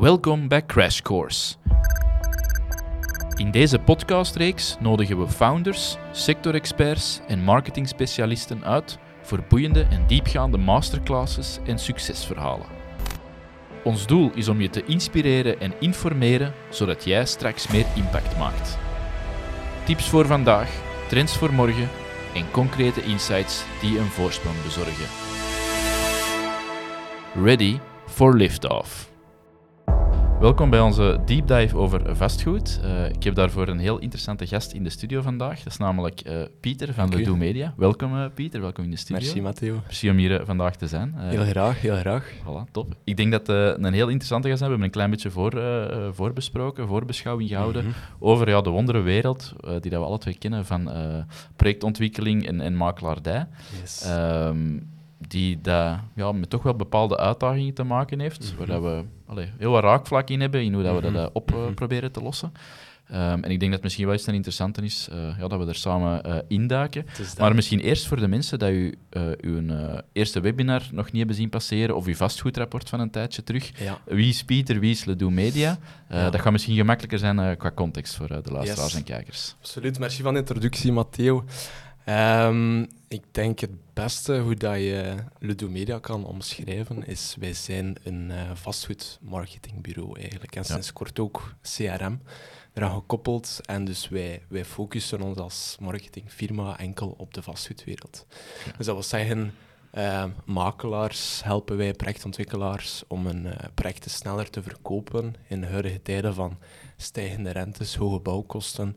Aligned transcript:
Welkom 0.00 0.48
bij 0.48 0.66
Crash 0.66 1.00
Course. 1.00 1.54
In 3.36 3.50
deze 3.50 3.78
podcastreeks 3.78 4.76
nodigen 4.80 5.20
we 5.20 5.28
founders, 5.28 5.96
sectorexperts 6.12 7.20
en 7.28 7.42
marketingspecialisten 7.42 8.64
uit 8.64 8.98
voor 9.22 9.44
boeiende 9.48 9.82
en 9.90 10.06
diepgaande 10.06 10.58
masterclasses 10.58 11.58
en 11.66 11.78
succesverhalen. 11.78 12.66
Ons 13.84 14.06
doel 14.06 14.30
is 14.34 14.48
om 14.48 14.60
je 14.60 14.70
te 14.70 14.84
inspireren 14.84 15.60
en 15.60 15.72
informeren 15.80 16.52
zodat 16.70 17.04
jij 17.04 17.26
straks 17.26 17.68
meer 17.68 17.86
impact 17.96 18.38
maakt. 18.38 18.78
Tips 19.84 20.08
voor 20.08 20.26
vandaag, 20.26 20.70
trends 21.08 21.36
voor 21.36 21.52
morgen 21.52 21.88
en 22.34 22.50
concrete 22.50 23.02
insights 23.02 23.64
die 23.80 23.98
een 23.98 24.10
voorsprong 24.10 24.62
bezorgen. 24.62 25.06
Ready 27.44 27.78
for 28.06 28.36
liftoff. 28.36 29.07
Welkom 30.40 30.70
bij 30.70 30.80
onze 30.80 31.20
deep 31.24 31.46
dive 31.46 31.76
over 31.76 32.16
vastgoed. 32.16 32.80
Uh, 32.84 33.08
ik 33.08 33.22
heb 33.22 33.34
daarvoor 33.34 33.68
een 33.68 33.78
heel 33.78 33.98
interessante 33.98 34.46
gast 34.46 34.72
in 34.72 34.84
de 34.84 34.90
studio 34.90 35.20
vandaag. 35.20 35.56
Dat 35.56 35.72
is 35.72 35.76
namelijk 35.76 36.22
uh, 36.26 36.42
Pieter 36.60 36.94
van 36.94 37.10
de 37.10 37.22
Do 37.22 37.36
Media. 37.36 37.74
Welkom 37.76 38.14
uh, 38.14 38.24
Pieter, 38.34 38.60
welkom 38.60 38.84
in 38.84 38.90
de 38.90 38.96
studio. 38.96 39.24
Merci 39.24 39.42
Matteo. 39.42 39.80
Merci 39.84 40.10
om 40.10 40.16
hier 40.16 40.44
vandaag 40.44 40.76
te 40.76 40.86
zijn. 40.86 41.14
heel 41.16 41.44
graag, 41.44 41.80
heel 41.80 41.96
graag. 41.96 42.32
Voilà, 42.42 42.70
top. 42.70 42.94
Ik 43.04 43.16
denk 43.16 43.32
dat 43.32 43.46
het 43.46 43.84
een 43.84 43.92
heel 43.92 44.08
interessante 44.08 44.48
gast 44.48 44.60
is. 44.60 44.66
We 44.66 44.72
hebben 44.72 44.86
een 44.86 44.92
klein 44.92 45.10
beetje 45.10 45.30
voor, 45.30 45.62
voorbesproken, 46.12 46.86
voorbeschouwing 46.86 47.48
gehouden 47.48 47.84
mm 47.84 47.90
-hmm. 47.90 48.28
over 48.28 48.48
ja, 48.48 48.60
de 48.60 48.70
wonderenwereld 48.70 49.52
die 49.80 49.90
dat 49.90 50.00
we 50.00 50.06
alle 50.06 50.18
twee 50.18 50.38
kennen 50.38 50.64
van 50.64 50.90
projectontwikkeling 51.56 52.46
en, 52.46 52.60
en 52.60 52.76
makelaardij. 52.76 53.46
Yes. 53.80 54.02
Ehm, 54.02 54.76
die 55.18 55.60
dat, 55.60 55.98
ja, 56.14 56.32
met 56.32 56.50
toch 56.50 56.62
wel 56.62 56.74
bepaalde 56.74 57.16
uitdagingen 57.16 57.74
te 57.74 57.82
maken 57.82 58.20
heeft, 58.20 58.52
mm 58.52 58.58
-hmm. 58.58 58.66
waar 58.66 58.82
we 58.82 59.04
allee, 59.26 59.52
heel 59.58 59.70
wat 59.70 59.82
raakvlak 59.82 60.28
in 60.28 60.40
hebben 60.40 60.62
in 60.62 60.74
hoe 60.74 60.82
dat 60.82 60.94
we 60.94 61.00
dat 61.00 61.12
uh, 61.12 61.26
op 61.32 61.52
uh, 61.52 61.58
proberen 61.74 62.12
te 62.12 62.22
lossen. 62.22 62.52
Um, 63.12 63.16
en 63.16 63.50
ik 63.50 63.60
denk 63.60 63.60
dat 63.60 63.72
het 63.72 63.82
misschien 63.82 64.04
wel 64.04 64.14
eens 64.14 64.26
een 64.26 64.34
interessante 64.34 64.82
is 64.82 65.08
uh, 65.12 65.38
ja, 65.38 65.48
dat 65.48 65.58
we 65.58 65.66
er 65.66 65.74
samen 65.74 66.26
uh, 66.26 66.36
induiken. 66.48 67.06
Maar 67.38 67.54
misschien 67.54 67.80
eerst 67.80 68.06
voor 68.06 68.16
de 68.16 68.28
mensen 68.28 68.58
dat 68.58 68.70
u 68.70 68.94
uw 69.40 69.62
eerste 70.12 70.40
webinar 70.40 70.82
nog 70.92 71.04
niet 71.04 71.16
hebben 71.16 71.36
zien 71.36 71.48
passeren, 71.48 71.96
of 71.96 72.06
uw 72.06 72.14
vastgoedrapport 72.14 72.88
van 72.88 73.00
een 73.00 73.10
tijdje 73.10 73.42
terug. 73.42 73.80
Ja. 73.80 73.98
Wie 74.04 74.28
is 74.28 74.44
Pieter, 74.44 74.80
wie 74.80 74.90
is 74.90 75.04
Ledoux 75.04 75.34
Media? 75.34 75.78
Ja. 76.08 76.30
Dat 76.30 76.40
gaat 76.40 76.52
misschien 76.52 76.76
gemakkelijker 76.76 77.18
zijn 77.18 77.56
qua 77.56 77.70
context 77.70 78.14
voor 78.14 78.28
de 78.28 78.52
luisteraars 78.52 78.92
yes. 78.92 78.94
en 78.94 79.04
kijkers. 79.04 79.56
Absoluut, 79.58 79.98
merci 79.98 80.22
van 80.22 80.32
de 80.32 80.38
introductie, 80.38 80.92
Matteo. 80.92 81.44
Um, 82.08 82.86
ik 83.08 83.24
denk 83.30 83.58
het 83.58 83.92
beste 83.92 84.38
hoe 84.38 84.54
dat 84.54 84.76
je 84.76 85.14
Ludo 85.38 85.68
Media 85.68 85.98
kan 85.98 86.24
omschrijven 86.24 87.06
is, 87.06 87.36
wij 87.38 87.52
zijn 87.52 87.96
een 88.02 88.30
uh, 88.30 88.50
vastgoedmarketingbureau 88.54 90.20
eigenlijk. 90.20 90.56
En 90.56 90.64
sinds 90.64 90.86
ja. 90.86 90.92
kort 90.92 91.18
ook 91.18 91.54
CRM 91.62 92.20
eraan 92.72 92.94
gekoppeld. 92.94 93.60
En 93.64 93.84
dus 93.84 94.08
wij, 94.08 94.42
wij 94.48 94.64
focussen 94.64 95.20
ons 95.20 95.38
als 95.38 95.76
marketingfirma 95.80 96.78
enkel 96.78 97.14
op 97.18 97.34
de 97.34 97.42
vastgoedwereld. 97.42 98.26
Ja. 98.64 98.72
Dus 98.76 98.86
dat 98.86 98.94
wil 98.94 99.04
zeggen, 99.04 99.54
uh, 99.94 100.24
makelaars 100.44 101.42
helpen 101.44 101.76
wij 101.76 101.94
projectontwikkelaars 101.94 103.04
om 103.06 103.26
een 103.26 103.46
uh, 103.46 103.52
project 103.74 104.10
sneller 104.10 104.50
te 104.50 104.62
verkopen 104.62 105.34
in 105.48 105.62
huidige 105.62 106.02
tijden 106.02 106.34
van 106.34 106.58
stijgende 106.96 107.50
rentes, 107.50 107.94
hoge 107.94 108.20
bouwkosten. 108.20 108.96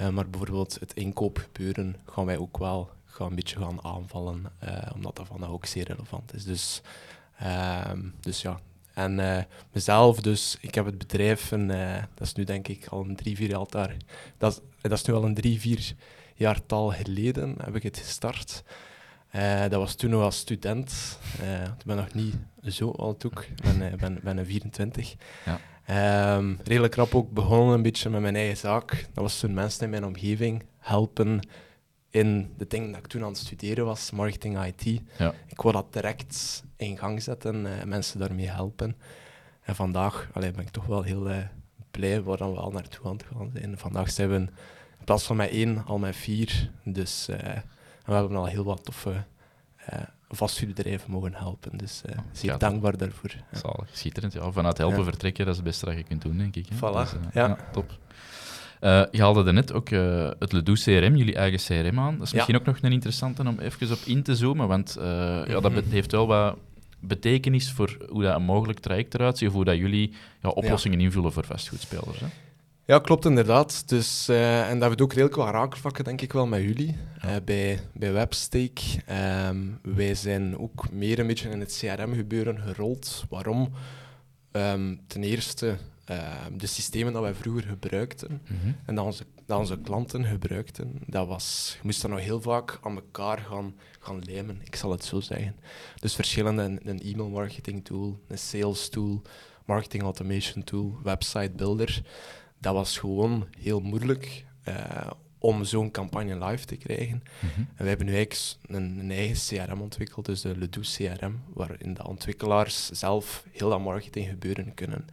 Uh, 0.00 0.08
maar 0.08 0.30
bijvoorbeeld 0.30 0.76
het 0.80 0.94
inkoopgebeuren 0.94 1.96
gaan 2.06 2.26
wij 2.26 2.38
ook 2.38 2.58
wel 2.58 2.90
een 3.18 3.34
beetje 3.34 3.58
gaan 3.58 3.84
aanvallen, 3.84 4.52
uh, 4.64 4.70
omdat 4.94 5.16
dat 5.16 5.26
vandaag 5.26 5.50
ook 5.50 5.66
zeer 5.66 5.86
relevant 5.86 6.34
is. 6.34 6.44
Dus, 6.44 6.80
uh, 7.42 7.90
dus 8.20 8.42
ja. 8.42 8.60
En 8.94 9.18
uh, 9.18 9.38
mezelf, 9.72 10.20
dus 10.20 10.56
ik 10.60 10.74
heb 10.74 10.84
het 10.84 10.98
bedrijf, 10.98 11.50
een, 11.50 11.66
dat 12.14 12.26
is 12.26 12.34
nu 12.34 12.44
denk 12.44 12.68
ik 12.68 12.86
al 12.86 13.04
een 13.04 13.16
drie, 13.16 13.36
vier 13.36 13.48
jaar, 13.48 13.66
daar, 13.68 13.96
dat, 14.38 14.52
is, 14.52 14.60
dat 14.80 14.92
is 14.92 15.04
nu 15.04 15.14
al 15.14 15.24
een 15.24 15.34
drie, 15.34 15.60
vier 15.60 15.94
jaartal 16.34 16.90
geleden 16.90 17.54
heb 17.64 17.76
ik 17.76 17.82
het 17.82 17.98
gestart. 17.98 18.62
dat 19.68 19.72
was 19.72 19.94
toen 19.94 20.10
nog 20.10 20.22
als 20.22 20.38
student. 20.38 21.18
ik 21.78 21.84
ben 21.84 21.96
nog 21.96 22.12
niet 22.14 22.34
zo 22.62 22.90
oud 22.90 23.26
ook, 23.26 23.40
ik 23.40 23.62
ben, 23.62 23.98
ben, 23.98 24.20
ben 24.22 24.36
een 24.36 24.46
24. 24.46 25.14
Ja. 25.44 25.58
Um, 26.36 26.58
redelijk 26.64 26.94
rap 26.94 27.14
ook 27.14 27.30
begonnen 27.30 27.74
een 27.74 27.82
beetje 27.82 28.10
met 28.10 28.20
mijn 28.20 28.36
eigen 28.36 28.56
zaak. 28.56 29.06
Dat 29.12 29.24
was 29.24 29.38
toen 29.38 29.54
mensen 29.54 29.84
in 29.84 29.90
mijn 29.90 30.04
omgeving 30.04 30.62
helpen 30.78 31.40
in 32.14 32.52
de 32.56 32.66
dingen 32.66 32.90
dat 32.90 32.98
ik 32.98 33.06
toen 33.06 33.22
aan 33.22 33.28
het 33.28 33.38
studeren 33.38 33.84
was, 33.84 34.10
marketing 34.10 34.64
IT. 34.64 35.00
Ja. 35.18 35.34
Ik 35.46 35.60
wou 35.60 35.74
dat 35.74 35.92
direct 35.92 36.62
in 36.76 36.98
gang 36.98 37.22
zetten 37.22 37.66
en 37.66 37.72
uh, 37.78 37.84
mensen 37.84 38.18
daarmee 38.18 38.48
helpen. 38.48 38.96
En 39.60 39.74
vandaag 39.74 40.28
allee, 40.32 40.50
ben 40.50 40.62
ik 40.62 40.70
toch 40.70 40.86
wel 40.86 41.02
heel 41.02 41.30
uh, 41.30 41.36
blij 41.90 42.22
waar 42.22 42.38
we 42.38 42.58
al 42.58 42.70
naartoe 42.70 43.06
aan 43.06 43.16
het 43.16 43.24
gaan 43.32 43.50
zijn. 43.54 43.78
Vandaag 43.78 44.10
zijn 44.10 44.28
we 44.28 44.34
in 44.34 44.50
plaats 45.04 45.24
van 45.24 45.36
met 45.36 45.50
één 45.50 45.84
al 45.84 45.98
met 45.98 46.16
vier. 46.16 46.70
Dus 46.84 47.28
uh, 47.28 47.36
we 48.04 48.12
hebben 48.12 48.36
al 48.36 48.46
heel 48.46 48.64
wat 48.64 48.84
toffe 48.84 49.24
vastgoedbedrijven 50.28 51.10
mogen 51.10 51.34
helpen. 51.34 51.76
Dus 51.76 52.02
uh, 52.10 52.16
zeer 52.32 52.50
ja, 52.50 52.56
dankbaar 52.56 52.96
daarvoor. 52.96 53.30
Ja. 53.52 53.58
Zalig, 53.58 53.88
schitterend. 53.92 54.32
Ja, 54.32 54.50
vanuit 54.50 54.78
helpen 54.78 54.98
ja. 54.98 55.04
vertrekken, 55.04 55.44
dat 55.44 55.54
is 55.54 55.60
het 55.60 55.68
beste 55.68 55.84
dat 55.84 55.96
je 55.96 56.02
kunt 56.02 56.22
doen, 56.22 56.38
denk 56.38 56.56
ik. 56.56 56.66
Hè? 56.68 56.76
Voilà, 56.76 57.10
dus, 57.10 57.14
ja. 57.32 57.56
top. 57.72 57.98
Uh, 58.80 59.02
je 59.10 59.20
haalde 59.20 59.52
net 59.52 59.72
ook 59.72 59.90
uh, 59.90 60.30
het 60.38 60.52
Ledoux 60.52 60.84
CRM, 60.84 61.16
jullie 61.16 61.34
eigen 61.34 61.58
CRM, 61.58 61.98
aan. 61.98 62.18
Dat 62.18 62.26
is 62.26 62.32
misschien 62.32 62.56
ook 62.56 62.64
nog 62.64 62.78
een 62.80 62.92
interessante 62.92 63.42
om 63.46 63.58
even 63.58 63.92
op 63.92 63.98
in 64.04 64.22
te 64.22 64.36
zoomen, 64.36 64.68
want 64.68 64.96
uh, 64.98 65.04
mm-hmm. 65.04 65.50
ja, 65.50 65.60
dat 65.60 65.72
heeft 65.90 66.12
wel 66.12 66.26
wat 66.26 66.56
betekenis 67.00 67.72
voor 67.72 67.96
hoe 68.08 68.22
dat 68.22 68.36
een 68.36 68.42
mogelijk 68.42 68.78
traject 68.78 69.14
eruit 69.14 69.38
ziet, 69.38 69.48
of 69.48 69.54
hoe 69.54 69.64
dat 69.64 69.76
jullie 69.76 70.12
ja, 70.42 70.48
oplossingen 70.48 71.00
invullen 71.00 71.32
voor 71.32 71.44
vastgoedspelers. 71.44 72.20
Hè? 72.20 72.26
Ja, 72.86 72.98
klopt 72.98 73.24
inderdaad. 73.24 73.88
Dus, 73.88 74.28
uh, 74.28 74.68
en 74.68 74.78
dat 74.78 74.88
hebben 74.88 75.04
ook 75.06 75.12
redelijk 75.12 75.36
wat 75.36 75.50
raakvlakken, 75.50 76.04
denk 76.04 76.20
ik 76.20 76.32
wel, 76.32 76.46
met 76.46 76.62
jullie. 76.62 76.96
Uh, 77.24 77.30
bij, 77.44 77.80
bij 77.92 78.12
Webstake. 78.12 78.82
Um, 79.48 79.78
wij 79.82 80.14
zijn 80.14 80.58
ook 80.58 80.90
meer 80.92 81.18
een 81.18 81.26
beetje 81.26 81.50
in 81.50 81.60
het 81.60 81.78
CRM-gebeuren 81.78 82.58
gerold. 82.58 83.24
Waarom? 83.28 83.70
Um, 84.52 85.00
ten 85.06 85.22
eerste, 85.22 85.76
uh, 86.10 86.34
de 86.56 86.66
systemen 86.66 87.12
dat 87.12 87.22
wij 87.22 87.34
vroeger 87.34 87.62
gebruikten 87.62 88.42
mm-hmm. 88.50 88.76
en 88.86 88.94
dat 88.94 89.04
onze, 89.04 89.26
dat 89.46 89.58
onze 89.58 89.78
klanten 89.78 90.24
gebruikten, 90.24 91.00
dat 91.06 91.26
was, 91.26 91.72
je 91.74 91.80
moest 91.82 92.02
dat 92.02 92.10
nog 92.10 92.20
heel 92.20 92.40
vaak 92.40 92.78
aan 92.82 92.94
elkaar 92.94 93.38
gaan, 93.38 93.74
gaan 94.00 94.22
lijmen, 94.24 94.60
ik 94.64 94.76
zal 94.76 94.90
het 94.90 95.04
zo 95.04 95.20
zeggen. 95.20 95.56
Dus 96.00 96.14
verschillende, 96.14 96.62
een, 96.62 96.80
een 96.88 97.02
e-mail 97.02 97.28
marketing 97.28 97.84
tool, 97.84 98.20
een 98.28 98.38
sales 98.38 98.88
tool, 98.88 99.22
marketing 99.64 100.02
automation 100.02 100.64
tool, 100.64 100.98
website 101.02 101.52
builder 101.56 102.02
dat 102.64 102.74
was 102.74 102.98
gewoon 102.98 103.46
heel 103.58 103.80
moeilijk 103.80 104.44
uh, 104.68 105.10
om 105.38 105.64
zo'n 105.64 105.90
campagne 105.90 106.44
live 106.44 106.64
te 106.64 106.76
krijgen. 106.76 107.22
Mm-hmm. 107.40 107.68
En 107.74 107.82
we 107.82 107.88
hebben 107.88 108.06
nu 108.06 108.14
eigenlijk 108.14 108.58
een, 108.66 108.98
een, 108.98 109.10
eigen 109.10 109.36
CRM 109.36 109.80
ontwikkeld, 109.80 110.26
dus 110.26 110.40
de 110.40 110.58
Ledoux 110.58 110.96
CRM, 110.96 111.42
waarin 111.52 111.94
de 111.94 112.06
ontwikkelaars 112.06 112.90
zelf 112.90 113.44
heel 113.50 113.68
dat 113.68 113.80
marketing 113.80 114.28
gebeuren 114.28 114.74
kunnen 114.74 115.06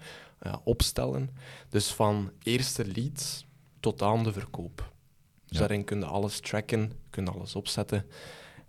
uh, 0.45 0.55
opstellen. 0.63 1.29
Dus 1.69 1.87
van 1.93 2.31
eerste 2.43 2.85
lead 2.85 3.45
tot 3.79 4.01
aan 4.01 4.23
de 4.23 4.33
verkoop. 4.33 4.91
Dus 5.45 5.57
Ja. 5.59 5.59
daarin 5.59 5.83
kun 5.83 5.99
je 5.99 6.05
alles 6.05 6.39
tracken, 6.39 6.91
kun 7.09 7.23
je 7.25 7.31
alles 7.31 7.55
opzetten. 7.55 8.05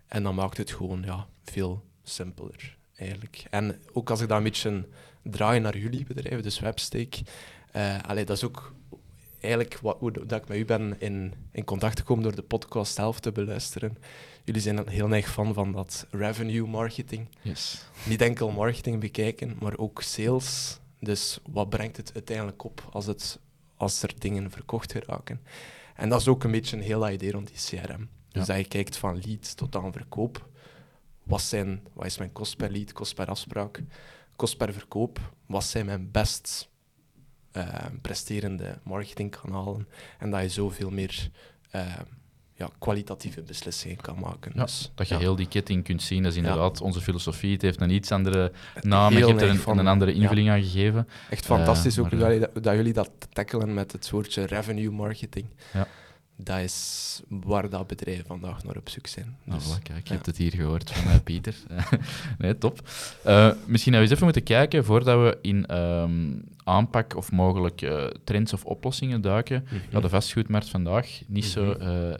En 0.07 0.23
dan 0.23 0.35
maakt 0.35 0.57
het 0.57 0.71
gewoon 0.71 1.03
ja, 1.05 1.27
veel 1.43 1.83
simpeler, 2.03 2.77
eigenlijk. 2.95 3.45
En 3.49 3.81
ook 3.93 4.09
als 4.09 4.21
ik 4.21 4.27
dat 4.27 4.37
een 4.37 4.43
beetje 4.43 4.87
draai 5.23 5.59
naar 5.59 5.77
jullie 5.77 6.05
bedrijf, 6.05 6.41
dus 6.41 6.59
Webstake, 6.59 7.21
uh, 7.75 7.97
allee, 8.01 8.25
dat 8.25 8.37
is 8.37 8.43
ook 8.43 8.73
eigenlijk 9.41 9.79
wat, 9.81 9.97
hoe 9.99 10.11
dat 10.11 10.41
ik 10.41 10.47
met 10.47 10.57
u 10.57 10.65
ben 10.65 10.95
in, 10.99 11.33
in 11.51 11.63
contact 11.63 11.99
gekomen 11.99 12.23
door 12.23 12.35
de 12.35 12.41
podcast 12.41 12.93
zelf 12.93 13.19
te 13.19 13.31
beluisteren. 13.31 13.97
Jullie 14.43 14.61
zijn 14.61 14.77
er 14.77 14.89
heel 14.89 15.11
erg 15.11 15.31
fan 15.31 15.53
van 15.53 15.71
dat 15.71 16.07
revenue 16.11 16.67
marketing. 16.67 17.27
Yes. 17.41 17.85
Niet 18.07 18.21
enkel 18.21 18.51
marketing 18.51 18.99
bekijken, 18.99 19.55
maar 19.59 19.77
ook 19.77 20.01
sales. 20.01 20.79
Dus 21.03 21.39
wat 21.49 21.69
brengt 21.69 21.97
het 21.97 22.13
uiteindelijk 22.13 22.63
op 22.63 22.89
als, 22.91 23.05
het, 23.05 23.39
als 23.75 24.03
er 24.03 24.13
dingen 24.17 24.51
verkocht 24.51 24.91
geraken? 24.91 25.41
En 25.95 26.09
dat 26.09 26.19
is 26.19 26.27
ook 26.27 26.43
een 26.43 26.51
beetje 26.51 26.77
een 26.77 26.83
heel 26.83 27.09
idee 27.09 27.31
rond 27.31 27.47
die 27.47 27.79
CRM. 27.79 28.09
Dus 28.29 28.45
dat 28.45 28.57
je 28.57 28.67
kijkt 28.67 28.97
van 28.97 29.21
lead 29.25 29.57
tot 29.57 29.75
aan 29.75 29.91
verkoop. 29.91 30.49
Wat, 31.23 31.41
zijn, 31.41 31.83
wat 31.93 32.05
is 32.05 32.17
mijn 32.17 32.31
kost 32.31 32.57
per 32.57 32.71
lead, 32.71 32.93
kost 32.93 33.15
per 33.15 33.27
afspraak, 33.27 33.81
kost 34.35 34.57
per 34.57 34.73
verkoop? 34.73 35.19
Wat 35.45 35.63
zijn 35.63 35.85
mijn 35.85 36.11
best 36.11 36.69
uh, 37.53 37.85
presterende 38.01 38.79
marketingkanalen? 38.83 39.87
En 40.19 40.31
dat 40.31 40.41
je 40.41 40.49
zoveel 40.49 40.89
meer 40.89 41.29
uh, 41.75 41.99
ja, 42.63 42.69
kwalitatieve 42.79 43.41
beslissingen 43.41 43.97
kan 43.97 44.19
maken. 44.19 44.51
Ja, 44.55 44.63
dus, 44.63 44.91
dat 44.95 45.07
je 45.07 45.13
ja. 45.13 45.19
heel 45.19 45.35
die 45.35 45.47
ketting 45.47 45.83
kunt 45.83 46.01
zien, 46.01 46.23
dat 46.23 46.31
is 46.31 46.37
inderdaad 46.37 46.81
onze 46.81 47.01
filosofie. 47.01 47.53
Het 47.53 47.61
heeft 47.61 47.81
een 47.81 47.89
iets 47.89 48.11
andere 48.11 48.51
naam, 48.81 49.13
je 49.17 49.25
hebt 49.25 49.41
er 49.41 49.49
een, 49.49 49.57
van- 49.57 49.77
een 49.77 49.87
andere 49.87 50.13
invulling 50.13 50.49
aan 50.49 50.63
gegeven. 50.63 51.07
Echt 51.29 51.45
fantastisch 51.45 51.97
Eh, 51.97 52.03
ook 52.03 52.11
maar, 52.11 52.19
dat, 52.19 52.29
jullie 52.29 52.61
dat, 52.61 52.75
jullie 52.75 52.93
dat 52.93 53.09
tackelen 53.33 53.73
met 53.73 53.91
het 53.91 54.09
woordje 54.09 54.45
revenue 54.45 54.91
marketing. 54.91 55.45
Ja. 55.73 55.87
Dat 56.43 56.59
is 56.59 57.21
waar 57.27 57.69
dat 57.69 57.87
bedrijven 57.87 58.25
vandaag 58.25 58.63
naar 58.63 58.77
op 58.77 58.89
zoek 58.89 59.07
zijn. 59.07 59.37
Nou, 59.43 59.61
voilà, 59.61 59.81
kijk, 59.83 60.03
je 60.03 60.09
ja. 60.09 60.13
hebt 60.13 60.25
het 60.25 60.37
hier 60.37 60.51
gehoord 60.51 60.91
van 60.91 61.11
eh, 61.11 61.19
Pieter. 61.23 61.55
nee, 62.37 62.57
top. 62.57 62.89
Eh, 63.23 63.51
misschien 63.65 63.91
dat 63.91 64.01
we 64.01 64.07
eens 64.07 64.11
even 64.11 64.23
moeten 64.23 64.43
kijken, 64.43 64.85
voordat 64.85 65.19
we 65.19 65.37
in 65.41 65.65
ehm, 65.65 66.31
aanpak 66.63 67.15
of 67.15 67.31
mogelijk 67.31 67.81
eh, 67.81 68.05
trends 68.23 68.53
of 68.53 68.65
oplossingen 68.65 69.21
duiken. 69.21 69.63
Mhm. 69.65 69.75
Ja, 69.89 69.99
de 69.99 70.09
vastgoedmarkt 70.09 70.69
vandaag 70.69 71.21
niet 71.27 71.45
zo 71.45 71.63
Mhm. 71.63 72.17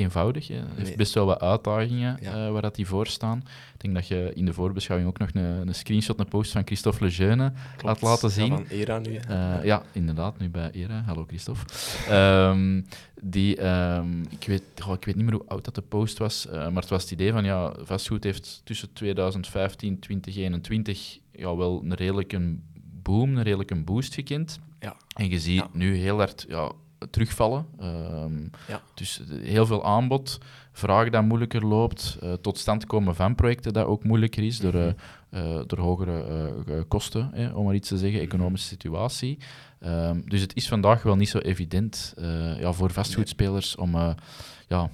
Eenvoudig. 0.00 0.48
Hè. 0.48 0.54
Heeft 0.54 0.76
Nee. 0.88 0.96
best 0.96 1.14
wel 1.14 1.26
wat 1.26 1.40
uitdagingen 1.40 2.18
Ja. 2.20 2.46
eh, 2.46 2.52
waar 2.52 2.62
dat 2.62 2.74
die 2.74 2.86
voor 2.86 3.06
staan. 3.06 3.38
Ik 3.74 3.80
denk 3.80 3.94
dat 3.94 4.08
je 4.08 4.30
in 4.34 4.44
de 4.44 4.52
voorbeschouwing 4.52 5.10
ook 5.10 5.18
nog 5.18 5.28
een, 5.32 5.68
een 5.68 5.74
screenshot, 5.74 6.18
een 6.20 6.28
post 6.28 6.52
van 6.52 6.62
Christophe 6.64 7.04
Lejeune 7.04 7.52
had 7.82 8.00
laten 8.02 8.28
Ja, 8.28 8.34
zien. 8.34 8.48
van 8.48 8.64
ERA 8.68 8.98
nu. 8.98 9.14
Eh, 9.14 9.64
ja, 9.64 9.82
inderdaad, 9.92 10.38
nu 10.38 10.48
bij 10.48 10.70
Era. 10.70 11.02
Hallo 11.06 11.24
Christophe. 11.26 11.62
Ehm, 12.08 12.82
die, 13.22 13.56
ehm, 13.56 14.20
ik, 14.28 14.44
weet, 14.46 14.62
ik 14.92 15.04
weet 15.04 15.14
niet 15.16 15.24
meer 15.24 15.34
hoe 15.34 15.46
oud 15.48 15.64
dat 15.64 15.74
de 15.74 15.82
post 15.82 16.18
was, 16.18 16.46
eh, 16.46 16.52
maar 16.52 16.80
het 16.82 16.88
was 16.90 17.02
het 17.02 17.10
idee 17.10 17.32
van 17.32 17.44
ja, 17.44 17.72
vastgoed 17.82 18.24
heeft 18.24 18.60
tussen 18.64 18.92
2015 18.92 19.92
en 19.92 20.00
2021 20.00 21.18
ja, 21.32 21.56
wel 21.56 21.80
een 21.84 21.94
redelijke 21.94 22.56
boom, 23.02 23.36
een 23.36 23.42
redelijke 23.42 23.74
boost 23.76 24.14
gekend. 24.14 24.58
Ja. 24.80 24.96
En 25.16 25.28
je 25.30 25.38
ziet 25.40 25.54
Ja. 25.58 25.68
nu 25.72 25.94
heel 25.96 26.16
hard 26.16 26.44
ja, 26.48 26.72
terugvallen. 27.10 27.66
Ehm, 27.78 28.42
Ja. 28.68 28.80
Dus 28.94 29.20
eh, 29.20 29.48
heel 29.48 29.66
veel 29.66 29.84
aanbod, 29.84 30.38
vraag 30.72 31.10
dat 31.10 31.22
moeilijker 31.24 31.66
loopt, 31.66 32.18
eh, 32.20 32.32
tot 32.32 32.58
stand 32.58 32.86
komen 32.86 33.14
van 33.14 33.34
projecten 33.34 33.72
dat 33.72 33.86
ook 33.86 34.04
moeilijker 34.04 34.42
is 34.42 34.58
door, 34.58 34.74
eh, 34.74 34.80
Mhm. 34.84 34.94
eh, 35.30 35.60
door 35.66 35.78
hogere 35.78 36.84
kosten, 36.88 37.30
hè, 37.34 37.48
om 37.48 37.64
maar 37.64 37.74
iets 37.74 37.88
te 37.88 37.98
zeggen, 37.98 38.20
economische 38.20 38.68
situatie. 38.68 39.38
Ehm, 39.80 40.20
dus 40.24 40.40
het 40.40 40.56
is 40.56 40.68
vandaag 40.68 41.02
wel 41.02 41.16
niet 41.16 41.28
zo 41.28 41.38
evident 41.38 42.14
eh, 42.16 42.60
ja, 42.60 42.72
voor 42.72 42.90
vastgoedspelers 42.90 43.76
om 43.76 43.94
eh, 43.94 44.10
ja, 44.68 44.90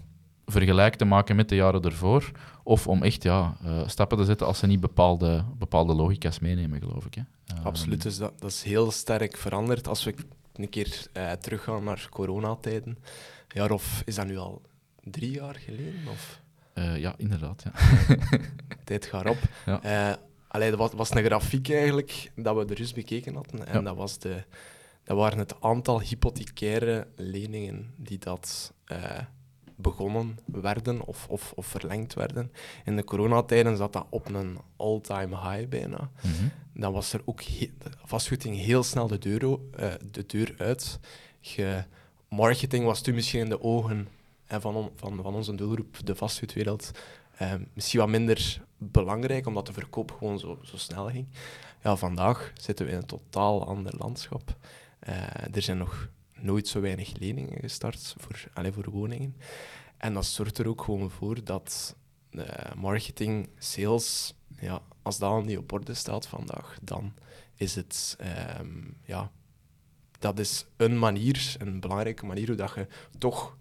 vergelijk 0.46 0.94
te 0.94 1.04
maken 1.04 1.36
met 1.36 1.48
de 1.48 1.54
jaren 1.54 1.82
ervoor, 1.82 2.30
of 2.62 2.86
om 2.86 3.02
echt 3.02 3.22
ja, 3.22 3.56
eh, 3.64 3.80
stappen 3.86 4.18
te 4.18 4.24
zetten 4.24 4.46
als 4.46 4.58
ze 4.58 4.66
niet 4.66 4.80
bepaalde, 4.80 5.44
bepaalde 5.58 5.94
logica's 5.94 6.38
meenemen, 6.38 6.80
geloof 6.80 7.06
ik. 7.06 7.14
Hè. 7.14 7.22
Ehm, 7.46 7.66
Absoluut, 7.66 8.02
dus 8.02 8.18
dat, 8.18 8.32
dat 8.40 8.50
is 8.50 8.62
heel 8.62 8.90
sterk 8.90 9.36
veranderd. 9.36 9.88
Als 9.88 10.04
we 10.04 10.14
een 10.58 10.68
keer 10.68 11.06
eh, 11.12 11.32
teruggaan 11.32 11.84
naar 11.84 12.06
coronatijden, 12.10 12.88
een 12.88 13.60
jaar 13.60 13.70
of 13.70 14.02
is 14.04 14.14
dat 14.14 14.26
nu 14.26 14.36
al 14.36 14.62
drie 15.02 15.30
jaar 15.30 15.54
geleden? 15.54 16.08
Of 16.10 16.40
eh, 16.72 16.96
ja, 16.96 17.14
inderdaad. 17.16 17.62
Ja. 17.64 17.72
tijd 18.84 19.06
gaat 19.06 19.28
op. 19.28 19.38
Ja. 19.66 20.18
Allee, 20.48 20.70
dat 20.70 20.78
was, 20.78 20.92
was 20.92 21.10
een 21.14 21.24
grafiek 21.24 21.70
eigenlijk 21.70 22.30
dat 22.36 22.56
we 22.56 22.64
er 22.74 22.80
eens 22.80 22.92
bekeken 22.92 23.34
hadden. 23.34 23.66
En 23.66 23.72
Ja. 23.74 23.80
dat, 23.80 23.96
was 23.96 24.18
de, 24.18 24.44
dat 25.04 25.16
waren 25.16 25.38
het 25.38 25.60
aantal 25.60 26.00
hypothecaire 26.00 27.06
leningen 27.16 27.94
die 27.96 28.18
dat 28.18 28.72
begonnen 29.76 30.38
werden 30.44 31.00
of, 31.06 31.26
of, 31.28 31.52
of 31.56 31.66
verlengd 31.66 32.14
werden. 32.14 32.52
In 32.84 32.96
de 32.96 33.04
coronatijden 33.04 33.76
zat 33.76 33.92
dat 33.92 34.06
op 34.10 34.28
een 34.34 34.58
all-time 34.76 35.36
high 35.50 35.68
bijna. 35.68 36.10
Mhm. 36.22 36.32
dan 36.72 36.92
was 36.92 37.12
er 37.12 37.20
ook 37.24 37.42
he- 37.42 37.70
de 37.78 37.90
vastgoed 38.04 38.42
ging 38.42 38.56
heel 38.56 38.82
snel 38.82 39.06
de 39.06 39.18
deur, 39.18 39.58
eh, 39.76 39.92
de 40.10 40.26
deur 40.26 40.54
uit. 40.58 40.98
Ge- 41.40 41.84
marketing 42.28 42.84
was 42.84 43.00
toen 43.00 43.14
misschien 43.14 43.40
in 43.40 43.48
de 43.48 43.62
ogen 43.62 44.08
eh, 44.46 44.60
van, 44.60 44.74
on- 44.74 44.90
van, 44.94 45.18
van 45.22 45.34
onze 45.34 45.54
doelgroep, 45.54 45.96
de 46.06 46.14
vastgoedwereld, 46.14 46.90
eh, 47.36 47.52
misschien 47.72 48.00
wat 48.00 48.08
minder 48.08 48.62
belangrijk, 48.78 49.46
omdat 49.46 49.66
de 49.66 49.72
verkoop 49.72 50.10
gewoon 50.12 50.38
zo, 50.38 50.58
zo 50.62 50.76
snel 50.76 51.06
ging. 51.10 51.26
Ja, 51.82 51.96
vandaag 51.96 52.52
zitten 52.60 52.86
we 52.86 52.92
in 52.92 52.98
een 52.98 53.06
totaal 53.06 53.66
ander 53.66 53.92
landschap. 53.98 54.56
Er 55.52 55.62
zijn 55.62 55.78
nog 55.78 56.08
nooit 56.40 56.68
zo 56.68 56.80
weinig 56.80 57.18
leningen 57.18 57.60
gestart 57.60 58.14
voor, 58.18 58.72
voor 58.72 58.90
woningen. 58.90 59.36
En 59.96 60.14
dat 60.14 60.24
zorgt 60.26 60.58
er 60.58 60.68
ook 60.68 60.82
gewoon 60.82 61.10
voor 61.10 61.44
dat 61.44 61.96
eh, 62.30 62.74
marketing, 62.76 63.48
sales, 63.58 64.34
ja, 64.60 64.82
als 65.02 65.18
dat 65.18 65.30
al 65.30 65.40
niet 65.42 65.58
op 65.58 65.72
orde 65.72 65.94
staat 65.94 66.26
vandaag, 66.26 66.78
dan 66.82 67.14
is 67.54 67.74
het, 67.74 68.16
ehm, 68.18 68.68
ja, 69.04 69.30
dat 70.18 70.38
is 70.38 70.66
een 70.76 70.98
manier, 70.98 71.54
een 71.58 71.80
belangrijke 71.80 72.26
manier 72.26 72.46
hoe 72.46 72.56
dat 72.56 72.74
je 72.74 72.86
toch 73.18 73.56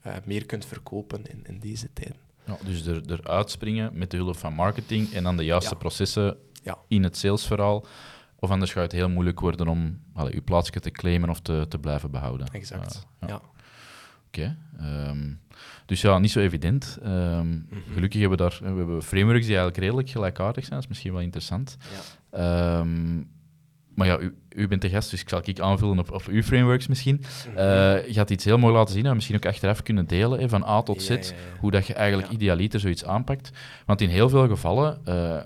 eh, 0.00 0.16
meer 0.24 0.46
kunt 0.46 0.64
verkopen 0.66 1.24
in, 1.26 1.44
in 1.46 1.58
deze 1.58 1.92
tijden. 1.92 2.16
Ja, 2.44 2.58
dus 2.64 2.86
er, 2.86 3.10
er 3.10 3.28
uitspringen 3.28 3.98
met 3.98 4.10
de 4.10 4.16
hulp 4.16 4.36
van 4.36 4.52
marketing 4.54 5.12
en 5.12 5.22
dan 5.22 5.36
de 5.36 5.44
juiste 5.44 5.70
Ja. 5.72 5.78
processen 5.78 6.36
Ja. 6.62 6.78
in 6.88 7.02
het 7.02 7.16
salesverhaal. 7.16 7.86
Of 8.40 8.50
anders 8.50 8.72
gaat 8.72 8.82
het 8.82 8.92
heel 8.92 9.08
moeilijk 9.08 9.40
worden 9.40 9.68
om 9.68 9.98
allee, 10.14 10.34
je 10.34 10.40
plaatsje 10.40 10.80
te 10.80 10.90
claimen 10.90 11.28
of 11.28 11.40
te, 11.40 11.66
te 11.68 11.78
blijven 11.78 12.10
behouden. 12.10 12.46
Exact. 12.52 13.06
Eh, 13.18 13.28
ja. 13.28 13.34
ja. 13.34 13.40
Oké. 14.26 14.56
ehm, 14.78 15.30
dus 15.86 16.00
ja, 16.00 16.18
niet 16.18 16.30
zo 16.30 16.40
evident. 16.40 16.98
Ehm, 17.02 17.48
Mhm. 17.48 17.92
Gelukkig 17.92 18.20
hebben 18.20 18.38
we 18.38 18.44
daar 18.44 18.72
we 18.72 18.78
hebben 18.78 19.02
frameworks 19.02 19.40
die 19.46 19.54
eigenlijk 19.56 19.76
redelijk 19.84 20.08
gelijkaardig 20.10 20.62
zijn. 20.64 20.74
Dat 20.74 20.82
is 20.82 20.88
misschien 20.88 21.12
wel 21.12 21.20
interessant. 21.20 21.76
Ja. 22.30 22.38
Ehm, 22.78 23.16
maar 23.94 24.06
ja, 24.06 24.18
u, 24.18 24.36
u 24.48 24.68
bent 24.68 24.82
de 24.82 24.88
gast, 24.88 25.10
dus 25.10 25.20
ik 25.20 25.28
zal 25.28 25.40
ik 25.44 25.60
aanvullen 25.60 25.98
op, 25.98 26.10
op 26.12 26.26
uw 26.26 26.42
frameworks 26.42 26.86
misschien. 26.86 27.16
Mhm. 27.48 27.56
Eh, 27.56 28.06
je 28.06 28.12
gaat 28.12 28.30
iets 28.30 28.44
heel 28.44 28.58
mooi 28.58 28.74
laten 28.74 28.94
zien, 28.94 29.06
en 29.06 29.14
misschien 29.14 29.36
ook 29.36 29.46
achteraf 29.46 29.82
kunnen 29.82 30.06
delen, 30.06 30.40
hè, 30.40 30.48
van 30.48 30.64
A 30.64 30.82
tot 30.82 31.02
Z, 31.02 31.08
Ja, 31.08 31.14
ja, 31.14 31.20
ja. 31.22 31.58
hoe 31.60 31.70
dat 31.70 31.86
je 31.86 31.94
eigenlijk 31.94 32.28
idealiter 32.30 32.80
zoiets 32.80 33.04
aanpakt. 33.04 33.50
Want 33.86 34.00
in 34.00 34.08
heel 34.08 34.28
veel 34.28 34.48
gevallen, 34.48 35.00
eh, 35.04 35.36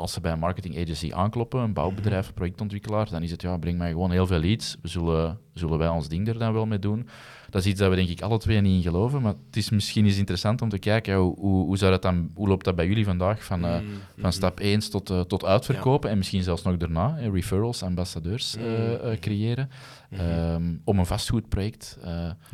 als 0.00 0.12
ze 0.12 0.20
bij 0.20 0.32
een 0.32 0.38
marketing 0.38 0.78
agency 0.78 1.12
aankloppen, 1.12 1.60
een 1.60 1.72
bouwbedrijf, 1.72 2.28
een 2.28 2.34
projectontwikkelaar, 2.34 3.10
dan 3.10 3.22
is 3.22 3.30
het, 3.30 3.42
ja, 3.42 3.56
breng 3.56 3.78
mij 3.78 3.90
gewoon 3.90 4.10
heel 4.10 4.26
veel 4.26 4.38
leads, 4.38 4.76
we 4.82 4.88
zullen, 4.88 5.38
zullen 5.54 5.78
wij 5.78 5.88
ons 5.88 6.08
ding 6.08 6.28
er 6.28 6.38
dan 6.38 6.52
wel 6.52 6.66
mee 6.66 6.78
doen. 6.78 7.08
Dat 7.50 7.60
is 7.62 7.66
iets 7.70 7.80
dat 7.80 7.90
we 7.90 7.96
denk 7.96 8.08
ik 8.08 8.20
alle 8.22 8.38
twee 8.38 8.60
niet 8.60 8.84
in 8.84 8.90
geloven, 8.90 9.22
maar 9.22 9.34
het 9.46 9.56
is 9.56 9.70
misschien 9.70 10.04
eens 10.04 10.16
interessant 10.16 10.62
om 10.62 10.68
te 10.68 10.78
kijken, 10.78 11.12
ja, 11.12 11.18
hoe, 11.18 11.36
hoe, 11.64 11.76
zou 11.78 11.90
dat 11.90 12.02
dan, 12.02 12.30
hoe 12.34 12.48
loopt 12.48 12.64
dat 12.64 12.74
bij 12.76 12.86
jullie 12.86 13.04
vandaag, 13.04 13.44
van, 13.44 13.64
eh, 13.64 13.70
Mhm, 13.70 13.84
van 13.84 13.98
mhm. 14.16 14.30
stap 14.30 14.60
1 14.60 14.90
tot, 14.90 15.10
eh, 15.10 15.20
tot 15.20 15.44
uitverkopen 15.44 16.10
en 16.10 16.18
misschien 16.18 16.42
zelfs 16.42 16.62
nog 16.62 16.76
daarna, 16.76 17.16
referrals, 17.32 17.82
ambassadeurs 17.82 18.56
eh, 18.56 18.62
Mhm. 18.64 19.18
creëren, 19.20 19.70
Mhm. 20.10 20.20
ehm, 20.20 20.74
om 20.84 20.98
een 20.98 21.06
vastgoedproject 21.06 21.98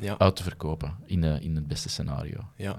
ja. 0.00 0.18
uit 0.18 0.36
te 0.36 0.42
verkopen 0.42 0.94
in, 1.06 1.24
in 1.24 1.54
het 1.54 1.66
beste 1.66 1.88
scenario. 1.88 2.38
Ja. 2.56 2.76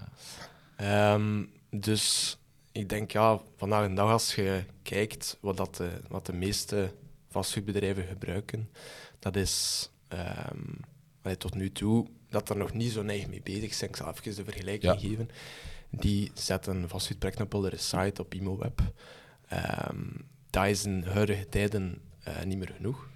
Ehm, 0.75 1.43
dus 1.69 2.37
ik 2.77 2.89
denk, 2.89 3.11
ja, 3.11 3.41
vandaag 3.55 3.87
de 3.87 3.93
dag 3.93 4.11
als 4.11 4.35
je 4.35 4.63
kijkt 4.83 5.37
wat, 5.39 5.57
dat 5.57 5.75
de, 5.75 5.89
wat 6.07 6.25
de 6.25 6.33
meeste 6.33 6.93
vastgoedbedrijven 7.29 8.03
gebruiken, 8.03 8.69
dat 9.19 9.35
is 9.35 9.89
allee, 11.21 11.37
tot 11.37 11.55
nu 11.55 11.71
toe 11.71 12.07
dat 12.29 12.49
er 12.49 12.57
nog 12.57 12.73
niet 12.73 12.91
zo 12.91 13.01
neig 13.01 13.27
mee 13.27 13.41
bezig 13.41 13.73
zijn. 13.73 13.89
Ik 13.89 13.95
zal 13.95 14.09
even 14.13 14.35
de 14.35 14.43
vergelijking 14.43 14.93
Ja. 14.93 14.99
geven. 15.09 15.29
Die 15.89 16.31
zetten 16.33 16.89
vastgoedprojecten 16.89 17.45
op 17.45 17.51
hun 17.51 17.79
site 17.79 18.21
op 18.21 18.33
ImoWeb. 18.33 18.81
Ehm 19.47 20.05
dat 20.49 20.65
is 20.67 20.85
in 20.85 21.03
huidige 21.03 21.49
tijden 21.49 22.01
eh, 22.23 22.43
niet 22.43 22.57
meer 22.57 22.71
genoeg. 22.75 23.09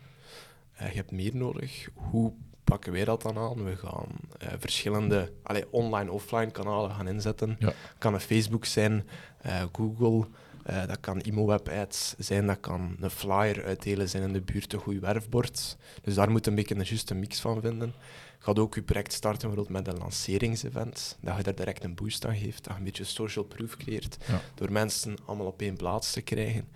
Eh, 0.74 0.90
je 0.90 0.96
hebt 0.96 1.12
meer 1.12 1.36
nodig. 1.36 1.88
Hoe 1.94 2.34
pakken 2.64 2.92
wij 2.92 3.06
dat 3.06 3.22
dan 3.22 3.38
aan? 3.38 3.64
We 3.64 3.76
gaan 3.76 4.08
eh, 4.40 4.48
verschillende 4.60 5.32
allee, 5.44 5.66
online, 5.72 6.12
offline 6.12 6.52
kanalen 6.52 6.92
gaan 6.92 7.08
inzetten. 7.08 7.56
Ja. 7.60 7.74
kan 7.98 8.14
een 8.14 8.20
Facebook 8.20 8.66
zijn, 8.66 9.08
eh, 9.42 9.64
Google, 9.72 10.28
eh, 10.64 10.88
dat 10.88 11.00
kan 11.00 11.20
ImoWeb 11.20 11.68
ads 11.70 12.16
zijn, 12.18 12.48
dat 12.48 12.60
kan 12.60 12.96
een 13.00 13.10
flyer 13.10 13.64
uitdelen 13.66 14.10
zijn 14.10 14.24
in 14.24 14.34
de 14.34 14.42
buurt, 14.42 14.74
een 14.74 14.80
goed 14.80 15.00
werfbord. 15.00 15.78
Dus 16.02 16.14
daar 16.14 16.32
moet 16.32 16.44
je 16.46 16.50
een 16.50 16.56
beetje 16.58 16.76
een 16.76 16.84
juiste 16.84 17.16
mix 17.16 17.40
van 17.40 17.62
vinden. 17.62 17.94
Je 18.38 18.48
gaat 18.48 18.60
ook 18.60 18.76
je 18.76 18.82
project 18.82 19.14
starten 19.14 19.48
bijvoorbeeld 19.50 19.86
met 19.86 19.94
een 19.94 20.00
lanceringsevent, 20.00 21.18
dat 21.22 21.38
je 21.38 21.44
daar 21.44 21.56
direct 21.56 21.84
een 21.84 21.96
boost 21.96 22.26
aan 22.26 22.36
geeft, 22.38 22.64
dat 22.64 22.74
je 22.74 22.78
een 22.80 22.84
beetje 22.86 23.04
social 23.04 23.46
proof 23.46 23.78
creëert, 23.78 24.18
Ja. 24.28 24.42
door 24.56 24.72
mensen 24.72 25.16
allemaal 25.26 25.46
op 25.48 25.62
één 25.62 25.76
plaats 25.76 26.12
te 26.12 26.22
krijgen. 26.22 26.68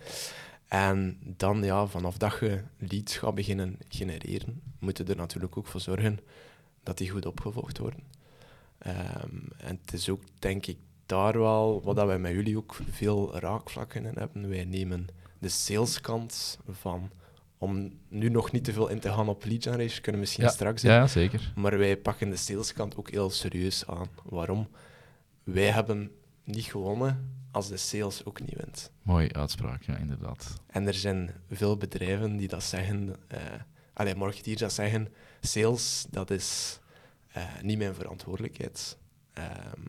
En 0.68 1.18
dan, 1.36 1.62
ja, 1.62 1.86
vanaf 1.86 2.16
dat 2.16 2.38
je 2.40 2.62
leads 2.78 3.16
gaat 3.16 3.34
beginnen 3.34 3.78
genereren, 3.88 4.62
moet 4.78 4.98
je 4.98 5.04
er 5.04 5.16
natuurlijk 5.16 5.56
ook 5.56 5.66
voor 5.66 5.80
zorgen 5.80 6.18
dat 6.82 6.98
die 6.98 7.10
goed 7.10 7.26
opgevolgd 7.26 7.78
worden. 7.78 8.00
Ehm, 8.78 9.36
en 9.56 9.78
het 9.84 9.92
is 9.92 10.08
ook, 10.08 10.20
denk 10.38 10.66
ik, 10.66 10.78
daar 11.06 11.38
wel 11.38 11.82
wat 11.84 11.96
dat 11.96 12.06
wij 12.06 12.18
met 12.18 12.32
jullie 12.32 12.56
ook 12.56 12.76
veel 12.90 13.38
raakvlakken 13.38 14.04
in 14.04 14.14
hebben. 14.18 14.48
Wij 14.48 14.64
nemen 14.64 15.06
de 15.38 15.48
saleskant 15.48 16.58
van, 16.68 17.10
om 17.58 17.92
nu 18.08 18.28
nog 18.28 18.52
niet 18.52 18.64
te 18.64 18.72
veel 18.72 18.88
in 18.88 19.00
te 19.00 19.12
gaan 19.12 19.28
op 19.28 19.44
lead 19.44 19.62
generation, 19.62 20.00
kunnen 20.00 20.12
we 20.12 20.26
misschien 20.26 20.44
Ja, 20.44 20.50
straks. 20.50 20.82
Ja, 20.82 21.06
zeker. 21.06 21.52
Maar 21.54 21.78
wij 21.78 21.96
pakken 21.96 22.30
de 22.30 22.36
saleskant 22.36 22.96
ook 22.96 23.10
heel 23.10 23.30
serieus 23.30 23.86
aan. 23.86 24.08
Waarom? 24.22 24.68
Wij 25.44 25.70
hebben 25.70 26.10
niet 26.44 26.64
gewonnen 26.64 27.45
als 27.56 27.68
de 27.68 27.76
sales 27.76 28.24
ook 28.24 28.40
niet 28.40 28.54
wint. 28.56 28.90
Mooie 29.02 29.32
uitspraak, 29.32 29.82
ja, 29.82 29.96
inderdaad. 29.96 30.60
En 30.66 30.86
er 30.86 30.94
zijn 30.94 31.30
veel 31.50 31.76
bedrijven 31.76 32.36
die 32.36 32.48
dat 32.48 32.62
zeggen, 32.62 33.16
eh 33.28 33.40
allee, 33.92 34.14
marketeers 34.14 34.60
dat 34.60 34.72
zeggen, 34.72 35.08
sales, 35.40 36.06
dat 36.10 36.30
is 36.30 36.78
eh, 37.32 37.42
niet 37.62 37.78
mijn 37.78 37.94
verantwoordelijkheid. 37.94 38.98
Ehm, 39.32 39.80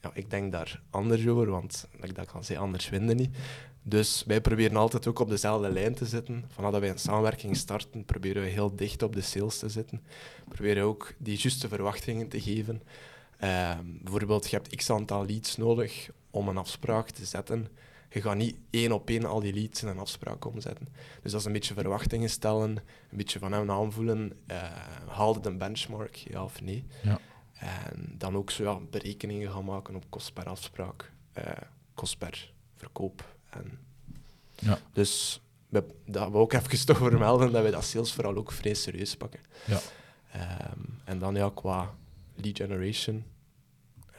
ja, 0.00 0.10
ik 0.14 0.30
denk 0.30 0.52
daar 0.52 0.82
anders 0.90 1.26
over, 1.26 1.50
want 1.50 1.88
dat 2.12 2.26
kan 2.26 2.44
zeggen, 2.44 2.66
anders 2.66 2.88
winnen 2.88 3.16
niet. 3.16 3.36
Dus 3.82 4.24
wij 4.26 4.40
proberen 4.40 4.76
altijd 4.76 5.06
ook 5.06 5.18
op 5.18 5.28
dezelfde 5.28 5.70
lijn 5.70 5.94
te 5.94 6.06
zitten. 6.06 6.44
Vanaf 6.48 6.70
dat 6.70 6.80
wij 6.80 6.90
een 6.90 6.98
samenwerking 6.98 7.56
starten, 7.56 8.04
proberen 8.04 8.42
we 8.42 8.48
heel 8.48 8.76
dicht 8.76 9.02
op 9.02 9.14
de 9.14 9.20
sales 9.20 9.58
te 9.58 9.68
zitten. 9.68 10.02
Proberen 10.48 10.84
ook 10.84 11.14
die 11.18 11.38
juiste 11.38 11.68
verwachtingen 11.68 12.28
te 12.28 12.40
geven. 12.40 12.82
Ehm, 13.38 13.84
bijvoorbeeld, 14.02 14.50
je 14.50 14.56
hebt 14.56 14.76
x 14.76 14.90
aantal 14.90 15.26
leads 15.26 15.56
nodig 15.56 16.10
om 16.38 16.48
een 16.48 16.56
afspraak 16.56 17.10
te 17.10 17.24
zetten. 17.24 17.68
Je 18.10 18.22
gaat 18.22 18.36
niet 18.36 18.56
één 18.70 18.92
op 18.92 19.08
één 19.08 19.24
al 19.24 19.40
die 19.40 19.54
leads 19.54 19.82
in 19.82 19.88
een 19.88 19.98
afspraak 19.98 20.44
omzetten. 20.44 20.88
Dus 21.22 21.32
dat 21.32 21.40
is 21.40 21.46
een 21.46 21.52
beetje 21.52 21.74
verwachtingen 21.74 22.30
stellen, 22.30 22.70
een 23.10 23.16
beetje 23.16 23.38
van 23.38 23.52
hem 23.52 23.70
aanvoelen. 23.70 24.32
Uh, 24.46 24.62
haalde 25.06 25.40
de 25.40 25.56
benchmark, 25.56 26.14
ja 26.14 26.44
of 26.44 26.60
nee? 26.60 26.84
Ja. 27.02 27.18
En 27.52 28.14
dan 28.18 28.36
ook 28.36 28.50
zo 28.50 28.62
ja, 28.62 28.80
berekeningen 28.90 29.50
gaan 29.50 29.64
maken 29.64 29.94
op 29.94 30.04
kost 30.08 30.32
per 30.32 30.44
afspraak, 30.44 31.12
uh, 31.38 31.44
kost 31.94 32.18
per 32.18 32.52
verkoop. 32.74 33.36
En 33.50 33.78
ja. 34.54 34.78
Dus 34.92 35.42
we, 35.68 35.84
dat 36.06 36.30
we 36.30 36.36
ook 36.36 36.52
even 36.52 36.86
toch 36.86 36.98
vermelden 36.98 37.52
dat 37.52 37.64
we 37.64 37.70
dat 37.70 37.84
sales 37.84 38.12
vooral 38.12 38.36
ook 38.36 38.52
vrij 38.52 38.74
serieus 38.74 39.16
pakken. 39.16 39.40
Ja. 39.66 39.80
Um, 40.70 41.00
en 41.04 41.18
dan 41.18 41.34
ja, 41.34 41.50
qua 41.54 41.94
lead 42.34 42.56
generation, 42.56 43.24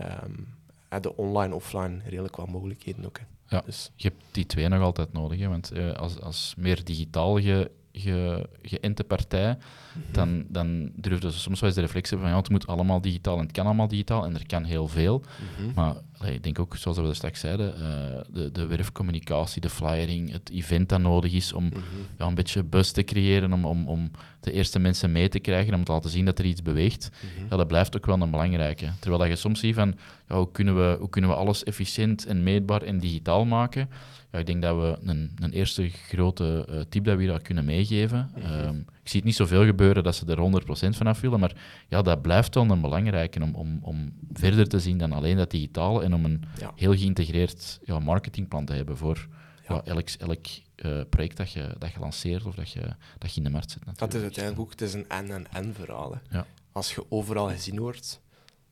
um, 0.02 0.58
de 0.90 1.16
online-offline 1.16 2.02
redelijk 2.06 2.36
wat 2.36 2.48
mogelijkheden 2.48 3.06
ook. 3.06 3.18
Hè. 3.18 3.26
Ja, 3.56 3.62
dus. 3.66 3.92
je 3.96 4.08
hebt 4.08 4.24
die 4.32 4.46
twee 4.46 4.68
nog 4.68 4.82
altijd 4.82 5.14
nodig. 5.14 5.40
Hè, 5.40 5.48
want 5.48 5.74
uh, 5.74 5.92
als, 5.92 6.22
als 6.22 6.54
meer 6.58 6.84
digitaal 6.84 7.42
ge, 7.42 7.72
ge, 8.00 8.50
geïnte 8.62 9.04
partij, 9.04 9.58
Mhm. 9.94 10.12
dan, 10.12 10.46
dan 10.48 10.92
durfden 10.96 11.32
ze 11.32 11.40
soms 11.40 11.60
wel 11.60 11.70
eens 11.70 11.78
de 11.80 11.86
reflex 11.86 12.10
hebben 12.10 12.28
van 12.28 12.36
ja, 12.38 12.42
het 12.44 12.52
moet 12.52 12.68
allemaal 12.68 13.02
digitaal 13.02 13.36
en 13.38 13.44
het 13.44 13.52
kan 13.52 13.66
allemaal 13.66 13.88
digitaal 13.88 14.26
en 14.26 14.34
er 14.34 14.46
kan 14.48 14.64
heel 14.64 14.88
veel. 14.88 15.22
Mhm. 15.58 15.72
Maar 15.76 15.94
allee, 16.18 16.34
ik 16.34 16.44
denk 16.44 16.60
ook, 16.60 16.76
zoals 16.76 16.98
we 16.98 17.08
er 17.08 17.16
straks 17.16 17.40
zeiden, 17.40 17.74
uh, 17.78 18.20
de, 18.34 18.52
de 18.52 18.66
werfcommunicatie, 18.66 19.62
de 19.62 19.70
flyering, 19.70 20.32
het 20.32 20.50
event 20.50 20.90
dat 20.90 21.00
nodig 21.02 21.34
is 21.34 21.54
om 21.54 21.64
Mhm. 21.64 21.76
ja, 22.18 22.26
een 22.26 22.36
beetje 22.36 22.64
buzz 22.64 22.92
te 22.92 23.04
creëren, 23.04 23.54
om, 23.54 23.66
om, 23.66 23.88
om 23.88 24.12
de 24.40 24.52
eerste 24.52 24.80
mensen 24.80 25.12
mee 25.12 25.30
te 25.30 25.40
krijgen, 25.40 25.74
om 25.74 25.84
te 25.84 25.92
laten 25.92 26.10
zien 26.10 26.26
dat 26.26 26.40
er 26.40 26.46
iets 26.46 26.62
beweegt, 26.62 27.10
ja, 27.50 27.58
dat 27.58 27.68
blijft 27.68 27.96
ook 27.98 28.06
wel 28.06 28.22
een 28.22 28.32
belangrijke. 28.32 28.90
Terwijl 29.00 29.22
dat 29.22 29.30
je 29.32 29.36
soms 29.36 29.60
ziet 29.60 29.76
van, 29.76 29.96
ja, 30.28 30.36
hoe, 30.36 30.52
kunnen 30.52 30.76
we, 30.76 30.96
hoe 31.00 31.10
kunnen 31.10 31.30
we 31.30 31.36
alles 31.36 31.64
efficiënt 31.64 32.26
en 32.26 32.44
meetbaar 32.44 32.82
en 32.82 33.00
digitaal 33.00 33.46
maken? 33.46 33.90
Ja, 34.32 34.40
ik 34.40 34.46
denk 34.46 34.62
dat 34.62 34.76
we 34.76 34.98
een, 35.10 35.32
een 35.42 35.52
eerste 35.52 35.90
grote 35.90 36.68
uh, 36.70 36.82
tip 36.90 37.04
dat 37.06 37.18
we 37.18 37.24
hier 37.24 37.42
kunnen 37.42 37.66
meegeven. 37.66 38.32
Mhm. 38.36 38.54
Um, 38.68 38.78
ik 38.80 39.08
zie 39.10 39.16
het 39.20 39.24
niet 39.24 39.36
zoveel 39.36 39.66
gebeuren 39.66 40.04
dat 40.04 40.16
ze 40.16 40.26
er 40.26 40.62
100% 40.94 40.98
vanaf 40.98 41.22
willen, 41.22 41.40
maar 41.40 41.56
ja, 41.88 42.02
dat 42.02 42.22
blijft 42.22 42.56
wel 42.56 42.70
een 42.70 42.82
belangrijke 42.82 43.42
om, 43.42 43.56
om, 43.56 43.80
om 43.82 44.14
verder 44.34 44.68
te 44.68 44.80
zien 44.80 44.98
dan 44.98 45.12
alleen 45.12 45.38
dat 45.38 45.52
digitaal 45.52 46.04
en 46.04 46.14
om 46.14 46.26
een 46.26 46.44
Ja. 46.60 46.72
heel 46.76 46.96
geïntegreerd 46.96 47.80
ja, 47.84 48.00
marketingplan 48.00 48.66
te 48.66 48.74
hebben 48.74 48.98
voor 48.98 49.28
Ja. 49.68 49.82
elk, 49.84 50.10
elk 50.18 50.46
uh, 50.76 51.02
project 51.10 51.38
dat 51.38 51.52
je, 51.52 51.76
dat 51.78 51.92
je 51.92 52.00
lanceert 52.00 52.46
of 52.46 52.56
dat 52.56 52.72
je, 52.72 52.82
dat 53.18 53.32
je 53.32 53.38
in 53.38 53.44
de 53.44 53.50
markt 53.50 53.72
zet. 53.72 53.82
Dat 53.86 53.94
is 53.94 54.00
natuurlijk. 54.00 54.24
uiteindelijk 54.38 54.66
ook 54.66 54.72
het 54.80 54.82
is 54.82 54.94
een 54.94 55.10
en-en-en 55.10 55.74
verhaal. 55.74 56.16
hè. 56.30 56.40
Als 56.72 56.96
je 56.96 57.06
overal 57.12 57.50
gezien 57.50 57.80
wordt, 57.80 58.22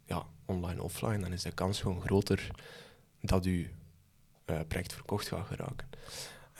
ja, 0.05 0.23
online, 0.45 0.81
offline, 0.83 1.19
dan 1.19 1.33
is 1.33 1.41
de 1.41 1.51
kans 1.51 1.81
gewoon 1.81 2.01
groter 2.01 2.47
dat 3.21 3.43
je 3.43 3.67
uh, 4.49 4.59
project 4.67 4.93
verkocht 4.93 5.27
gaat 5.27 5.47
geraken. 5.47 5.87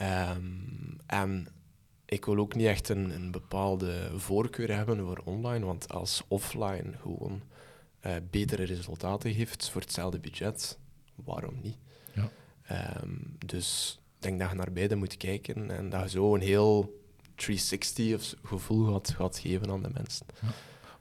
Um, 0.02 0.98
en 1.06 1.48
ik 2.06 2.26
wil 2.26 2.38
ook 2.38 2.56
niet 2.56 2.66
echt 2.66 2.90
een, 2.90 3.10
een, 3.10 3.32
bepaalde 3.32 4.10
voorkeur 4.16 4.76
hebben 4.76 5.06
voor 5.06 5.22
online, 5.24 5.66
want 5.66 5.90
als 5.90 6.24
offline 6.28 6.94
gewoon 7.02 7.42
uh, 8.06 8.16
betere 8.30 8.64
resultaten 8.64 9.34
geeft 9.34 9.70
voor 9.70 9.82
hetzelfde 9.82 10.20
budget, 10.20 10.78
waarom 11.16 11.60
niet? 11.62 11.78
Ja. 12.14 12.30
Um, 13.02 13.36
dus 13.46 14.00
ik 14.16 14.22
denk 14.22 14.40
dat 14.40 14.50
je 14.50 14.56
naar 14.56 14.72
beide 14.72 14.96
moet 14.96 15.18
kijken 15.18 15.72
en 15.72 15.90
dat 15.90 16.02
je 16.02 16.10
zo 16.10 16.36
een 16.36 16.42
heel 16.42 17.02
360 17.36 18.36
gevoel 18.44 18.94
gaat, 18.94 19.10
gaat 19.10 19.40
geven 19.40 19.70
aan 19.70 19.84
de 19.84 19.90
mensen. 19.94 20.26
Ja. 20.42 20.48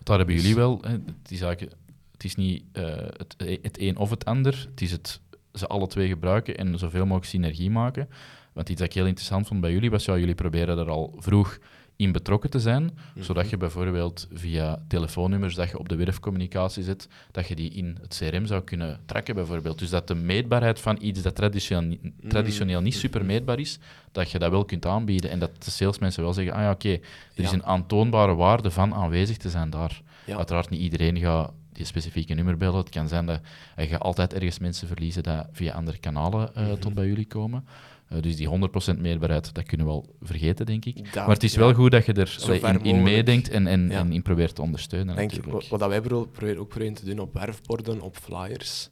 Daar 0.03 0.17
hebben 0.17 0.35
jullie 0.35 0.55
wel, 0.55 0.79
hè, 0.83 0.97
is 1.29 1.41
eigenlijk, 1.41 1.77
het 2.13 2.25
is 2.25 2.35
niet 2.35 2.65
uh, 2.73 2.97
het, 2.97 3.35
het 3.63 3.79
een 3.79 3.97
of 3.97 4.11
het 4.11 4.25
ander, 4.25 4.67
het 4.71 4.81
is 4.81 4.91
het 4.91 5.21
ze 5.59 5.67
alle 5.67 5.87
twee 5.87 6.09
gebruiken 6.09 6.57
en 6.57 6.79
zoveel 6.79 7.05
mogelijk 7.05 7.27
synergie 7.27 7.71
maken. 7.71 8.09
Want 8.53 8.69
iets 8.69 8.79
dat 8.79 8.89
ik 8.89 8.95
heel 8.95 9.07
interessant 9.07 9.47
vond 9.47 9.61
bij 9.61 9.73
jullie 9.73 9.91
was, 9.91 10.05
ja, 10.05 10.17
jullie 10.17 10.35
proberen 10.35 10.79
er 10.79 10.91
al 10.91 11.15
vroeg 11.19 11.59
in 11.97 12.13
betrokken 12.13 12.51
te 12.51 12.61
zijn, 12.61 12.83
mm-hmm. 12.83 13.23
zodat 13.23 13.51
je 13.51 13.57
bijvoorbeeld 13.57 14.29
via 14.33 14.83
telefoonnummers 14.89 15.55
dat 15.55 15.71
je 15.71 15.79
op 15.79 15.89
de 15.89 15.97
werfcommunicatie 15.97 16.83
zet, 16.83 17.09
dat 17.31 17.49
je 17.49 17.55
die 17.55 17.71
in 17.71 17.99
het 18.01 18.17
CRM 18.19 18.47
zou 18.47 18.63
kunnen 18.63 19.01
tracken 19.07 19.35
bijvoorbeeld. 19.35 19.79
Dus 19.79 19.91
dat 19.91 20.09
de 20.09 20.15
meetbaarheid 20.15 20.81
van 20.81 20.99
iets 21.01 21.23
dat 21.23 21.35
traditioneel, 21.35 21.99
traditioneel 22.29 22.81
niet 22.81 22.95
super 22.95 23.25
meetbaar 23.25 23.59
is, 23.59 23.79
dat 24.13 24.31
je 24.31 24.39
dat 24.39 24.51
wel 24.51 24.65
kunt 24.65 24.87
aanbieden 24.87 25.31
en 25.31 25.39
dat 25.39 25.65
de 25.65 25.71
salesmensen 25.71 26.23
wel 26.23 26.33
zeggen, 26.33 26.55
ah 26.55 26.61
ja, 26.61 26.71
oké, 26.71 26.87
okay, 26.87 27.01
er 27.35 27.45
is 27.45 27.53
een 27.53 27.65
aantoonbare 27.65 28.35
waarde 28.35 28.71
van 28.71 28.95
aanwezig 28.95 29.37
te 29.37 29.51
zijn 29.51 29.71
daar. 29.71 30.03
Ja. 30.27 30.37
Uiteraard 30.37 30.71
niet 30.71 30.81
iedereen 30.81 31.19
gaat 31.19 31.53
die 31.77 31.85
specifieke 31.87 32.35
nummer 32.35 32.57
bellen. 32.57 32.77
Het 32.79 32.89
kan 32.89 33.09
zijn 33.09 33.27
dat 33.27 33.41
je 33.77 33.87
gaat 33.87 34.01
altijd 34.01 34.33
ergens 34.35 34.59
mensen 34.59 34.87
verliezen 34.89 35.23
die 35.23 35.33
via 35.53 35.73
andere 35.75 35.99
kanalen 35.99 36.51
uh, 36.57 36.63
Mhm. 36.63 36.79
tot 36.79 36.95
bij 36.95 37.07
jullie 37.07 37.27
komen. 37.27 37.67
Uh, 38.13 38.23
dus 38.23 38.37
die 38.37 38.49
100% 38.49 38.99
meerbaarheid, 39.01 39.55
dat 39.55 39.65
kunnen 39.65 39.87
we 39.87 39.93
wel 39.93 40.15
vergeten, 40.23 40.67
denk 40.67 40.85
ik. 40.85 41.05
Dat- 41.05 41.15
maar 41.15 41.35
het 41.35 41.43
is 41.43 41.53
ja. 41.53 41.59
wel 41.59 41.75
goed 41.75 41.91
dat 41.91 42.07
je 42.07 42.13
er 42.13 42.37
allee, 42.43 42.79
in, 42.83 43.03
meedenkt 43.03 43.49
en, 43.49 43.67
en, 43.67 43.89
Ja. 43.91 43.99
en 43.99 44.13
in 44.13 44.23
probeert 44.23 44.55
te 44.55 44.63
ondersteunen. 44.63 45.17
Denk 45.17 45.31
natuurlijk. 45.33 45.69
wat, 45.69 45.81
wat 45.81 45.89
wij 45.89 46.01
pro- 46.01 46.25
proberen 46.25 46.61
ook 46.61 46.69
proberen 46.69 46.95
te 46.95 47.05
doen 47.05 47.19
op 47.19 47.33
werfborden, 47.35 48.01
op 48.01 48.17
flyers, 48.17 48.91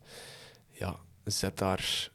ja, 0.72 0.96
zet 1.24 1.58
daar... 1.58 2.10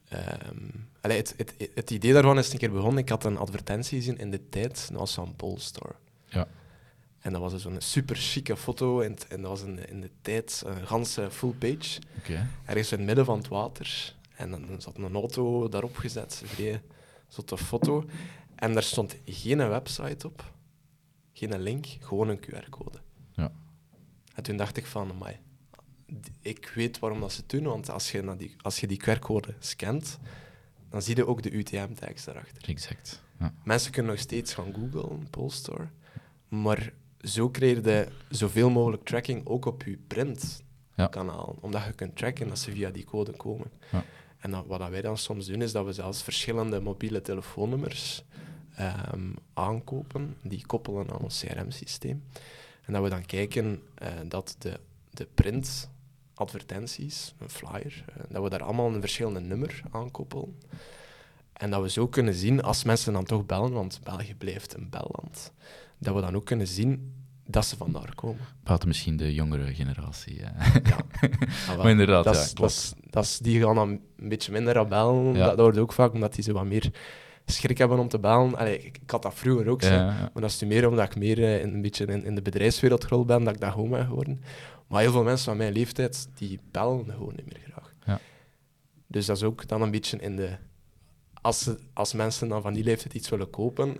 allee, 1.00 1.16
het, 1.16 1.34
het, 1.36 1.70
het 1.74 1.90
idee 1.90 2.12
daarvan 2.12 2.38
is 2.38 2.52
een 2.52 2.58
keer 2.58 2.70
begonnen. 2.72 3.02
Ik 3.02 3.08
had 3.08 3.24
een 3.24 3.38
advertentie 3.38 3.98
gezien 3.98 4.18
in 4.18 4.30
de 4.30 4.48
tijd, 4.48 4.88
dat 4.90 4.98
was 4.98 5.14
van 5.14 5.34
Polestar. 5.36 5.94
Ja. 6.28 6.46
En 7.20 7.32
dat 7.32 7.40
was 7.40 7.52
dus 7.52 7.64
een 7.64 7.80
super 7.82 8.16
chique 8.16 8.56
foto 8.56 9.00
en, 9.00 9.16
en 9.28 9.40
dat 9.42 9.50
was 9.50 9.62
in, 9.62 9.88
in 9.88 10.00
de 10.00 10.10
tijd 10.22 10.62
een 10.66 10.86
ganse 10.86 11.30
full 11.30 11.50
page, 11.52 12.00
Oké. 12.18 12.46
ergens 12.64 12.92
in 12.92 12.96
het 12.98 13.06
midden 13.06 13.24
van 13.24 13.38
het 13.38 13.48
water. 13.48 14.14
En 14.36 14.50
dan 14.50 14.66
zat 14.80 14.96
een 14.96 15.14
auto 15.14 15.68
daarop 15.68 15.96
gezet, 15.96 16.38
een 16.42 16.48
vrij 16.48 16.82
zotte 17.28 17.58
foto. 17.58 18.04
En 18.54 18.72
daar 18.72 18.82
stond 18.82 19.16
geen 19.24 19.68
website 19.68 20.26
op, 20.26 20.52
geen 21.32 21.60
link, 21.62 21.86
gewoon 22.00 22.28
een 22.28 22.40
QR-code. 22.40 22.98
Ja. 23.32 23.52
En 24.34 24.42
toen 24.42 24.56
dacht 24.56 24.76
ik 24.76 24.86
van, 24.86 25.10
amai, 25.10 25.36
d- 26.20 26.30
ik 26.40 26.72
weet 26.74 26.98
waarom 26.98 27.20
dat 27.20 27.32
ze 27.32 27.40
het 27.40 27.48
doen, 27.50 27.64
want 27.64 27.90
als 27.90 28.10
je, 28.12 28.36
die, 28.36 28.54
als 28.62 28.80
je 28.80 28.86
die 28.86 29.02
QR-code 29.04 29.54
scant, 29.58 30.18
dan 30.88 31.02
zie 31.02 31.16
je 31.16 31.26
ook 31.26 31.42
de 31.42 31.50
UTM-tags 31.56 32.24
daarachter. 32.24 32.68
Exact. 32.68 33.22
Ja. 33.38 33.54
Mensen 33.64 33.92
kunnen 33.92 34.12
nog 34.12 34.20
steeds 34.20 34.54
gaan 34.54 34.74
googlen, 34.74 35.30
Polestar, 35.30 35.90
maar 36.48 36.92
zo 37.22 37.50
krijg 37.50 37.84
je 37.84 38.08
zoveel 38.28 38.70
mogelijk 38.70 39.04
tracking 39.04 39.46
ook 39.46 39.64
op 39.64 39.82
je 39.82 39.98
printkanaal, 40.06 41.56
omdat 41.60 41.84
je 41.84 41.92
kunt 41.92 42.16
tracken 42.16 42.48
dat 42.48 42.58
ze 42.58 42.70
via 42.70 42.90
die 42.90 43.04
code 43.04 43.32
komen. 43.32 43.70
Ja. 43.92 44.04
En 44.38 44.50
dat, 44.50 44.66
wat 44.66 44.88
wij 44.88 45.00
dan 45.00 45.18
soms 45.18 45.46
doen, 45.46 45.62
is 45.62 45.72
dat 45.72 45.84
we 45.84 45.92
zelfs 45.92 46.22
verschillende 46.22 46.80
mobiele 46.80 47.20
telefoonnummers 47.20 48.24
ehm, 48.74 49.32
aankopen, 49.54 50.36
die 50.42 50.66
koppelen 50.66 51.10
aan 51.10 51.18
ons 51.18 51.44
CRM-systeem. 51.44 52.24
En 52.84 52.92
dat 52.92 53.02
we 53.02 53.08
dan 53.08 53.26
kijken 53.26 53.82
eh, 53.94 54.08
dat 54.28 54.56
de, 54.58 54.80
de 55.10 55.26
print 55.34 55.88
advertenties, 56.34 57.34
een 57.38 57.50
flyer, 57.50 58.04
eh, 58.08 58.22
dat 58.28 58.42
we 58.42 58.48
daar 58.48 58.62
allemaal 58.62 58.94
een 58.94 59.00
verschillende 59.00 59.40
nummer 59.40 59.82
aan 59.90 60.10
koppelen. 60.10 60.58
En 61.52 61.70
dat 61.70 61.82
we 61.82 61.90
zo 61.90 62.08
kunnen 62.08 62.34
zien, 62.34 62.62
als 62.62 62.84
mensen 62.84 63.12
dan 63.12 63.24
toch 63.24 63.46
bellen, 63.46 63.72
want 63.72 64.00
België 64.02 64.34
blijft 64.34 64.74
een 64.74 64.90
belland, 64.90 65.52
dat 66.00 66.14
we 66.14 66.20
dan 66.20 66.34
ook 66.34 66.44
kunnen 66.44 66.66
zien 66.66 67.14
dat 67.46 67.66
ze 67.66 67.76
vandaar 67.76 68.14
komen. 68.14 68.40
Buiten 68.62 68.88
misschien 68.88 69.16
de 69.16 69.34
jongere 69.34 69.74
generatie. 69.74 70.36
Ja. 70.36 70.52
Ja, 70.82 70.96
Ah. 71.68 71.76
Maar 71.76 71.90
inderdaad, 71.90 72.24
dat 72.24 72.34
ja, 72.34 72.40
is, 72.40 72.54
dat 72.54 72.94
dat 73.10 73.38
die 73.42 73.62
gaan 73.62 73.74
dan 73.74 74.00
een 74.16 74.28
beetje 74.28 74.52
minder 74.52 74.78
aan 74.78 74.88
bellen. 74.88 75.34
Ja. 75.34 75.46
Dat, 75.46 75.56
dat 75.56 75.58
hoort 75.58 75.78
ook 75.78 75.92
vaak 75.92 76.12
omdat 76.12 76.34
die 76.34 76.44
zo 76.44 76.52
wat 76.52 76.64
meer 76.64 76.90
schrik 77.44 77.78
hebben 77.78 77.98
om 77.98 78.08
te 78.08 78.18
bellen. 78.18 78.56
Allee, 78.56 78.78
ik, 78.78 78.98
ik 79.02 79.10
had 79.10 79.22
dat 79.22 79.34
vroeger 79.34 79.68
ook, 79.68 79.82
zo. 79.82 79.90
maar 79.90 80.30
dat 80.34 80.50
is 80.50 80.60
nu 80.60 80.68
meer 80.68 80.88
omdat 80.88 81.06
ik 81.06 81.16
meer 81.16 81.38
eh, 81.38 81.60
in, 81.60 81.74
een 81.74 81.82
beetje 81.82 82.06
in, 82.06 82.24
in 82.24 82.34
de 82.34 82.42
bedrijfswereld 82.42 83.04
gerold 83.04 83.26
ben, 83.26 83.44
dat 83.44 83.54
ik 83.54 83.60
dat 83.60 83.72
gewoon 83.72 83.90
ben 83.90 84.06
geworden. 84.06 84.42
Maar 84.88 85.00
heel 85.00 85.12
veel 85.12 85.22
mensen 85.22 85.44
van 85.44 85.56
mijn 85.56 85.72
leeftijd, 85.72 86.28
die 86.34 86.60
bellen 86.70 87.04
gewoon 87.04 87.34
niet 87.36 87.46
meer 87.46 87.62
graag. 87.70 87.94
Ja. 88.06 88.20
Dus 89.06 89.26
dat 89.26 89.36
is 89.36 89.42
ook 89.42 89.68
dan 89.68 89.82
een 89.82 89.90
beetje 89.90 90.18
in 90.18 90.36
de... 90.36 90.56
Als, 91.40 91.58
ze, 91.58 91.78
als 91.92 92.12
mensen 92.12 92.48
dan 92.48 92.62
van 92.62 92.72
die 92.72 92.84
leeftijd 92.84 93.14
iets 93.14 93.28
willen 93.28 93.50
kopen, 93.50 93.96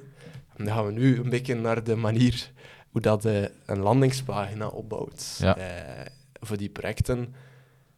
dan 0.65 0.75
gaan 0.75 0.87
we 0.87 0.93
nu 0.93 1.19
een 1.19 1.31
beetje 1.31 1.55
naar 1.55 1.85
de 1.85 1.97
manier 1.97 2.51
hoe 2.91 3.01
dat 3.01 3.25
eh, 3.25 3.43
een 3.67 3.79
landingspagina 3.79 4.67
opbouwt. 4.67 5.37
Ja. 5.39 5.57
Eh, 5.57 6.07
voor 6.41 6.57
die 6.57 6.69
projecten 6.71 7.35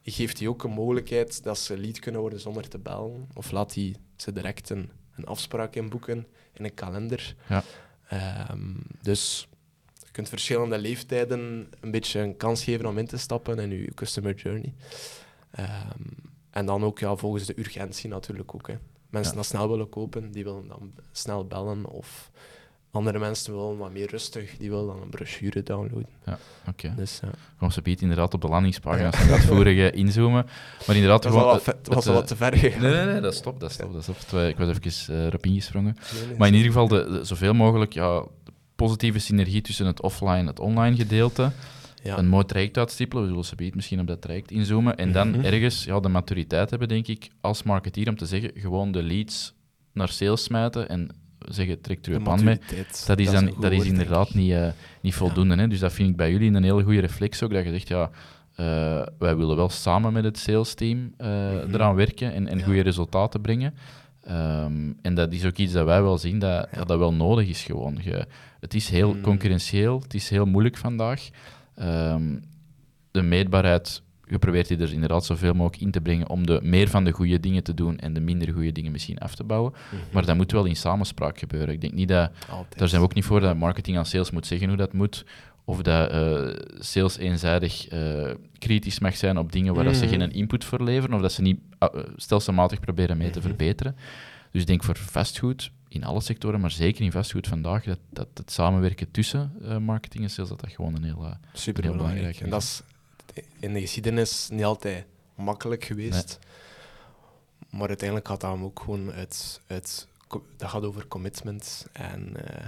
geeft 0.03 0.37
die 0.37 0.49
ook 0.49 0.63
een 0.63 0.71
mogelijkheid 0.71 1.43
dat 1.43 1.57
ze 1.57 1.77
lead 1.77 1.99
kunnen 1.99 2.21
worden 2.21 2.39
zonder 2.39 2.67
te 2.67 2.77
bellen. 2.79 3.27
Of 3.33 3.51
laat 3.51 3.73
die 3.73 3.95
ze 4.15 4.33
direct 4.33 4.69
een, 4.69 4.89
een 5.15 5.25
afspraak 5.25 5.75
inboeken 5.75 6.27
in 6.53 6.63
een 6.65 6.73
kalender. 6.73 7.35
Ja. 7.49 7.63
Ehm, 8.07 8.73
dus 9.01 9.47
je 10.05 10.11
kunt 10.11 10.29
verschillende 10.29 10.77
leeftijden 10.77 11.67
een 11.81 11.91
beetje 11.91 12.19
een 12.19 12.37
kans 12.37 12.63
geven 12.63 12.85
om 12.85 12.97
in 12.97 13.07
te 13.07 13.17
stappen 13.17 13.59
in 13.59 13.69
je 13.69 13.93
customer 13.93 14.35
journey. 14.35 14.73
Ehm, 15.51 16.01
en 16.49 16.65
dan 16.65 16.83
ook 16.83 16.99
ja, 16.99 17.15
volgens 17.15 17.45
de 17.45 17.59
urgentie 17.59 18.09
natuurlijk 18.09 18.55
ook. 18.55 18.67
Hè. 18.67 18.75
Mensen 19.09 19.31
Ja. 19.31 19.37
dat 19.37 19.45
snel 19.47 19.69
willen 19.69 19.89
kopen, 19.89 20.31
die 20.31 20.43
willen 20.43 20.67
dan 20.67 20.93
snel 21.11 21.47
bellen. 21.47 21.85
Of 21.85 22.31
andere 22.93 23.19
mensen 23.19 23.53
willen 23.55 23.77
wat 23.77 23.91
meer 23.91 24.09
rustig, 24.09 24.57
die 24.57 24.69
willen 24.69 24.85
dan 24.87 25.01
een 25.01 25.09
brochure 25.09 25.63
downloaden. 25.63 26.07
Oké. 26.69 26.93
Dus 26.95 27.19
ja. 27.21 27.29
Gaan 27.57 27.69
we 27.75 27.81
biedt 27.81 28.01
inderdaad 28.01 28.33
op 28.33 28.41
de 28.41 28.47
landingspagina's 28.47 29.17
het 29.17 29.41
vorige 29.45 29.91
inzoomen. 29.91 30.45
Maar 30.87 30.95
inderdaad, 30.95 31.23
Dat 31.23 31.31
was, 31.31 31.41
gewoon... 31.41 31.57
al 31.57 31.61
het- 31.65 31.87
was 31.87 32.05
al 32.05 32.11
eh, 32.13 32.17
wat 32.19 32.27
te 32.27 32.35
ver 32.35 32.57
gegaan. 32.57 32.81
Nee, 32.81 32.93
nee, 32.93 33.05
nee, 33.05 33.21
dat 33.21 33.35
stopt, 33.35 33.59
dat 33.59 33.71
stopt, 33.71 33.93
dat 33.93 34.03
stopt. 34.03 34.33
Ik 34.33 34.57
was 34.57 34.67
even 34.77 35.15
eh, 35.15 35.25
erop 35.25 35.45
ingesprongen. 35.45 35.97
Nee, 36.13 36.27
nee, 36.27 36.37
Maar 36.37 36.47
in 36.47 36.53
ieder 36.53 36.67
geval 36.71 36.87
de, 36.87 37.09
de- 37.11 37.23
zoveel 37.25 37.53
mogelijk 37.53 37.93
ja, 37.93 38.23
positieve 38.75 39.19
synergie 39.19 39.61
tussen 39.61 39.85
het 39.85 40.01
offline 40.01 40.37
en 40.37 40.47
het 40.47 40.59
online 40.59 40.95
gedeelte. 40.95 41.51
ja. 42.03 42.17
Een 42.17 42.27
mooi 42.27 42.45
traject 42.45 42.77
uitstippelen. 42.77 43.23
We 43.23 43.29
zullen 43.29 43.45
ze 43.45 43.71
misschien 43.75 43.99
op 43.99 44.07
dat 44.07 44.21
traject 44.21 44.51
inzoomen. 44.51 44.97
En 44.97 45.11
dan 45.11 45.29
Mhm. 45.29 45.45
ergens 45.45 45.83
ja, 45.83 45.99
de 45.99 46.09
maturiteit 46.09 46.69
hebben, 46.69 46.87
denk 46.87 47.07
ik, 47.07 47.29
als 47.41 47.63
marketeer 47.63 48.09
om 48.09 48.17
te 48.17 48.25
zeggen, 48.25 48.51
gewoon 48.55 48.91
de 48.91 49.03
leads 49.03 49.53
naar 49.93 50.09
sales 50.09 50.43
smijten 50.43 50.89
en 50.89 51.09
zeggen, 51.47 51.81
trek 51.81 51.97
er 51.97 52.03
De 52.03 52.11
je 52.17 52.21
pan 52.21 52.43
mee. 52.43 52.59
Dat 53.05 53.19
is, 53.19 53.31
dan, 53.31 53.53
dat 53.59 53.71
is 53.71 53.85
inderdaad 53.85 54.33
niet, 54.33 54.51
eh, 54.51 54.67
niet 55.01 55.13
voldoende. 55.13 55.55
Hè? 55.55 55.67
Dus 55.67 55.79
dat 55.79 55.93
vind 55.93 56.09
ik 56.09 56.15
bij 56.15 56.31
jullie 56.31 56.51
een 56.53 56.63
hele 56.63 56.83
goede 56.83 56.99
reflex 56.99 57.43
ook, 57.43 57.53
dat 57.53 57.63
je 57.63 57.69
zegt, 57.69 57.87
ja, 57.87 58.09
eh, 58.55 58.65
wij 59.19 59.35
willen 59.35 59.55
wel 59.55 59.69
samen 59.69 60.13
met 60.13 60.23
het 60.23 60.37
salesteam 60.37 61.13
eh 61.17 61.27
Mhm. 61.27 61.73
eraan 61.73 61.95
werken 61.95 62.33
en, 62.33 62.47
en 62.47 62.57
Ja. 62.57 62.63
goede 62.63 62.81
resultaten 62.81 63.41
brengen. 63.41 63.73
Ehm, 64.23 64.91
en 65.01 65.13
dat 65.15 65.33
is 65.33 65.45
ook 65.45 65.57
iets 65.57 65.73
dat 65.73 65.85
wij 65.85 66.01
wel 66.01 66.17
zien, 66.17 66.39
dat 66.39 66.67
ja. 66.73 66.83
dat 66.83 66.97
wel 66.99 67.13
nodig 67.13 67.47
is 67.47 67.63
gewoon. 67.63 67.97
Je, 68.01 68.25
het 68.59 68.73
is 68.73 68.89
heel 68.89 69.13
Mm. 69.13 69.21
concurrentieel, 69.21 69.99
het 70.01 70.13
is 70.13 70.29
heel 70.29 70.45
moeilijk 70.45 70.77
vandaag. 70.77 71.29
Ehm, 71.75 72.35
de 73.11 73.21
meetbaarheid, 73.21 74.01
je 74.33 74.39
probeert 74.39 74.67
die 74.67 74.77
er 74.77 74.93
inderdaad 74.93 75.25
zoveel 75.25 75.53
mogelijk 75.53 75.81
in 75.81 75.91
te 75.91 76.01
brengen 76.01 76.29
om 76.29 76.45
de, 76.45 76.59
meer 76.63 76.87
van 76.89 77.03
de 77.03 77.11
goede 77.11 77.39
dingen 77.39 77.63
te 77.63 77.73
doen 77.73 77.97
en 77.99 78.13
de 78.13 78.19
minder 78.19 78.53
goede 78.53 78.71
dingen 78.71 78.91
misschien 78.91 79.17
af 79.17 79.35
te 79.35 79.43
bouwen. 79.43 79.71
Mhm. 79.71 79.95
Maar 80.11 80.25
dat 80.25 80.35
moet 80.35 80.51
wel 80.51 80.65
in 80.65 80.75
samenspraak 80.75 81.39
gebeuren. 81.39 81.73
Ik 81.73 81.81
denk 81.81 81.93
niet 81.93 82.07
dat 82.07 82.31
Altijd. 82.49 82.77
daar 82.79 82.87
zijn 82.87 83.01
we 83.01 83.07
ook 83.07 83.13
niet 83.13 83.23
voor 83.25 83.39
dat 83.39 83.55
marketing 83.57 83.97
aan 83.97 84.05
sales 84.05 84.31
moet 84.31 84.47
zeggen 84.47 84.67
hoe 84.67 84.77
dat 84.77 84.93
moet. 84.93 85.25
Of 85.65 85.81
dat 85.81 86.09
eh, 86.11 86.47
sales 86.79 87.17
eenzijdig 87.17 87.87
eh, 87.87 88.31
kritisch 88.57 88.99
mag 88.99 89.15
zijn 89.17 89.37
op 89.37 89.51
dingen 89.51 89.73
waar 89.73 89.83
dat 89.83 89.95
ze 89.95 90.05
Mhm. 90.05 90.13
geen 90.19 90.31
input 90.31 90.63
voor 90.65 90.83
leveren. 90.83 91.15
Of 91.15 91.21
dat 91.21 91.31
ze 91.31 91.41
niet 91.41 91.59
uh, 91.79 91.89
stelselmatig 92.15 92.79
proberen 92.79 93.17
mee 93.17 93.29
te 93.29 93.39
Mhm. 93.39 93.47
verbeteren. 93.47 93.95
Dus 94.51 94.61
ik 94.61 94.67
denk 94.67 94.83
voor 94.83 94.97
vastgoed, 94.97 95.71
in 95.87 96.03
alle 96.03 96.21
sectoren, 96.21 96.59
maar 96.59 96.71
zeker 96.71 97.03
in 97.03 97.11
vastgoed 97.11 97.47
vandaag, 97.47 97.83
dat, 97.83 97.99
dat 98.09 98.27
het 98.33 98.51
samenwerken 98.51 99.11
tussen 99.11 99.51
eh, 99.63 99.77
marketing 99.77 100.23
en 100.23 100.29
sales, 100.29 100.49
dat 100.49 100.59
dat 100.59 100.71
gewoon 100.71 100.95
een 100.95 101.03
heel... 101.03 101.23
eh, 101.25 101.31
Super 101.53 101.83
heel 101.83 101.91
belangrijk. 101.91 102.21
belangrijk 102.21 102.39
En 102.39 102.49
dat 102.49 102.61
is 102.61 102.81
in 103.59 103.73
de 103.73 103.79
geschiedenis 103.81 104.47
niet 104.51 104.63
altijd 104.63 105.05
makkelijk 105.35 105.83
geweest. 105.83 106.39
Maar 107.69 107.87
uiteindelijk 107.87 108.27
gaat 108.27 108.41
dat 108.41 108.59
ook 108.59 108.79
gewoon 108.79 109.11
uit, 109.11 109.61
dat 109.67 110.07
gaat 110.57 110.83
over 110.83 111.07
commitment. 111.07 111.87
En 111.91 112.45
eh, 112.47 112.65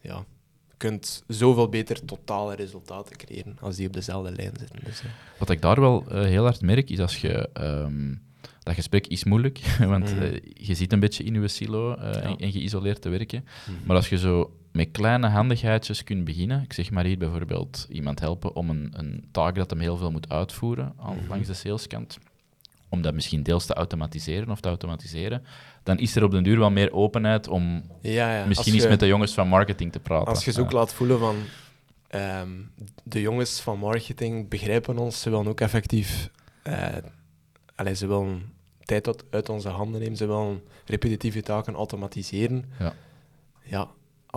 ja, 0.00 0.24
je 0.68 0.74
kunt 0.76 1.22
zoveel 1.26 1.68
beter 1.68 2.04
totale 2.04 2.54
resultaten 2.54 3.16
creëren 3.16 3.56
als 3.60 3.76
die 3.76 3.86
op 3.86 3.92
dezelfde 3.92 4.32
lijn 4.32 4.52
zitten. 4.58 4.78
Dus, 4.84 5.02
Wat 5.38 5.50
ik 5.50 5.62
daar 5.62 5.80
wel 5.80 6.04
eh, 6.08 6.22
heel 6.22 6.42
hard 6.44 6.60
merk, 6.62 6.90
is 6.90 7.00
als 7.00 7.20
je... 7.20 7.48
ehm, 7.52 8.14
dat 8.62 8.74
gesprek 8.74 9.06
is 9.06 9.24
moeilijk, 9.24 9.58
want 9.78 10.14
Mhm. 10.14 10.22
eh, 10.22 10.40
je 10.54 10.74
zit 10.74 10.92
een 10.92 11.00
beetje 11.00 11.24
in 11.24 11.34
je 11.42 11.48
silo 11.48 11.94
en, 11.94 12.52
geïsoleerd 12.52 13.02
te 13.02 13.08
werken. 13.08 13.44
Maar 13.84 13.96
als 13.96 14.08
je 14.08 14.18
zo 14.18 14.52
met 14.78 14.90
kleine 14.90 15.28
handigheidjes 15.28 16.04
kunt 16.04 16.24
beginnen, 16.24 16.62
ik 16.62 16.72
zeg 16.72 16.90
maar 16.90 17.04
hier 17.04 17.18
bijvoorbeeld 17.18 17.86
iemand 17.90 18.20
helpen 18.20 18.54
om 18.54 18.70
een, 18.70 18.92
een 18.96 19.28
taak 19.32 19.54
dat 19.54 19.70
hem 19.70 19.80
heel 19.80 19.96
veel 19.96 20.10
moet 20.10 20.28
uitvoeren 20.28 20.92
aan, 21.00 21.16
Mhm. 21.16 21.28
langs 21.28 21.46
de 21.46 21.54
saleskant, 21.54 22.18
om 22.88 23.02
dat 23.02 23.14
misschien 23.14 23.42
deels 23.42 23.66
te 23.66 23.74
automatiseren 23.74 24.50
of 24.50 24.60
te 24.60 24.68
automatiseren, 24.68 25.44
dan 25.82 25.98
is 25.98 26.16
er 26.16 26.24
op 26.24 26.30
den 26.30 26.42
duur 26.42 26.58
wel 26.58 26.70
meer 26.70 26.92
openheid 26.92 27.48
om 27.48 27.82
ja, 28.00 28.36
ja. 28.38 28.44
misschien 28.46 28.74
eens 28.74 28.88
met 28.88 29.00
de 29.00 29.06
jongens 29.06 29.34
van 29.34 29.48
marketing 29.48 29.92
te 29.92 30.00
praten. 30.00 30.26
Als 30.28 30.44
je 30.44 30.52
ze 30.52 30.60
ook 30.60 30.70
Ja. 30.70 30.76
laat 30.78 30.94
voelen 30.94 31.18
van 31.18 31.36
ehm, 32.08 32.50
de 33.02 33.20
jongens 33.20 33.60
van 33.60 33.78
marketing 33.78 34.48
begrijpen 34.48 34.98
ons, 34.98 35.20
ze 35.20 35.30
willen 35.30 35.46
ook 35.46 35.60
effectief. 35.60 36.30
eh 36.62 36.86
allee, 37.74 37.94
ze 37.94 38.06
willen 38.06 38.52
tijd 38.84 39.06
uit, 39.06 39.24
uit 39.30 39.48
onze 39.48 39.68
handen 39.68 40.00
nemen, 40.00 40.16
ze 40.16 40.26
willen 40.26 40.62
repetitieve 40.86 41.42
taken 41.42 41.74
automatiseren. 41.74 42.64
Ja. 42.78 42.92
ja, 43.62 43.88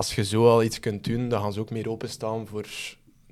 als 0.01 0.15
je 0.15 0.23
zo 0.25 0.49
al 0.49 0.63
iets 0.63 0.79
kunt 0.79 1.03
doen, 1.03 1.29
dan 1.29 1.41
gaan 1.41 1.53
ze 1.53 1.59
ook 1.59 1.69
meer 1.69 1.89
openstaan 1.89 2.47
voor 2.47 2.65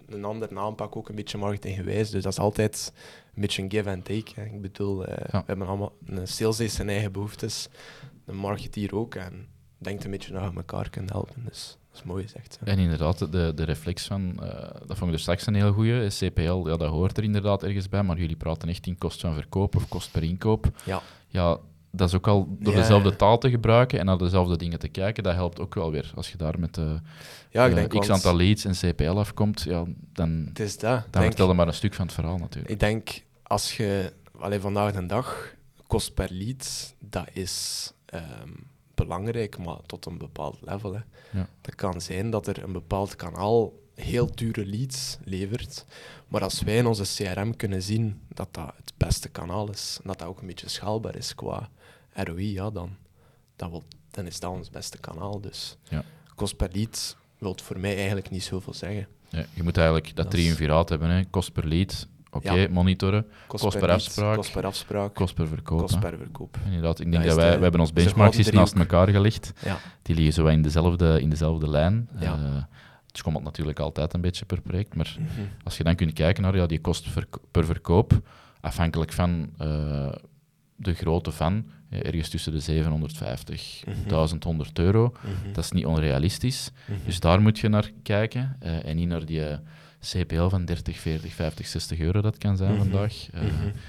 een 0.07 0.25
andere 0.25 0.59
aanpak, 0.59 0.95
ook 0.95 1.09
een 1.09 1.15
beetje 1.15 1.37
marketinggewijs. 1.37 2.09
Dus 2.09 2.23
dat 2.23 2.31
is 2.31 2.39
altijd 2.39 2.93
een 3.35 3.41
beetje 3.41 3.61
een 3.63 3.71
give 3.71 3.89
and 3.89 4.05
take. 4.05 4.31
Hè. 4.35 4.43
Ik 4.45 4.61
bedoel, 4.61 5.05
eh, 5.05 5.17
Ja. 5.31 5.39
we 5.39 5.43
hebben 5.45 5.67
allemaal 5.67 5.93
een 6.05 6.27
sales 6.27 6.57
heeft 6.57 6.73
zijn 6.73 6.89
eigen 6.89 7.11
behoeftes, 7.11 7.67
een 8.25 8.35
marketeer 8.35 8.95
ook. 8.95 9.15
En 9.15 9.47
denkt 9.77 10.03
een 10.03 10.11
beetje 10.11 10.31
dat 10.31 10.43
je 10.51 10.55
elkaar 10.55 10.89
kunt 10.89 11.09
helpen. 11.09 11.43
Dus 11.45 11.77
dat 11.91 11.97
is 11.99 12.03
mooi 12.03 12.23
gezegd. 12.23 12.57
hè. 12.63 12.71
En 12.71 12.77
inderdaad, 12.79 13.31
de, 13.31 13.51
de 13.55 13.63
reflex 13.63 14.07
van, 14.07 14.43
eh, 14.43 14.49
dat 14.87 14.97
vond 14.97 15.09
ik 15.09 15.13
er 15.15 15.19
straks 15.19 15.45
een 15.47 15.55
heel 15.55 15.73
goeie. 15.73 16.07
CPL, 16.09 16.67
ja, 16.69 16.77
dat 16.77 16.89
hoort 16.89 17.17
er 17.17 17.23
inderdaad 17.23 17.63
ergens 17.63 17.89
bij, 17.89 18.03
maar 18.03 18.17
jullie 18.17 18.35
praten 18.35 18.69
echt 18.69 18.87
in 18.87 18.97
kost 18.97 19.21
van 19.21 19.33
verkoop 19.33 19.75
of 19.75 19.87
kost 19.87 20.11
per 20.11 20.23
inkoop. 20.23 20.69
Ja. 20.85 21.01
Ja, 21.27 21.57
dat 21.91 22.07
is 22.07 22.15
ook 22.15 22.27
al 22.27 22.47
door 22.59 22.73
Ja, 22.73 22.79
dezelfde 22.79 23.09
ja. 23.09 23.15
taal 23.15 23.37
te 23.37 23.49
gebruiken 23.49 23.99
en 23.99 24.05
naar 24.05 24.17
dezelfde 24.17 24.57
dingen 24.57 24.79
te 24.79 24.87
kijken, 24.87 25.23
dat 25.23 25.33
helpt 25.33 25.59
ook 25.59 25.75
wel 25.75 25.91
weer. 25.91 26.11
Als 26.15 26.31
je 26.31 26.37
daar 26.37 26.59
met 26.59 26.75
de 26.75 26.99
Ja, 27.49 27.65
ik 27.65 27.93
eh, 27.93 27.99
x 27.99 28.09
aantal 28.09 28.35
leads 28.35 28.65
en 28.65 28.73
CPL 28.73 29.17
afkomt, 29.17 29.61
ja, 29.61 29.85
dan, 30.13 30.45
Het 30.47 30.59
is 30.59 30.77
dat. 30.77 31.05
dan 31.09 31.23
vertel 31.23 31.47
je 31.47 31.53
maar 31.53 31.67
een 31.67 31.73
stuk 31.73 31.93
van 31.93 32.05
het 32.05 32.13
verhaal 32.13 32.37
natuurlijk. 32.37 32.71
Ik 32.71 32.79
denk, 32.79 33.23
als 33.43 33.77
je 33.77 34.13
alleen 34.39 34.61
vandaag 34.61 34.91
de 34.93 35.05
dag 35.05 35.53
kost 35.87 36.13
per 36.13 36.27
lead, 36.31 36.95
dat 36.99 37.27
is 37.33 37.91
ehm, 38.05 38.49
belangrijk, 38.95 39.57
maar 39.57 39.77
tot 39.85 40.05
een 40.05 40.17
bepaald 40.17 40.57
level. 40.61 40.93
Hè. 40.93 40.99
Ja. 41.31 41.47
Dat 41.61 41.75
kan 41.75 42.01
zijn 42.01 42.29
dat 42.29 42.47
er 42.47 42.63
een 42.63 42.71
bepaald 42.73 43.15
kanaal 43.15 43.73
heel 43.95 44.35
dure 44.35 44.65
leads 44.65 45.17
levert, 45.23 45.85
maar 46.27 46.41
als 46.43 46.61
wij 46.61 46.77
in 46.77 46.85
onze 46.85 47.23
CRM 47.23 47.55
kunnen 47.55 47.81
zien 47.81 48.21
dat 48.27 48.47
dat 48.51 48.73
het 48.75 48.93
beste 48.97 49.29
kanaal 49.29 49.69
is, 49.69 49.97
en 50.01 50.07
dat 50.07 50.19
dat 50.19 50.27
ook 50.27 50.41
een 50.41 50.47
beetje 50.47 50.69
schaalbaar 50.69 51.15
is 51.15 51.35
qua 51.35 51.69
ROI, 52.13 52.51
ja, 52.53 52.69
dan, 52.69 52.89
dan, 53.55 53.69
wil, 53.69 53.83
dan 54.11 54.25
is 54.25 54.39
dat 54.39 54.51
ons 54.51 54.69
beste 54.69 54.97
kanaal. 54.97 55.41
Dus 55.41 55.77
Ja. 55.89 56.03
kost 56.35 56.55
per 56.55 56.69
lead 56.71 57.17
wil 57.37 57.57
voor 57.63 57.79
mij 57.79 57.95
eigenlijk 57.95 58.29
niet 58.29 58.43
zoveel 58.43 58.73
zeggen. 58.73 59.07
Ja, 59.29 59.45
je 59.53 59.63
moet 59.63 59.77
eigenlijk 59.77 60.07
dat 60.07 60.15
Dat 60.15 60.33
is- 60.33 60.39
triumviraat 60.39 60.89
hebben, 60.89 61.09
hè. 61.09 61.25
kost 61.25 61.51
per 61.53 61.67
lead, 61.67 62.07
oké, 62.31 62.53
Ja. 62.53 62.67
monitoren, 62.69 63.25
Kost 63.47 63.69
per 63.69 63.81
lead, 63.81 63.91
afspraak, 63.93 64.35
kost 64.35 64.51
per 64.51 64.65
afspraak, 64.65 65.13
kost 65.15 65.33
per 65.35 65.47
verkoop. 65.47 65.79
kost 65.79 65.99
per 65.99 66.17
verkoop. 66.17 66.57
Inderdaad, 66.65 66.99
ik 66.99 67.11
denk 67.11 67.23
dat 67.23 67.35
wij, 67.35 67.49
de- 67.51 67.55
we 67.57 67.61
hebben 67.63 67.79
ons 67.81 67.93
benchmarks 67.93 68.49
naast 68.51 68.73
elkaar 68.75 69.07
gelegd. 69.09 69.53
Ja. 69.63 69.77
Die 70.01 70.15
liggen 70.15 70.33
zo 70.33 70.45
in 70.45 70.61
dezelfde, 70.61 71.21
in 71.21 71.29
dezelfde 71.29 71.69
lijn. 71.69 72.09
Ja. 72.19 72.33
Eh, 72.33 72.53
het 73.07 73.17
schommelt 73.17 73.43
natuurlijk 73.45 73.79
altijd 73.79 74.13
een 74.13 74.21
beetje 74.21 74.45
per 74.45 74.61
project, 74.61 74.95
maar 74.95 75.15
Mhm. 75.19 75.41
als 75.63 75.77
je 75.77 75.83
dan 75.83 75.95
kunt 75.95 76.13
kijken 76.13 76.43
naar 76.43 76.55
ja, 76.55 76.65
die 76.65 76.81
kost 76.81 77.07
per 77.51 77.65
verkoop, 77.65 78.19
afhankelijk 78.61 79.11
van 79.13 79.49
eh, 79.57 80.11
de 80.79 80.93
grootte 80.93 81.31
van, 81.31 81.65
eh, 81.89 82.05
ergens 82.05 82.29
tussen 82.29 82.51
de 82.51 82.59
750 82.59 83.83
Mhm. 83.87 84.07
1100 84.07 84.79
euro, 84.79 85.13
Mhm. 85.21 85.53
dat 85.53 85.63
is 85.63 85.71
niet 85.71 85.85
onrealistisch. 85.85 86.71
Mhm. 86.87 86.97
Dus 87.05 87.19
daar 87.19 87.41
moet 87.41 87.59
je 87.59 87.67
naar 87.69 87.91
kijken 88.03 88.55
eh, 88.59 88.85
en 88.85 88.95
niet 88.95 89.07
naar 89.07 89.25
die 89.25 89.45
eh, 89.45 89.57
CPL 90.01 90.47
van 90.47 90.65
30, 90.65 90.99
40, 90.99 91.33
50, 91.33 91.67
60 91.67 91.99
euro 91.99 92.21
dat 92.21 92.37
kan 92.37 92.57
zijn 92.57 92.71
Mhm. 92.73 92.79
vandaag. 92.79 93.13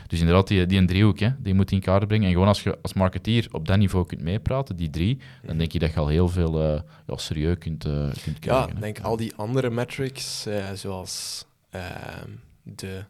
Dus 0.06 0.20
inderdaad, 0.20 0.48
die, 0.48 0.66
die 0.66 0.78
een 0.78 0.86
driehoek, 0.86 1.18
hè, 1.18 1.28
die 1.38 1.54
moet 1.54 1.70
je 1.70 1.76
in 1.76 1.82
kaart 1.82 2.06
brengen. 2.06 2.26
En 2.26 2.32
gewoon 2.32 2.48
als 2.48 2.62
je 2.62 2.78
als 2.82 2.92
marketeer 2.92 3.48
op 3.52 3.66
dat 3.66 3.78
niveau 3.78 4.06
kunt 4.06 4.20
meepraten, 4.20 4.76
die 4.76 4.90
drie, 4.90 5.18
dan 5.46 5.58
denk 5.58 5.72
je 5.72 5.78
dat 5.78 5.92
je 5.92 6.00
al 6.00 6.08
heel 6.08 6.28
veel 6.28 6.62
ja, 7.06 7.16
serieus 7.16 7.58
kunt, 7.58 7.82
kunt 7.82 8.24
Ja, 8.24 8.32
krijgen. 8.40 8.68
ik 8.68 8.74
hè. 8.74 8.80
denk 8.80 8.98
al 9.00 9.16
die 9.16 9.32
andere 9.36 9.70
metrics, 9.70 10.46
zoals 10.74 11.44
ehm, 11.70 12.30
de, 12.62 13.04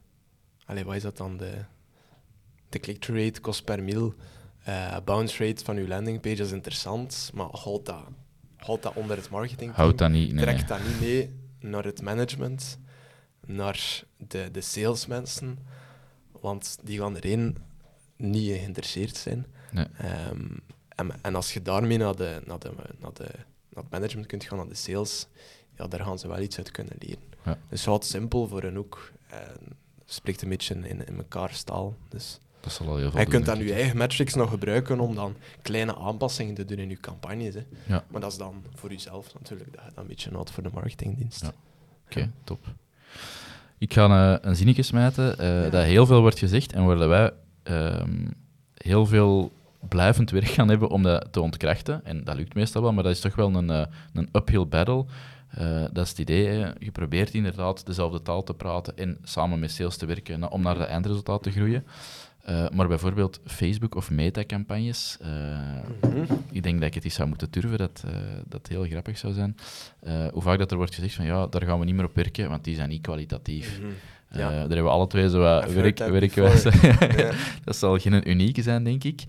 allee, 0.64 0.84
wat 0.84 0.94
is 0.94 1.02
dat 1.02 1.16
dan? 1.16 1.36
De, 1.36 1.50
de 2.70 2.78
click-through 2.78 3.24
rate, 3.24 3.40
kost 3.40 3.64
per 3.64 3.82
mil, 3.82 4.14
eh, 4.64 4.96
bounce 5.04 5.46
rate 5.46 5.64
van 5.64 5.76
uw 5.76 5.86
landingpage 5.86 6.42
is 6.42 6.52
interessant, 6.52 7.30
maar 7.34 7.48
houd 7.50 7.86
dat, 7.86 8.04
houd 8.56 8.82
dat 8.82 8.94
onder 8.94 9.16
het 9.16 9.30
marketing. 9.30 9.74
Houd 9.74 9.98
dat 9.98 10.10
niet. 10.10 10.32
Nee, 10.32 10.44
Trek 10.44 10.68
dat 10.68 10.78
niet 10.86 11.00
mee 11.00 11.30
naar 11.60 11.84
het 11.84 12.02
management, 12.02 12.78
naar 13.46 14.02
de, 14.16 14.48
de 14.52 14.60
salesmensen, 14.60 15.58
want 16.40 16.78
die 16.82 16.98
gaan 16.98 17.16
erin 17.16 17.56
niet 18.16 18.50
geïnteresseerd 18.50 19.16
zijn. 19.16 19.46
Nee. 19.70 19.86
Ehm, 19.98 20.46
en, 20.88 21.22
en 21.22 21.34
als 21.34 21.52
je 21.52 21.62
daarmee 21.62 21.98
naar, 21.98 22.16
de, 22.16 22.40
naar, 22.44 22.58
de, 22.58 22.70
naar, 22.98 23.12
de, 23.12 23.28
naar 23.68 23.82
het 23.82 23.90
management 23.90 24.26
kunt 24.26 24.44
gaan, 24.44 24.58
naar 24.58 24.68
de 24.68 24.74
sales, 24.74 25.26
ja, 25.76 25.86
daar 25.86 26.00
gaan 26.00 26.18
ze 26.18 26.28
wel 26.28 26.40
iets 26.40 26.58
uit 26.58 26.70
kunnen 26.70 26.96
leren. 26.98 27.22
Ja. 27.44 27.58
Dus 27.68 27.84
houd 27.84 28.02
het 28.02 28.12
simpel 28.12 28.48
voor 28.48 28.62
hen 28.62 28.78
ook. 28.78 29.12
En 29.28 29.76
spreekt 30.04 30.42
een 30.42 30.48
beetje 30.48 30.74
in, 30.74 31.06
in 31.06 31.16
elkaar 31.16 31.64
taal. 31.64 31.96
Dus 32.08 32.40
Dat 32.60 32.72
zal 32.72 32.86
al 32.88 32.96
heel 32.96 33.10
veel 33.10 33.20
je 33.20 33.26
kunt 33.26 33.46
dan 33.46 33.58
je 33.58 33.72
eigen 33.72 33.96
metrics 33.96 34.34
nog 34.34 34.50
gebruiken 34.50 35.00
om 35.00 35.14
dan 35.14 35.34
kleine 35.62 35.96
aanpassingen 35.96 36.54
te 36.54 36.64
doen 36.64 36.78
in 36.78 36.88
je 36.88 37.00
campagnes. 37.00 37.54
Hè. 37.54 37.62
Ja. 37.86 38.04
Maar 38.10 38.20
dat 38.20 38.32
is 38.32 38.38
dan 38.38 38.62
voor 38.74 38.90
jezelf 38.90 39.34
natuurlijk, 39.34 39.72
dat 39.72 39.82
je 39.84 39.90
dat 39.94 39.98
een 40.02 40.06
beetje 40.08 40.30
houdt 40.30 40.50
voor 40.50 40.62
de 40.62 40.70
marketingdienst. 40.72 41.42
Ja. 41.42 41.52
Oké, 42.06 42.30
top. 42.44 42.58
Ik 43.78 43.92
ga 43.92 44.32
eh, 44.34 44.48
een 44.48 44.56
zinnetje 44.56 44.82
smijten 44.82 45.38
eh, 45.38 45.70
dat 45.70 45.84
heel 45.84 46.06
veel 46.06 46.20
wordt 46.20 46.38
gezegd 46.38 46.72
en 46.72 46.84
waar 46.84 46.96
dat 46.96 47.08
wij 47.08 47.32
ehm, 47.62 48.26
heel 48.74 49.06
veel 49.06 49.52
blijvend 49.88 50.30
werk 50.30 50.48
gaan 50.48 50.68
hebben 50.68 50.88
om 50.88 51.02
dat 51.02 51.32
te 51.32 51.40
ontkrachten. 51.40 52.04
En 52.04 52.24
dat 52.24 52.36
lukt 52.36 52.54
meestal 52.54 52.82
wel, 52.82 52.92
maar 52.92 53.02
dat 53.02 53.12
is 53.12 53.20
toch 53.20 53.34
wel 53.34 53.54
een, 53.54 53.70
eh, 53.70 53.86
een 54.12 54.28
uphill 54.32 54.66
battle. 54.66 55.04
Dat 55.92 56.04
is 56.04 56.08
het 56.08 56.18
idee. 56.18 56.46
Hè. 56.46 56.70
Je 56.78 56.90
probeert 56.92 57.34
inderdaad 57.34 57.86
dezelfde 57.86 58.22
taal 58.22 58.42
te 58.42 58.54
praten 58.54 58.96
en 58.96 59.18
samen 59.22 59.58
met 59.58 59.70
sales 59.70 59.96
te 59.96 60.06
werken 60.06 60.40
na- 60.40 60.46
om 60.46 60.62
naar 60.62 60.78
de 60.78 60.84
eindresultaat 60.84 61.42
te 61.42 61.50
groeien. 61.50 61.86
Eh, 62.50 62.68
maar 62.72 62.88
bijvoorbeeld 62.88 63.40
Facebook 63.44 63.94
of 63.94 64.10
meta-campagnes, 64.10 65.16
eh, 65.20 65.30
Mhm. 66.10 66.32
ik 66.50 66.62
denk 66.62 66.78
dat 66.78 66.88
ik 66.88 66.94
het 66.94 67.04
eens 67.04 67.14
zou 67.14 67.28
moeten 67.28 67.48
durven, 67.50 67.78
dat 67.78 68.02
eh, 68.06 68.12
dat 68.48 68.66
heel 68.68 68.84
grappig 68.84 69.18
zou 69.18 69.32
zijn. 69.32 69.56
Hoe 70.32 70.42
vaak 70.42 70.58
dat 70.58 70.70
er 70.70 70.76
wordt 70.76 70.94
gezegd 70.94 71.14
van 71.14 71.24
ja, 71.24 71.46
daar 71.46 71.62
gaan 71.62 71.78
we 71.78 71.84
niet 71.84 71.94
meer 71.94 72.04
op 72.04 72.14
werken, 72.14 72.48
want 72.48 72.64
die 72.64 72.74
zijn 72.74 72.88
niet 72.88 73.00
kwalitatief. 73.02 73.80
Ja. 74.32 74.38
daar 74.50 74.58
hebben 74.60 74.82
we 74.82 74.88
alle 74.88 75.06
twee 75.06 75.28
zo 75.30 75.38
wat 75.38 75.72
werk, 75.72 75.98
werkwijze. 75.98 76.70
Ja. 77.16 77.30
dat 77.64 77.76
zal 77.76 77.98
geen 77.98 78.30
unieke 78.30 78.62
zijn, 78.62 78.84
denk 78.84 79.04
ik. 79.04 79.22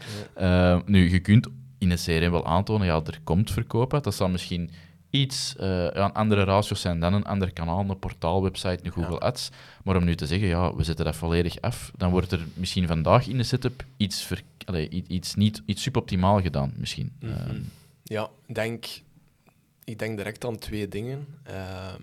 Nu, 0.86 1.10
je 1.12 1.20
kunt 1.20 1.48
in 1.78 1.92
een 1.92 1.98
CRM 1.98 2.32
wel 2.32 2.46
aantonen, 2.46 2.88
ja, 2.88 3.02
er 3.06 3.20
komt 3.24 3.52
verkoop 3.52 3.94
uit. 3.94 4.04
Dat 4.04 4.16
zal 4.16 4.30
misschien 4.30 4.70
iets, 5.12 5.56
eh, 5.56 5.67
ja, 5.69 6.06
een 6.06 6.13
andere 6.13 6.43
ratio's 6.43 6.82
zijn 6.82 7.00
dan 7.00 7.13
een 7.13 7.26
ander 7.26 7.54
kanaal, 7.54 7.80
een 7.89 8.00
portaal, 8.00 8.43
website, 8.43 8.80
een 8.84 8.91
Google 8.91 9.12
Ja. 9.12 9.17
Ads. 9.17 9.50
Maar 9.84 9.95
om 9.95 10.04
nu 10.04 10.15
te 10.15 10.26
zeggen, 10.28 10.47
ja, 10.47 10.76
we 10.76 10.84
zetten 10.84 11.06
dat 11.06 11.15
volledig 11.15 11.62
af, 11.62 11.91
dan 11.97 12.12
wordt 12.12 12.32
er 12.32 12.45
misschien 12.54 12.88
vandaag 12.88 13.28
in 13.28 13.38
de 13.38 13.43
setup 13.43 13.86
iets, 13.97 14.21
ver, 14.24 14.41
allee, 14.65 14.89
iets, 15.08 15.36
niet, 15.36 15.62
iets 15.65 15.82
suboptimaal 15.82 16.41
gedaan, 16.41 16.74
misschien. 16.78 17.12
Mhm. 17.19 17.32
Ehm, 17.32 17.60
Ja, 18.04 18.30
ik 18.45 18.56
denk, 18.56 18.86
ik 19.84 20.00
denk 20.00 20.17
direct 20.17 20.45
aan 20.45 20.58
twee 20.58 20.88
dingen. 20.88 21.28
Ehm, 21.43 22.02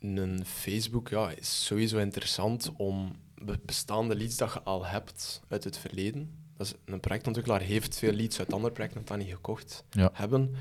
een 0.00 0.42
Facebook 0.46 1.08
ja, 1.08 1.30
is 1.30 1.64
sowieso 1.66 1.98
interessant 1.98 2.70
om 2.76 3.16
be- 3.42 3.58
bestaande 3.64 4.16
leads 4.16 4.36
dat 4.36 4.52
je 4.52 4.62
al 4.62 4.86
hebt 4.86 5.40
uit 5.48 5.64
het 5.64 5.78
verleden. 5.78 6.30
Dat 6.56 6.66
is, 6.66 6.74
een 6.84 7.00
projectontwikkelaar 7.00 7.60
heeft 7.60 7.98
veel 7.98 8.12
leads 8.12 8.38
uit 8.38 8.52
andere 8.52 8.72
projecten 8.72 9.02
dat 9.04 9.16
niet 9.18 9.28
gekocht 9.28 9.84
Ja. 9.90 10.10
hebben. 10.12 10.54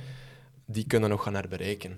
Die 0.69 0.87
kunnen 0.87 1.09
nog 1.09 1.23
gaan 1.23 1.33
herbereiken. 1.33 1.97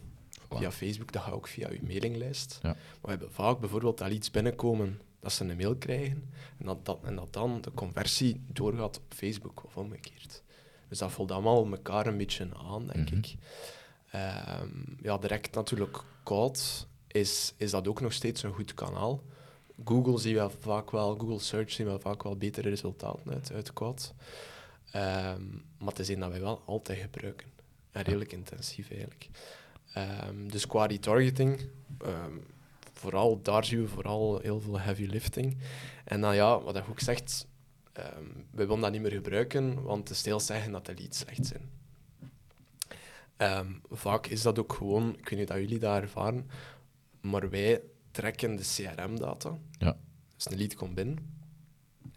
Via 0.51 0.71
Facebook, 0.71 1.11
dat 1.11 1.21
gaat 1.21 1.33
ook 1.33 1.47
via 1.47 1.69
je 1.71 1.79
mailinglijst. 1.83 2.59
Ja. 2.61 2.69
Maar 2.69 2.77
we 3.01 3.09
hebben 3.09 3.31
vaak 3.31 3.59
bijvoorbeeld 3.59 3.97
dat 3.97 4.07
leads 4.09 4.31
binnenkomen, 4.31 5.01
dat 5.19 5.31
ze 5.31 5.45
een 5.45 5.57
mail 5.57 5.75
krijgen 5.75 6.29
en 6.57 6.65
dat, 6.65 6.85
dat, 6.85 6.99
en 7.03 7.15
dat 7.15 7.33
dan 7.33 7.61
de 7.61 7.71
conversie 7.73 8.41
doorgaat 8.47 8.97
op 8.97 9.03
Facebook 9.09 9.63
of 9.65 9.77
omgekeerd. 9.77 10.43
Dus 10.87 10.97
dat 10.97 11.11
voelt 11.11 11.31
allemaal 11.31 11.65
elkaar 11.71 12.07
een 12.07 12.17
beetje 12.17 12.47
aan, 12.69 12.87
denk 12.87 13.09
Mhm. 13.09 13.17
ik. 13.17 13.35
Ehm, 14.11 14.69
ja, 15.01 15.17
direct 15.17 15.55
natuurlijk 15.55 16.03
koud 16.23 16.87
is, 17.07 17.53
is 17.57 17.71
dat 17.71 17.87
ook 17.87 18.01
nog 18.01 18.13
steeds 18.13 18.43
een 18.43 18.53
goed 18.53 18.73
kanaal. 18.73 19.23
Google 19.85 20.17
zien 20.17 20.35
we 20.35 20.49
vaak 20.59 20.91
wel, 20.91 21.15
Google 21.17 21.39
Search 21.39 21.71
zien 21.71 21.87
we 21.91 21.99
vaak 21.99 22.23
wel 22.23 22.35
betere 22.35 22.69
resultaten 22.69 23.31
uit, 23.33 23.51
uit 23.53 23.73
koud. 23.73 24.13
Ehm, 24.91 25.41
maar 25.77 25.87
het 25.89 25.99
is 25.99 26.09
een 26.09 26.19
dat 26.19 26.29
wij 26.29 26.41
wel 26.41 26.61
altijd 26.65 26.99
gebruiken. 26.99 27.47
Redelijk 27.91 28.31
intensief 28.31 28.89
eigenlijk. 28.89 29.29
Ehm, 29.93 30.47
dus 30.47 30.67
qua 30.67 30.85
retargeting, 30.85 31.59
ehm, 32.01 32.33
vooral 32.93 33.41
daar 33.41 33.65
zien 33.65 33.81
we 33.81 33.87
vooral 33.87 34.39
heel 34.39 34.61
veel 34.61 34.79
heavy 34.79 35.05
lifting. 35.05 35.57
En 36.03 36.21
dan 36.21 36.35
ja, 36.35 36.61
wat 36.61 36.75
je 36.75 36.83
ook 36.89 36.99
zegt, 36.99 37.47
ehm 37.93 38.23
we 38.51 38.65
willen 38.65 38.81
dat 38.81 38.91
niet 38.91 39.01
meer 39.01 39.11
gebruiken, 39.11 39.83
want 39.83 40.07
de 40.07 40.13
sales 40.13 40.45
zeggen 40.45 40.71
dat 40.71 40.85
de 40.85 40.93
leads 40.97 41.17
slecht 41.17 41.45
zijn. 41.45 41.69
Vaak 43.89 44.27
is 44.27 44.41
dat 44.41 44.59
ook 44.59 44.73
gewoon, 44.73 45.15
ik 45.17 45.29
weet 45.29 45.39
niet 45.39 45.49
of 45.49 45.55
jullie 45.55 45.79
dat 45.79 46.01
ervaren, 46.01 46.49
maar 47.21 47.49
wij 47.49 47.81
trekken 48.11 48.55
de 48.55 48.63
CRM-data. 48.63 49.57
Ja. 49.77 49.97
Dus 50.35 50.51
een 50.51 50.57
lead 50.57 50.75
komt 50.75 50.95
binnen, 50.95 51.38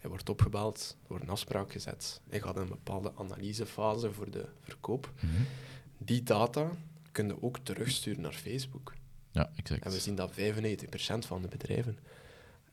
hij 0.03 0.11
wordt 0.11 0.29
opgebeld, 0.29 0.97
er 1.01 1.07
wordt 1.07 1.23
een 1.23 1.29
afspraak 1.29 1.71
gezet, 1.71 2.21
hij 2.29 2.41
gaat 2.41 2.55
in 2.55 2.61
een 2.61 2.67
bepaalde 2.67 3.11
analysefase 3.15 4.11
voor 4.11 4.31
de 4.31 4.45
verkoop. 4.61 5.13
mhm. 5.15 5.41
Die 5.97 6.23
data 6.23 6.71
kun 7.11 7.27
je 7.27 7.43
ook 7.43 7.57
terugsturen 7.57 8.21
naar 8.21 8.33
Facebook. 8.33 8.93
Ja, 9.31 9.51
exact. 9.55 9.83
En 9.83 9.91
we 9.91 9.99
zien 9.99 10.15
dat 10.15 10.31
95% 10.31 11.25
van 11.25 11.41
de 11.41 11.47
bedrijven, 11.47 11.99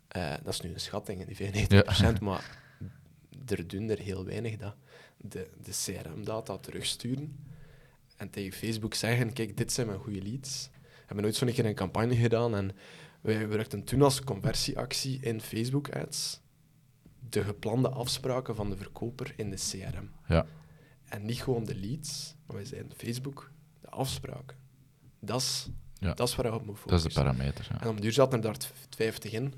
eh, 0.08 0.34
dat 0.42 0.52
is 0.52 0.60
nu 0.60 0.72
een 0.72 0.80
schatting, 0.80 1.26
die 1.26 1.36
95%, 1.36 2.20
maar 2.20 2.58
er 3.46 3.66
doen 3.68 3.90
er 3.90 3.98
heel 3.98 4.24
weinig 4.24 4.56
dat, 4.56 4.74
de, 5.16 5.48
de 5.62 5.70
CRM-data 5.70 6.58
terugsturen 6.58 7.36
en 8.16 8.30
tegen 8.30 8.58
Facebook 8.58 8.94
zeggen, 8.94 9.32
kijk, 9.32 9.56
dit 9.56 9.72
zijn 9.72 9.86
mijn 9.86 9.98
goede 9.98 10.22
leads. 10.22 10.68
We 10.72 11.06
hebben 11.06 11.24
nooit 11.24 11.36
zo'n 11.36 11.52
keer 11.52 11.66
een 11.66 11.74
campagne 11.74 12.16
gedaan 12.16 12.54
en 12.54 12.76
wij 13.20 13.38
gebruikten 13.38 13.84
toen 13.84 14.02
als 14.02 14.24
conversieactie 14.24 15.18
in 15.20 15.40
Facebook-ads 15.40 16.40
de 17.28 17.44
geplande 17.44 17.88
afspraken 17.88 18.54
van 18.54 18.70
de 18.70 18.76
verkoper 18.76 19.32
in 19.36 19.50
de 19.50 19.56
CRM. 19.56 20.10
Ja. 20.26 20.46
En 21.04 21.24
niet 21.24 21.42
gewoon 21.42 21.64
de 21.64 21.74
leads, 21.76 22.34
maar 22.46 22.56
wij 22.56 22.64
zeiden 22.64 22.92
Facebook, 22.96 23.50
de 23.80 23.88
afspraken. 23.88 24.56
Dat 25.20 25.40
is, 25.40 25.68
Ja. 25.98 26.14
dat 26.14 26.28
is 26.28 26.34
waar 26.34 26.46
je 26.46 26.54
op 26.54 26.66
moet 26.66 26.76
Dat 26.76 26.84
is 26.84 26.90
focussen. 26.90 27.22
de 27.24 27.30
parameter. 27.30 27.68
Ja. 27.72 27.80
En 27.80 27.88
om 27.88 28.00
duur 28.00 28.12
zat 28.12 28.32
er 28.32 28.40
daar 28.40 28.56
50 28.90 29.32
in. 29.32 29.54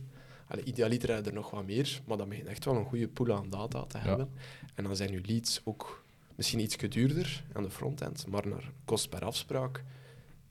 Allee, 0.49 0.65
idealiter 0.65 1.15
heb 1.15 1.25
je 1.25 1.31
er 1.31 1.37
nog 1.37 1.51
wat 1.51 1.67
meer, 1.67 2.01
maar 2.07 2.17
dan 2.17 2.29
begin 2.29 2.45
je 2.45 2.51
echt 2.51 2.65
wel 2.65 2.77
een 2.77 2.85
goede 2.85 3.09
pool 3.09 3.33
aan 3.37 3.51
data 3.51 3.85
te 3.85 3.99
hebben. 3.99 4.31
En 4.75 4.85
dan 4.85 4.97
zijn 4.97 5.13
je 5.13 5.21
leads 5.27 5.61
ook 5.65 6.05
misschien 6.35 6.61
iets 6.61 6.77
duurder 6.77 7.45
aan 7.53 7.63
de 7.63 7.71
frontend, 7.71 8.27
maar 8.27 8.49
naar 8.49 8.71
kost 8.85 9.09
per 9.09 9.25
afspraak 9.25 9.85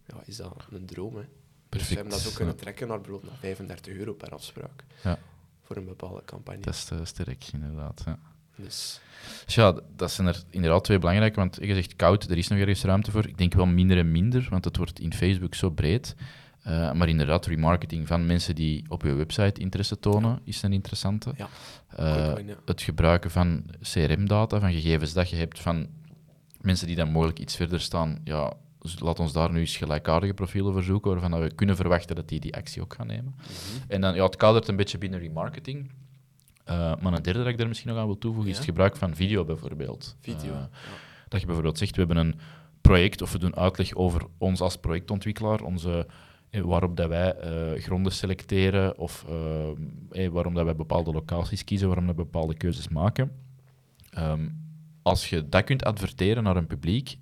ja, 0.08 0.22
is 0.26 0.36
dat 0.38 0.66
een 0.72 0.86
droom. 0.86 1.16
Hè. 1.16 1.22
Dus 1.22 1.30
we 1.30 1.70
Perfect. 1.70 1.96
hebben 1.96 2.14
dat 2.14 2.22
zo 2.22 2.36
kunnen 2.38 2.56
trekken 2.56 2.88
naar 2.88 3.02
bijvoorbeeld 3.02 3.32
naar 3.32 3.40
35 3.42 3.94
euro 3.94 4.14
per 4.14 4.30
afspraak 4.34 4.84
Ja. 5.04 5.20
Voor 5.72 5.82
een 5.82 5.88
bepaalde 5.88 6.22
campagne. 6.26 6.62
Dat 6.62 6.74
is 6.74 6.90
eh, 6.92 6.98
sterk, 7.04 7.46
inderdaad. 7.54 8.02
Ja. 8.06 8.18
Dus 8.56 9.00
Dus 9.46 9.56
ja, 9.56 9.80
dat 9.96 10.12
zijn 10.12 10.28
er 10.28 10.44
inderdaad 10.50 10.84
twee 10.84 11.00
belangrijke. 11.00 11.36
Want 11.40 11.58
je 11.62 11.74
zegt 11.74 11.96
koud, 11.96 12.30
er 12.30 12.38
is 12.38 12.48
nog 12.48 12.60
ergens 12.60 12.84
ruimte 12.84 13.12
voor. 13.12 13.28
Ik 13.28 13.38
denk 13.38 13.54
wel 13.54 13.66
minder 13.66 13.98
en 13.98 14.12
minder, 14.12 14.48
want 14.50 14.66
het 14.66 14.78
wordt 14.78 15.00
in 15.00 15.14
Facebook 15.14 15.56
zo 15.56 15.70
breed. 15.70 16.16
Eh, 16.64 16.92
maar 16.94 17.10
inderdaad, 17.10 17.46
remarketing 17.46 18.08
van 18.08 18.26
mensen 18.26 18.56
die 18.56 18.86
op 18.88 19.02
je 19.04 19.14
website 19.14 19.62
interesse 19.62 20.00
tonen, 20.00 20.40
is 20.44 20.62
een 20.62 20.74
interessante. 20.74 21.34
Ja, 21.38 21.48
Eh, 21.88 22.46
ja. 22.48 22.56
het 22.66 22.82
gebruiken 22.82 23.32
van 23.32 23.64
CRM-data, 23.82 24.60
van 24.60 24.72
gegevens 24.72 25.14
dat 25.14 25.30
je 25.30 25.36
hebt 25.36 25.60
van 25.60 25.88
mensen 26.62 26.88
die 26.88 26.96
dan 26.96 27.12
mogelijk 27.12 27.40
iets 27.40 27.56
verder 27.56 27.80
staan. 27.80 28.20
Ja, 28.24 28.54
dus 28.82 29.00
laat 29.00 29.20
ons 29.20 29.34
daar 29.34 29.52
nu 29.52 29.60
eens 29.60 29.78
gelijkaardige 29.78 30.34
profielen 30.34 30.74
voor 30.74 30.84
zoeken, 30.84 31.12
waarvan 31.12 31.40
we 31.40 31.54
kunnen 31.56 31.76
verwachten 31.76 32.16
dat 32.16 32.30
die 32.30 32.40
die 32.40 32.56
actie 32.56 32.82
ook 32.82 32.94
gaan 32.94 33.08
nemen. 33.08 33.36
Mhm. 33.36 33.92
En 33.92 34.02
dan, 34.02 34.16
ja, 34.16 34.24
het 34.24 34.36
kadert 34.36 34.68
een 34.68 34.76
beetje 34.76 34.98
binnen 34.98 35.20
remarketing. 35.20 35.92
Eh, 36.64 36.94
maar 37.02 37.14
een 37.14 37.22
derde 37.22 37.40
dat 37.40 37.48
ik 37.48 37.58
daar 37.58 37.68
misschien 37.68 37.90
nog 37.90 38.00
aan 38.00 38.06
wil 38.06 38.18
toevoegen, 38.18 38.52
is 38.52 38.58
het 38.58 38.66
gebruik 38.66 38.96
van 38.96 39.16
video 39.16 39.46
bijvoorbeeld. 39.46 40.16
Video. 40.20 40.52
Eh, 40.52 40.60
ja. 40.60 40.70
dat 41.28 41.40
je 41.40 41.46
bijvoorbeeld 41.46 41.78
zegt, 41.78 41.96
we 41.96 42.04
hebben 42.04 42.18
een 42.18 42.36
project 42.82 43.22
of 43.22 43.32
we 43.32 43.38
doen 43.38 43.56
uitleg 43.56 43.96
over 43.96 44.22
ons 44.38 44.62
als 44.62 44.78
projectontwikkelaar, 44.78 45.62
onze, 45.62 46.08
eh, 46.50 46.62
waarop 46.62 46.98
dat 46.98 47.08
wij 47.08 47.36
gronden 47.78 48.12
selecteren 48.12 48.98
of 48.98 49.26
waarom 50.32 50.54
dat 50.54 50.66
wij 50.66 50.76
bepaalde 50.76 51.12
locaties 51.12 51.64
kiezen, 51.64 51.88
waarom 51.88 52.08
we 52.08 52.14
bepaalde 52.14 52.54
keuzes 52.54 52.88
maken. 52.88 53.32
Ehm, 54.10 54.48
als 55.02 55.30
je 55.30 55.50
dat 55.50 55.64
kunt 55.64 55.84
adverteren 55.84 56.44
naar 56.44 56.56
een 56.56 56.68
publiek, 56.68 57.18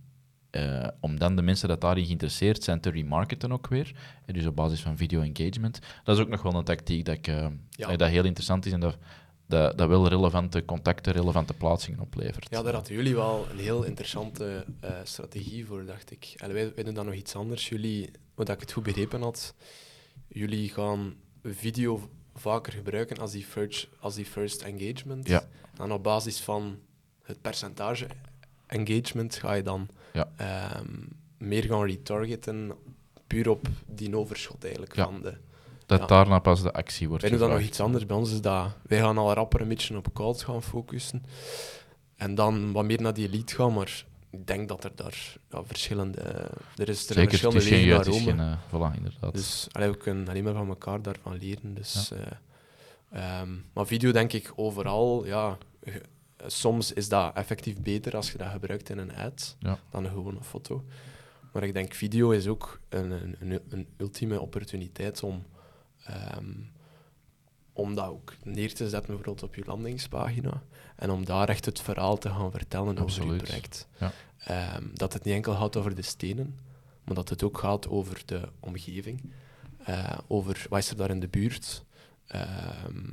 eh, 0.50 0.88
om 1.00 1.20
dan 1.20 1.36
de 1.36 1.42
mensen 1.42 1.68
dat 1.68 1.82
daarin 1.82 2.06
geïnteresseerd 2.06 2.64
zijn 2.64 2.80
te 2.80 2.90
remarketen 2.90 3.52
ook 3.52 3.68
weer, 3.68 3.92
en 4.26 4.34
dus 4.34 4.46
op 4.46 4.56
basis 4.56 4.82
van 4.82 4.98
video 4.98 5.22
engagement, 5.22 5.80
dat 6.04 6.16
is 6.18 6.24
ook 6.24 6.30
nog 6.30 6.42
wel 6.42 6.54
een 6.56 6.64
tactiek 6.64 7.06
dat, 7.06 7.16
ik, 7.16 7.28
eh, 7.28 7.48
Ja. 7.70 7.96
dat 7.96 8.10
heel 8.10 8.26
interessant 8.26 8.66
is 8.66 8.72
en 8.72 8.80
dat, 8.80 8.98
dat, 9.48 9.78
dat 9.78 9.88
wel 9.88 10.08
relevante 10.08 10.66
contacten, 10.66 11.14
relevante 11.14 11.54
plaatsingen 11.54 12.00
oplevert. 12.00 12.48
Ja, 12.50 12.62
daar 12.62 12.74
hadden 12.74 12.94
jullie 12.94 13.16
wel 13.16 13.48
een 13.52 13.60
heel 13.60 13.84
interessante 13.84 14.66
eh, 14.80 14.92
strategie 15.04 15.66
voor, 15.66 15.86
dacht 15.86 16.12
ik. 16.12 16.34
En 16.38 16.54
wij, 16.54 16.72
wij 16.76 16.84
doen 16.84 16.94
dan 16.94 17.06
nog 17.06 17.16
iets 17.16 17.36
anders. 17.36 17.70
Jullie, 17.70 18.10
wat 18.36 18.50
ik 18.50 18.60
het 18.60 18.72
goed 18.72 18.84
begrepen 18.84 19.22
had, 19.22 19.54
jullie 20.28 20.70
gaan 20.70 21.16
video 21.44 22.10
vaker 22.36 22.74
gebruiken 22.74 23.18
als 23.18 23.32
die 23.32 23.44
first, 23.46 23.88
als 24.00 24.16
die 24.16 24.26
first 24.26 24.62
engagement. 24.62 25.28
Ja. 25.28 25.48
En 25.78 25.92
op 25.92 26.04
basis 26.04 26.40
van 26.40 26.80
het 27.24 27.42
percentage 27.42 28.08
engagement 28.68 29.36
ga 29.36 29.54
je 29.54 29.64
dan 29.64 29.90
Ja. 30.14 30.30
ehm, 30.36 30.86
meer 31.38 31.64
gaan 31.64 31.86
retargeten, 31.86 32.72
puur 33.28 33.50
op 33.50 33.68
die 33.86 34.18
overschot 34.18 34.64
eigenlijk 34.64 34.96
Ja. 34.96 35.04
van 35.04 35.22
de... 35.22 35.34
Dat 35.86 36.00
Ja. 36.00 36.06
daarna 36.06 36.40
pas 36.40 36.62
de 36.62 36.72
actie 36.74 37.08
wordt 37.10 37.30
doen 37.30 37.38
dan 37.40 37.50
nog 37.50 37.60
iets 37.62 37.80
anders. 37.80 38.06
Bij 38.06 38.16
ons 38.18 38.32
is 38.32 38.42
dat 38.42 38.68
wij 38.88 39.00
gaan 39.00 39.18
al 39.18 39.34
rapper 39.34 39.62
een 39.62 39.68
beetje 39.68 39.98
op 39.98 40.14
calls 40.14 40.44
gaan 40.44 40.64
focussen. 40.64 41.24
En 42.16 42.36
dan 42.36 42.72
wat 42.72 42.86
meer 42.86 43.02
naar 43.02 43.14
die 43.14 43.30
lead 43.30 43.52
gaan, 43.52 43.74
maar 43.74 44.06
ik 44.30 44.48
denk 44.48 44.68
dat 44.68 44.84
er 44.84 44.92
daar 44.96 45.36
ja, 45.50 45.64
verschillende... 45.64 46.22
Er 46.76 46.90
is 46.90 47.08
er 47.10 47.14
Zeker, 47.14 47.22
het 47.22 47.30
verschillende 47.30 47.60
is 47.60 47.68
geen 47.68 47.90
het 47.98 48.08
is 48.08 48.22
geen... 48.22 48.40
eh, 48.40 48.58
voilà, 48.68 48.96
inderdaad. 48.98 49.34
Dus 49.34 49.68
allee, 49.72 49.90
we 49.90 49.98
kunnen 49.98 50.28
alleen 50.30 50.44
maar 50.44 50.54
van 50.54 50.68
elkaar 50.68 51.02
daarvan 51.02 51.38
leren. 51.38 51.74
Dus, 51.74 52.12
eh, 52.12 52.22
ehm, 53.40 53.50
maar 53.74 53.88
video 53.88 54.12
denk 54.12 54.34
ik 54.34 54.52
overal, 54.56 55.26
ja... 55.26 55.58
Soms 56.46 56.94
is 56.94 57.10
dat 57.10 57.36
effectief 57.36 57.82
beter 57.82 58.16
als 58.16 58.32
je 58.32 58.38
dat 58.38 58.48
gebruikt 58.52 58.90
in 58.90 58.98
een 58.98 59.16
ad 59.16 59.56
Ja. 59.60 59.80
dan 59.90 60.06
een 60.06 60.12
gewone 60.12 60.44
foto. 60.44 60.86
Maar 61.54 61.64
ik 61.64 61.74
denk 61.74 61.94
video 61.94 62.32
is 62.32 62.48
ook 62.48 62.80
een, 62.90 63.12
een, 63.12 63.60
een, 63.70 63.88
ultieme 63.98 64.40
opportuniteit 64.40 65.24
om, 65.24 65.46
ehm, 66.04 66.52
om 67.74 67.96
dat 67.96 68.08
ook 68.08 68.34
neer 68.44 68.74
te 68.74 68.90
zetten 68.90 69.16
bijvoorbeeld 69.16 69.44
op 69.44 69.56
je 69.56 69.64
landingspagina. 69.66 70.64
En 70.96 71.10
om 71.10 71.26
daar 71.26 71.50
echt 71.50 71.66
het 71.66 71.82
verhaal 71.82 72.18
te 72.18 72.30
gaan 72.30 72.52
vertellen 72.52 72.98
over 72.98 73.26
je 73.26 73.36
project. 73.36 73.88
Ja. 74.00 74.12
Ehm, 74.38 74.84
dat 74.94 75.14
het 75.14 75.24
niet 75.24 75.34
enkel 75.34 75.54
gaat 75.56 75.76
over 75.78 75.96
de 75.96 76.02
stenen, 76.02 76.60
maar 77.04 77.16
dat 77.16 77.30
het 77.30 77.44
ook 77.44 77.58
gaat 77.58 77.88
over 77.90 78.22
de 78.26 78.50
omgeving. 78.60 79.32
Eh, 79.84 80.18
over 80.28 80.66
wat 80.70 80.80
is 80.80 80.90
er 80.90 80.96
daar 80.96 81.10
in 81.10 81.20
de 81.20 81.28
buurt. 81.28 81.84
Ehm, 82.28 83.08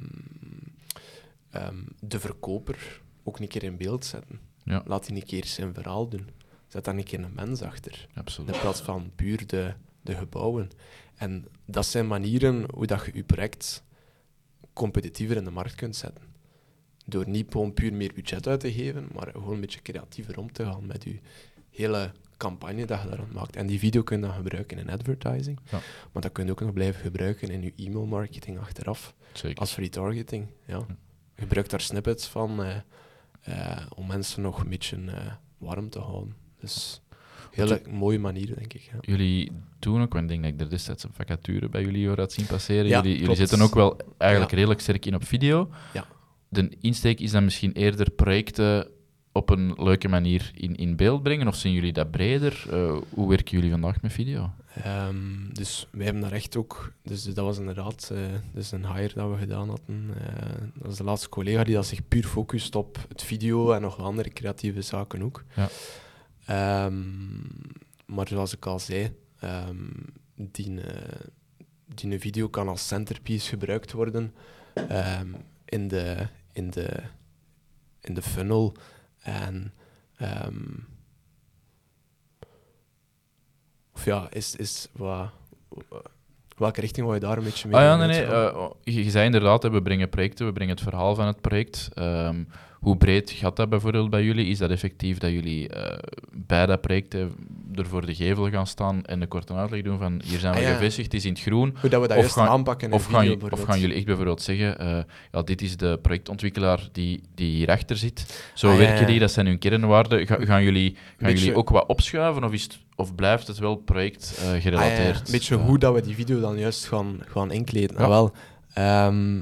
de 2.00 2.20
verkoper 2.20 3.00
ook 3.26 3.38
een 3.38 3.48
keer 3.48 3.62
in 3.62 3.76
beeld 3.76 4.04
zetten. 4.04 4.40
Ja. 4.64 4.82
Laat 4.86 5.06
die 5.06 5.16
een 5.16 5.24
keer 5.26 5.44
zijn 5.44 5.74
verhaal 5.74 6.08
doen. 6.08 6.28
Zet 6.68 6.84
daar 6.84 6.96
een 6.96 7.04
keer 7.04 7.20
een 7.20 7.34
mens 7.34 7.62
achter. 7.62 8.06
Absoluut. 8.14 8.54
In 8.54 8.60
plaats 8.60 8.80
van 8.80 9.10
puur 9.14 9.46
de, 9.46 9.74
de 10.02 10.14
gebouwen. 10.14 10.70
En 11.16 11.44
dat 11.66 11.86
zijn 11.86 12.06
manieren 12.06 12.64
hoe 12.74 12.86
dat 12.86 13.04
je 13.06 13.10
je 13.14 13.24
project 13.24 13.84
competitiever 14.72 15.36
in 15.36 15.44
de 15.44 15.50
markt 15.50 15.74
kunt 15.74 15.96
zetten. 15.96 16.24
Door 17.06 17.28
niet 17.28 17.46
gewoon 17.52 17.74
puur 17.74 17.92
meer 17.94 18.12
budget 18.14 18.46
uit 18.46 18.60
te 18.60 18.72
geven, 18.72 19.08
maar 19.14 19.30
gewoon 19.32 19.54
een 19.54 19.60
beetje 19.60 19.82
creatiever 19.82 20.38
om 20.38 20.52
te 20.52 20.64
gaan 20.64 20.86
met 20.86 21.04
je 21.04 21.18
hele 21.70 22.12
campagne 22.36 22.84
dat 22.86 23.02
je 23.02 23.08
daar 23.08 23.18
aan 23.18 23.32
maakt. 23.32 23.56
En 23.56 23.66
die 23.66 23.78
video 23.78 24.02
kun 24.02 24.16
je 24.20 24.26
dan 24.26 24.34
gebruiken 24.34 24.78
in 24.78 24.90
advertising, 24.90 25.58
Ja. 25.70 25.80
maar 26.12 26.22
dat 26.22 26.32
kun 26.32 26.44
je 26.44 26.50
ook 26.50 26.60
nog 26.60 26.72
blijven 26.72 27.00
gebruiken 27.00 27.48
in 27.48 27.62
je 27.62 27.72
e-mailmarketing 27.76 28.58
achteraf, 28.58 29.14
Zeker. 29.32 29.58
als 29.58 29.76
retargeting. 29.76 30.46
Ja. 30.64 30.86
Gebruik 31.34 31.68
daar 31.68 31.80
snippets 31.80 32.26
van 32.28 32.62
eh, 32.64 32.76
om 33.94 34.06
mensen 34.06 34.42
nog 34.42 34.60
een 34.60 34.68
beetje 34.68 34.96
eh, 35.06 35.32
warm 35.58 35.88
te 35.90 35.98
houden. 35.98 36.34
Dus 36.60 37.00
hele 37.50 37.82
mooie 37.90 38.18
manier, 38.18 38.46
denk 38.46 38.72
ik. 38.72 38.82
Ja. 38.92 38.98
Jullie 39.00 39.52
doen 39.78 40.02
ook, 40.02 40.12
want 40.12 40.24
ik 40.24 40.28
denk 40.30 40.42
dat 40.42 40.52
ik 40.52 40.60
er 40.60 40.70
destijds 40.70 41.04
een 41.04 41.10
vacature 41.12 41.68
bij 41.68 41.82
jullie 41.82 42.06
hoor 42.06 42.18
had 42.18 42.32
zien 42.32 42.46
passeren. 42.46 42.86
Ja, 42.86 43.02
jullie, 43.02 43.34
zitten 43.34 43.60
ook 43.60 43.74
wel 43.74 44.00
eigenlijk 44.18 44.50
Ja. 44.50 44.56
redelijk 44.56 44.80
sterk 44.80 45.06
in 45.06 45.14
op 45.14 45.24
video. 45.24 45.70
Ja. 45.92 46.04
De 46.48 46.76
insteek 46.80 47.20
is 47.20 47.30
dan 47.30 47.44
misschien 47.44 47.72
eerder 47.72 48.10
projecten 48.10 48.88
op 49.32 49.50
een 49.50 49.74
leuke 49.76 50.08
manier 50.08 50.50
in, 50.54 50.76
in 50.76 50.96
beeld 50.96 51.22
brengen, 51.22 51.48
of 51.48 51.56
zien 51.56 51.72
jullie 51.72 51.92
dat 51.92 52.10
breder? 52.10 52.64
Eh, 52.70 52.96
hoe 53.08 53.28
werken 53.28 53.56
jullie 53.56 53.70
vandaag 53.70 54.02
met 54.02 54.12
video? 54.12 54.50
Ehm, 54.82 55.52
dus 55.52 55.88
wij 55.90 56.04
hebben 56.04 56.22
daar 56.22 56.32
echt 56.32 56.56
ook, 56.56 56.92
dus 57.02 57.24
dat 57.24 57.44
was 57.44 57.58
inderdaad 57.58 58.10
eh, 58.12 58.18
dus 58.52 58.72
een 58.72 58.92
hire 58.94 59.14
dat 59.14 59.30
we 59.30 59.36
gedaan 59.36 59.68
hadden. 59.68 60.10
Eh, 60.20 60.60
dat 60.74 60.86
was 60.86 60.96
de 60.96 61.04
laatste 61.04 61.28
collega 61.28 61.64
die 61.64 61.74
dat 61.74 61.86
zich 61.86 62.08
puur 62.08 62.24
focust 62.24 62.74
op 62.74 63.04
het 63.08 63.22
video 63.22 63.72
en 63.72 63.80
nog 63.80 63.98
andere 63.98 64.30
creatieve 64.30 64.82
zaken 64.82 65.22
ook. 65.22 65.44
Ja. 65.54 65.68
Ehm, 66.46 67.04
maar 68.06 68.28
zoals 68.28 68.54
ik 68.54 68.66
al 68.66 68.78
zei, 68.78 69.16
ehm, 69.38 69.90
die, 70.34 70.80
die 71.94 72.12
een 72.12 72.20
video 72.20 72.48
kan 72.48 72.68
als 72.68 72.86
centerpiece 72.86 73.48
gebruikt 73.48 73.92
worden 73.92 74.34
in, 75.64 75.88
de, 75.88 76.26
in, 76.52 76.70
de, 76.70 77.02
in 78.00 78.14
de 78.14 78.22
funnel. 78.22 78.76
En 79.18 79.72
of 83.96 84.04
ja, 84.04 84.26
is, 84.30 84.56
is 84.56 84.88
wat, 84.92 85.28
welke 86.56 86.80
richting 86.80 87.06
wil 87.06 87.14
je 87.14 87.20
daar 87.20 87.38
een 87.38 87.44
beetje 87.44 87.68
mee 87.68 87.76
Ah 87.76 87.82
ja, 87.82 87.96
nee, 87.96 88.06
nee. 88.08 88.22
eh, 88.24 88.66
je, 88.82 89.04
je 89.04 89.10
zei 89.10 89.24
inderdaad, 89.24 89.62
we 89.68 89.82
brengen 89.82 90.08
projecten, 90.08 90.46
we 90.46 90.52
brengen 90.52 90.74
het 90.74 90.82
verhaal 90.84 91.14
van 91.14 91.26
het 91.26 91.40
project. 91.40 91.88
Ehm, 91.94 92.42
hoe 92.76 92.96
breed 92.96 93.30
gaat 93.30 93.56
dat 93.56 93.68
bijvoorbeeld 93.68 94.10
bij 94.10 94.22
jullie? 94.24 94.46
Is 94.46 94.58
dat 94.58 94.70
effectief 94.70 95.18
dat 95.18 95.30
jullie 95.30 95.68
eh, 95.68 95.98
bij 96.32 96.66
dat 96.66 96.80
project 96.80 97.14
eh, 97.14 97.20
er 97.74 97.86
voor 97.86 98.06
de 98.06 98.14
gevel 98.14 98.50
gaan 98.50 98.66
staan 98.66 99.04
en 99.04 99.20
een 99.22 99.28
korte 99.28 99.52
uitleg 99.54 99.82
doen 99.82 99.98
van 99.98 100.20
hier 100.24 100.38
zijn 100.38 100.52
we 100.54 100.58
Ah 100.60 100.64
ja. 100.66 100.72
gevestigd, 100.72 101.12
het 101.12 101.20
is 101.20 101.24
in 101.24 101.32
het 101.32 101.40
groen? 101.42 101.76
Hoe 101.80 101.90
dat 101.90 102.00
we 102.02 102.08
dat 102.08 102.16
of 102.16 102.30
gaan- 102.32 102.48
aanpakken 102.48 102.92
Of 102.92 103.04
gaan, 103.06 103.20
video 103.26 103.48
of 103.50 103.62
gaan 103.62 103.80
jullie 103.80 103.96
echt 103.96 104.06
bijvoorbeeld 104.06 104.42
zeggen, 104.42 104.76
ja, 105.32 105.42
dit 105.42 105.62
is 105.62 105.76
de 105.76 105.98
projectontwikkelaar 106.02 106.88
die, 106.92 107.20
die 107.34 107.56
hierachter 107.56 107.96
zit. 107.96 108.50
Zo 108.54 108.70
Ah, 108.70 108.76
werken 108.76 109.00
ja. 109.00 109.06
die, 109.06 109.18
dat 109.18 109.30
zijn 109.32 109.46
hun 109.46 109.58
kernwaarden. 109.58 110.26
Ga- 110.26 110.44
gaan 110.44 110.62
jullie, 110.62 110.90
gaan 110.94 111.02
Beetje- 111.18 111.38
jullie 111.38 111.56
ook 111.58 111.68
wat 111.70 111.86
opschuiven 111.86 112.44
of, 112.44 112.52
is 112.52 112.62
het, 112.62 112.78
of 112.96 113.14
blijft 113.14 113.46
het 113.46 113.58
wel 113.58 113.76
project 113.76 114.34
eh, 114.38 114.48
Ah, 114.48 114.54
ja, 114.54 114.60
gerelateerd? 114.60 115.26
Een 115.26 115.32
beetje 115.32 115.56
hoe 115.56 115.78
dat 115.78 115.94
we 115.94 116.00
die 116.00 116.14
video 116.14 116.40
dan 116.40 116.58
juist 116.58 116.84
gaan, 116.84 117.20
gaan 117.26 117.50
inkleden. 117.50 117.96
Ah, 117.96 118.08
wel, 118.08 118.32
ehm, 118.72 119.40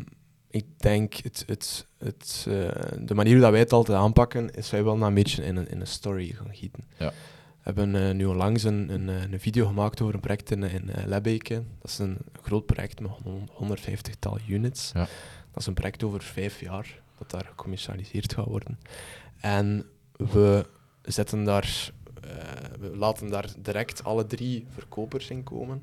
ik 0.55 0.65
denk 0.77 1.15
het, 1.15 1.45
het, 1.47 1.87
het, 1.99 2.47
eh, 2.49 2.55
de 2.99 3.15
manier 3.15 3.33
hoe 3.33 3.43
dat 3.43 3.51
wij 3.51 3.61
het 3.61 3.73
altijd 3.73 3.99
aanpakken, 3.99 4.51
is 4.51 4.71
wij 4.71 4.85
wel 4.85 5.03
een 5.03 5.15
beetje 5.15 5.45
in 5.45 5.57
een, 5.57 5.69
in 5.69 5.81
een 5.81 5.87
story 5.87 6.33
gaan 6.33 6.55
gieten. 6.55 6.85
Ja. 6.99 7.09
We 7.65 7.71
hebben 7.71 7.95
eh, 7.95 8.15
nu 8.15 8.25
onlangs 8.25 8.63
een, 8.63 8.89
een, 8.89 9.09
eh, 9.09 9.23
een 9.31 9.41
video 9.41 9.67
gemaakt 9.67 10.01
over 10.01 10.15
een 10.15 10.21
project 10.21 10.51
in, 10.51 10.63
in 10.63 10.91
Lebbeke. 11.07 11.55
Dat 11.55 11.91
is 11.91 11.99
een 11.99 12.19
groot 12.43 12.67
project 12.67 13.01
met 13.01 13.11
150-tal 13.51 14.39
units. 14.49 14.91
Ja. 14.95 15.07
Dat 15.51 15.61
is 15.63 15.67
een 15.67 15.75
project 15.75 16.03
over 16.03 16.23
vijf 16.23 16.61
jaar 16.61 17.01
dat 17.19 17.31
daar 17.31 17.45
gecommercialiseerd 17.45 18.35
gaat 18.35 18.47
worden. 18.47 18.79
En 19.41 19.87
we 20.17 20.67
zetten 21.03 21.45
daar, 21.45 21.91
we 22.81 22.97
laten 22.97 23.31
daar 23.31 23.49
direct 23.59 24.05
alle 24.05 24.27
drie 24.27 24.67
verkopers 24.69 25.31
in 25.31 25.43
komen. 25.43 25.83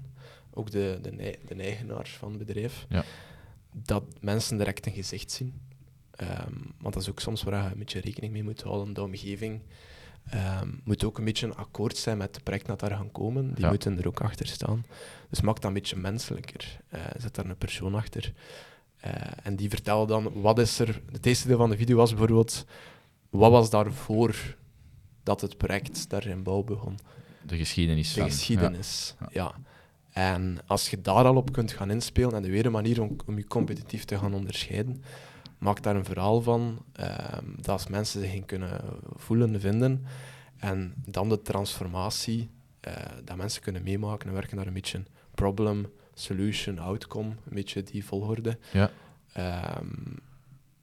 Ook 0.54 0.72
de, 0.72 1.00
de, 1.02 1.38
de 1.48 1.56
eigenaar 1.64 2.08
van 2.08 2.30
het 2.30 2.46
bedrijf. 2.46 2.86
Ja. 2.90 3.04
Dat 3.74 4.04
mensen 4.20 4.58
direct 4.58 4.86
een 4.86 4.92
gezicht 4.94 5.32
zien. 5.32 5.62
Ehm, 6.12 6.54
want 6.80 6.94
dat 6.94 7.04
is 7.04 7.10
ook 7.10 7.20
soms 7.20 7.44
waar 7.44 7.64
je 7.64 7.72
een 7.72 7.78
beetje 7.78 8.00
rekening 8.00 8.34
mee 8.34 8.44
moet 8.44 8.62
houden. 8.62 8.94
De 8.94 9.02
omgeving 9.04 9.62
ehm, 10.30 10.70
moet 10.84 11.04
ook 11.04 11.18
een 11.18 11.26
beetje 11.26 11.46
een 11.46 11.56
akkoord 11.56 11.98
zijn 11.98 12.18
met 12.18 12.34
de 12.36 12.42
projecten 12.42 12.70
dat 12.70 12.80
daar 12.90 12.98
gaan 12.98 13.12
komen. 13.12 13.54
Die 13.54 13.64
Ja. 13.64 13.70
moeten 13.70 13.98
er 14.00 14.08
ook 14.08 14.22
achter 14.22 14.48
staan. 14.48 14.86
Dus 15.30 15.42
maak 15.42 15.56
dat 15.56 15.64
een 15.66 15.74
beetje 15.74 15.96
menselijker. 15.96 16.80
Eh, 16.90 17.02
zet 17.18 17.36
daar 17.36 17.46
een 17.46 17.58
persoon 17.58 17.96
achter. 17.96 18.34
Eh, 19.00 19.12
en 19.44 19.56
die 19.56 19.70
vertellen 19.70 20.08
dan, 20.08 20.32
wat 20.42 20.60
is 20.60 20.80
er... 20.80 21.02
Het 21.12 21.26
eerste 21.26 21.48
deel 21.48 21.58
van 21.58 21.70
de 21.70 21.78
video 21.78 21.96
was 21.96 22.10
bijvoorbeeld, 22.10 22.66
wat 23.30 23.52
was 23.52 23.70
daarvoor 23.70 24.56
dat 25.24 25.42
het 25.42 25.58
project 25.58 26.10
daar 26.10 26.28
in 26.28 26.44
bouw 26.44 26.64
begon? 26.64 26.98
De 27.46 27.58
geschiedenis 27.58 28.14
De 28.14 28.24
geschiedenis, 28.24 29.16
Ja. 29.20 29.28
ja. 29.32 29.56
En 30.12 30.58
als 30.66 30.90
je 30.90 31.02
daar 31.02 31.26
al 31.26 31.36
op 31.36 31.52
kunt 31.52 31.72
gaan 31.72 31.92
inspelen, 31.92 32.34
en 32.34 32.42
de 32.42 32.50
weer 32.50 32.66
een 32.66 32.72
manier 32.72 33.02
om, 33.02 33.16
om 33.26 33.38
je 33.38 33.48
competitief 33.48 34.06
te 34.06 34.18
gaan 34.18 34.34
onderscheiden, 34.34 35.04
maak 35.58 35.84
daar 35.84 35.96
een 35.96 36.06
verhaal 36.06 36.42
van, 36.42 36.86
ehm, 36.94 37.46
dat 37.56 37.68
als 37.68 37.88
mensen 37.88 38.22
zich 38.22 38.34
in 38.34 38.46
kunnen 38.46 38.82
voelen, 39.16 39.62
vinden, 39.62 40.06
en 40.58 40.94
dan 41.06 41.30
de 41.30 41.42
transformatie, 41.42 42.50
eh, 42.80 42.94
dat 43.24 43.38
mensen 43.38 43.62
kunnen 43.62 43.84
meemaken 43.84 44.28
en 44.28 44.34
werken 44.34 44.58
naar 44.58 44.68
een 44.68 44.74
beetje 44.74 45.04
problem, 45.36 45.86
solution, 46.14 46.80
outcome, 46.80 47.30
een 47.30 47.54
beetje 47.54 47.84
die 47.84 48.06
volgorde. 48.06 48.58
Ja. 48.72 48.92
Ehm, 49.34 49.86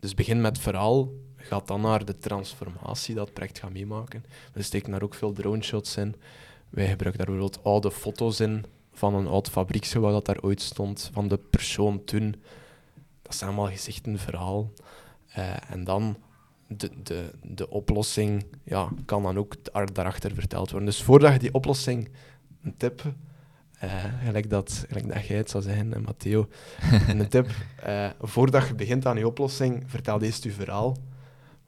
dus 0.00 0.14
begin 0.14 0.40
met 0.40 0.58
verhaal, 0.58 1.08
gaat 1.38 1.66
dan 1.66 1.80
naar 1.80 2.04
de 2.04 2.18
transformatie 2.18 3.14
dat 3.14 3.24
het 3.24 3.34
project 3.34 3.58
gaat 3.58 3.72
meemaken. 3.72 4.24
We 4.52 4.62
steken 4.62 4.90
daar 4.90 5.02
ook 5.02 5.14
veel 5.14 5.32
drone 5.32 5.62
shots 5.62 5.96
in. 5.96 6.14
Wij 6.68 6.88
gebruiken 6.88 7.24
daar 7.24 7.34
bijvoorbeeld 7.34 7.64
oude 7.64 7.90
foto's 7.90 8.40
in 8.40 8.64
van 8.92 9.14
een 9.14 9.26
oud 9.26 9.50
fabrieksgebouw 9.50 10.10
dat 10.10 10.26
daar 10.26 10.40
ooit 10.40 10.60
stond, 10.60 11.10
van 11.12 11.28
de 11.28 11.38
persoon 11.38 12.04
toen. 12.04 12.34
Dat 13.22 13.34
zijn 13.34 13.50
allemaal 13.50 13.70
gezichten, 13.70 14.18
verhaal. 14.18 14.72
Eh, 15.28 15.70
en 15.70 15.84
dan 15.84 16.16
de, 16.66 16.90
de, 17.02 17.30
de 17.42 17.70
oplossing 17.70 18.46
ja, 18.64 18.88
kan 19.04 19.22
dan 19.22 19.38
ook 19.38 19.54
daar- 19.72 19.92
daarachter 19.92 20.34
verteld 20.34 20.70
worden. 20.70 20.88
Dus 20.88 21.02
voordat 21.02 21.32
je 21.32 21.38
die 21.38 21.54
oplossing, 21.54 22.08
een 22.62 22.76
tip, 22.76 23.02
eh, 23.78 24.04
gelijk, 24.24 24.50
dat, 24.50 24.84
gelijk 24.88 25.08
dat 25.08 25.38
het 25.38 25.50
zou 25.50 25.62
zeggen, 25.62 25.94
eh, 25.94 26.00
Matteo, 26.00 26.48
een 27.08 27.28
tip, 27.28 27.50
voordat 28.20 28.66
je 28.66 28.74
begint 28.74 29.06
aan 29.06 29.18
je 29.18 29.26
oplossing, 29.26 29.82
vertel 29.86 30.22
eerst 30.22 30.44
je 30.44 30.52
verhaal. 30.52 30.96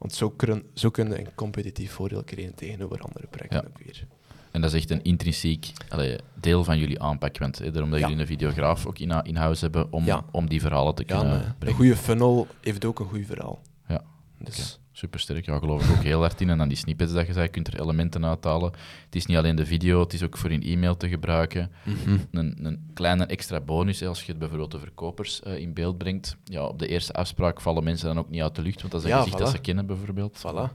Want 0.01 0.13
zo 0.13 0.29
kun, 0.29 0.63
zo 0.73 0.89
kun 0.89 1.09
je 1.09 1.19
een 1.19 1.35
competitief 1.35 1.91
voordeel 1.91 2.23
creëren 2.23 2.55
tegenover 2.55 2.99
andere 3.01 3.27
projecten 3.27 3.61
Ja. 3.61 3.67
ook 3.67 3.83
weer. 3.85 4.05
En 4.51 4.61
dat 4.61 4.73
is 4.73 4.79
echt 4.79 4.89
een 4.89 5.03
intrinsiek 5.03 5.71
allee, 5.89 6.17
deel 6.33 6.63
van 6.63 6.77
jullie 6.79 7.01
aanpak. 7.01 7.37
Want 7.37 7.57
hè, 7.57 7.71
daarom 7.71 7.91
dat 7.91 7.99
Ja. 7.99 8.05
jullie 8.07 8.21
een 8.21 8.27
videograaf 8.27 8.85
ook 8.85 8.99
in, 8.99 9.11
in 9.23 9.35
huis 9.35 9.61
hebben 9.61 9.91
om, 9.91 10.05
Ja. 10.05 10.25
om 10.31 10.49
die 10.49 10.61
verhalen 10.61 10.95
te 10.95 11.03
kunnen 11.03 11.25
een, 11.25 11.45
een 11.45 11.57
brengen. 11.57 11.77
goede 11.77 11.95
funnel 11.95 12.47
heeft 12.61 12.85
ook 12.85 12.99
een 12.99 13.05
goed 13.05 13.25
verhaal. 13.25 13.61
Ja, 13.87 14.01
Dus, 14.37 14.79
Supersterk, 15.01 15.45
ja, 15.45 15.59
geloof 15.59 15.89
ik 15.89 15.97
ook 15.97 16.03
heel 16.03 16.19
hard 16.19 16.41
in. 16.41 16.49
En 16.49 16.57
dan 16.57 16.67
die 16.67 16.77
snippets 16.77 17.13
dat 17.13 17.27
je 17.27 17.33
zei, 17.33 17.45
je 17.45 17.51
kunt 17.51 17.67
er 17.67 17.81
elementen 17.81 18.25
uithalen. 18.25 18.71
Het 19.05 19.15
is 19.15 19.25
niet 19.25 19.37
alleen 19.37 19.55
de 19.55 19.65
video, 19.65 19.99
het 19.99 20.13
is 20.13 20.23
ook 20.23 20.37
voor 20.37 20.51
in 20.51 20.61
e-mail 20.63 20.97
te 20.97 21.09
gebruiken. 21.09 21.71
mhm. 21.85 22.17
Een, 22.31 22.57
een 22.65 22.89
kleine 22.93 23.25
extra 23.25 23.59
bonus, 23.59 23.99
hè, 23.99 24.07
als 24.07 24.19
je 24.23 24.27
het 24.29 24.39
bijvoorbeeld 24.39 24.71
de 24.71 24.79
verkopers 24.79 25.41
eh, 25.41 25.57
in 25.57 25.73
beeld 25.73 25.97
brengt. 25.97 26.35
Ja, 26.43 26.63
op 26.65 26.79
de 26.79 26.87
eerste 26.87 27.13
afspraak 27.13 27.61
vallen 27.61 27.83
mensen 27.83 28.07
dan 28.07 28.17
ook 28.19 28.29
niet 28.29 28.41
uit 28.41 28.55
de 28.55 28.61
lucht, 28.61 28.79
want 28.81 28.91
dat 28.91 29.01
is 29.01 29.07
een 29.09 29.13
Ja, 29.15 29.21
gezicht 29.23 29.37
dat 29.39 29.49
ze 29.49 29.57
kennen 29.57 29.85
bijvoorbeeld. 29.85 30.37
Voilà. 30.37 30.73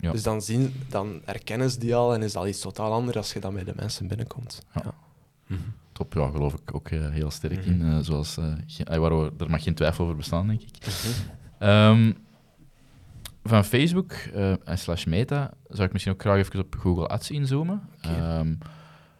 Ja. 0.00 0.10
Dus 0.12 0.22
dan, 0.22 0.42
zien, 0.42 0.74
dan 0.88 1.20
herkennen 1.24 1.70
ze 1.70 1.78
die 1.78 1.94
al 1.94 2.14
en 2.14 2.22
is 2.22 2.32
dat 2.32 2.46
iets 2.46 2.60
totaal 2.60 2.92
anders 2.92 3.16
als 3.16 3.32
je 3.32 3.40
dan 3.40 3.54
bij 3.54 3.64
de 3.64 3.72
mensen 3.76 4.06
binnenkomt. 4.08 4.62
Ja. 4.74 4.80
Ja. 4.84 4.94
Mhm. 5.46 5.60
Top, 5.92 6.12
ja, 6.14 6.30
geloof 6.30 6.54
ik 6.54 6.74
ook 6.74 6.88
eh, 6.88 7.10
heel 7.10 7.30
sterk 7.30 7.66
Mhm. 7.66 7.70
in. 7.70 7.82
eh, 7.92 7.98
zoals, 8.00 8.34
waar 8.84 9.22
we, 9.22 9.32
daar 9.36 9.50
mag 9.50 9.62
geen 9.62 9.74
twijfel 9.74 10.04
over 10.04 10.16
bestaan, 10.16 10.46
denk 10.46 10.60
ik. 10.62 10.86
Mhm. 11.58 12.12
Van 13.48 13.64
Facebook 13.64 14.12
eh, 14.12 14.50
en 14.50 14.78
slash 14.78 15.04
Meta 15.04 15.50
zou 15.68 15.86
ik 15.86 15.92
misschien 15.92 16.12
ook 16.12 16.20
graag 16.20 16.36
even 16.36 16.60
op 16.60 16.76
Google 16.78 17.06
Ads 17.06 17.30
inzoomen. 17.30 17.88
Ehm, 18.00 18.54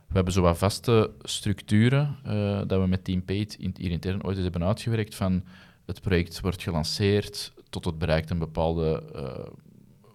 we 0.06 0.14
hebben 0.14 0.32
zo 0.32 0.42
wat 0.42 0.58
vaste 0.58 1.10
structuren 1.22 2.16
eh, 2.24 2.60
dat 2.66 2.80
we 2.80 2.86
met 2.86 3.04
Team 3.04 3.24
Paid 3.24 3.54
in, 3.54 3.74
hier 3.78 3.90
intern 3.90 4.24
ooit 4.24 4.36
eens 4.36 4.42
hebben 4.42 4.64
uitgewerkt 4.64 5.14
van 5.14 5.44
het 5.84 6.00
project 6.00 6.40
wordt 6.40 6.62
gelanceerd 6.62 7.52
tot 7.70 7.84
het 7.84 7.98
bereikt 7.98 8.30
een 8.30 8.38
bepaalde 8.38 9.02
uh, 9.14 9.22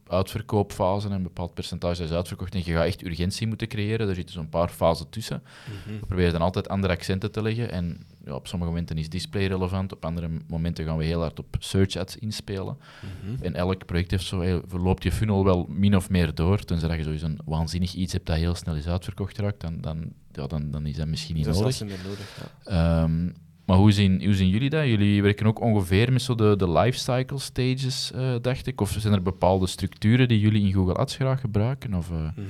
uitverkoopfase 0.07 1.07
en 1.07 1.13
een 1.13 1.23
bepaald 1.23 1.53
percentage 1.53 2.03
is 2.03 2.11
uitverkocht. 2.11 2.53
En 2.53 2.61
je 2.65 2.73
gaat 2.73 2.85
echt 2.85 3.05
urgentie 3.05 3.47
moeten 3.47 3.67
creëren. 3.67 4.09
Er 4.09 4.15
zitten 4.15 4.33
zo'n 4.33 4.49
paar 4.49 4.69
fasen 4.69 5.09
tussen. 5.09 5.43
Mhm. 5.65 5.99
We 5.99 6.05
proberen 6.05 6.31
dan 6.31 6.41
altijd 6.41 6.69
andere 6.69 6.93
accenten 6.93 7.31
te 7.31 7.41
leggen. 7.41 7.71
En 7.71 8.05
ja, 8.25 8.33
op 8.33 8.47
sommige 8.47 8.71
momenten 8.71 8.97
is 8.97 9.09
display 9.09 9.45
relevant, 9.47 9.93
op 9.93 10.05
andere 10.05 10.29
momenten 10.47 10.85
gaan 10.85 10.97
we 10.97 11.03
heel 11.03 11.19
hard 11.19 11.39
op 11.39 11.55
search 11.59 11.95
ads 11.95 12.17
inspelen. 12.17 12.77
Mhm. 13.23 13.43
En 13.43 13.55
elk 13.55 13.85
project 13.85 14.11
heeft 14.11 14.25
zo, 14.25 14.41
hey, 14.41 14.61
verloopt 14.67 15.03
je 15.03 15.11
funnel 15.11 15.43
wel 15.43 15.65
min 15.69 15.95
of 15.95 16.09
meer 16.09 16.35
door. 16.35 16.59
Tenzij 16.59 16.87
dat 16.87 16.97
je 16.97 17.03
sowieso 17.03 17.25
een 17.25 17.39
waanzinnig 17.45 17.93
iets 17.93 18.13
hebt 18.13 18.25
dat 18.25 18.35
heel 18.37 18.55
snel 18.55 18.75
is 18.75 18.87
uitverkocht 18.87 19.37
raakt, 19.37 19.61
dan, 19.61 19.81
dan, 19.81 20.13
ja, 20.31 20.47
dan, 20.47 20.71
dan 20.71 20.85
is 20.85 20.95
dat 20.95 21.07
misschien 21.07 21.35
niet 21.35 21.45
Dus 21.45 21.53
dat 21.57 21.63
nodig. 21.63 21.81
is 21.81 21.87
niet 21.87 22.03
nodig. 22.03 22.37
Ja. 22.65 23.03
Ehm, 23.03 23.29
maar 23.65 23.77
hoe 23.77 23.91
zien, 23.91 24.23
hoe 24.23 24.33
zien 24.33 24.49
jullie 24.49 24.69
dat? 24.69 24.85
Jullie 24.85 25.21
werken 25.21 25.45
ook 25.45 25.61
ongeveer 25.61 26.11
met 26.13 26.21
zo 26.21 26.35
de, 26.35 26.55
de 26.57 26.71
lifecycle 26.71 27.39
stages, 27.39 28.11
eh, 28.11 28.35
dacht 28.41 28.67
ik. 28.67 28.81
Of 28.81 28.95
zijn 28.99 29.13
er 29.13 29.21
bepaalde 29.21 29.67
structuren 29.67 30.27
die 30.27 30.39
jullie 30.39 30.61
in 30.65 30.73
Google 30.73 30.93
Ads 30.95 31.15
graag 31.15 31.39
gebruiken? 31.41 31.93
Of, 31.93 32.09
eh, 32.11 32.15
Mhm. 32.35 32.45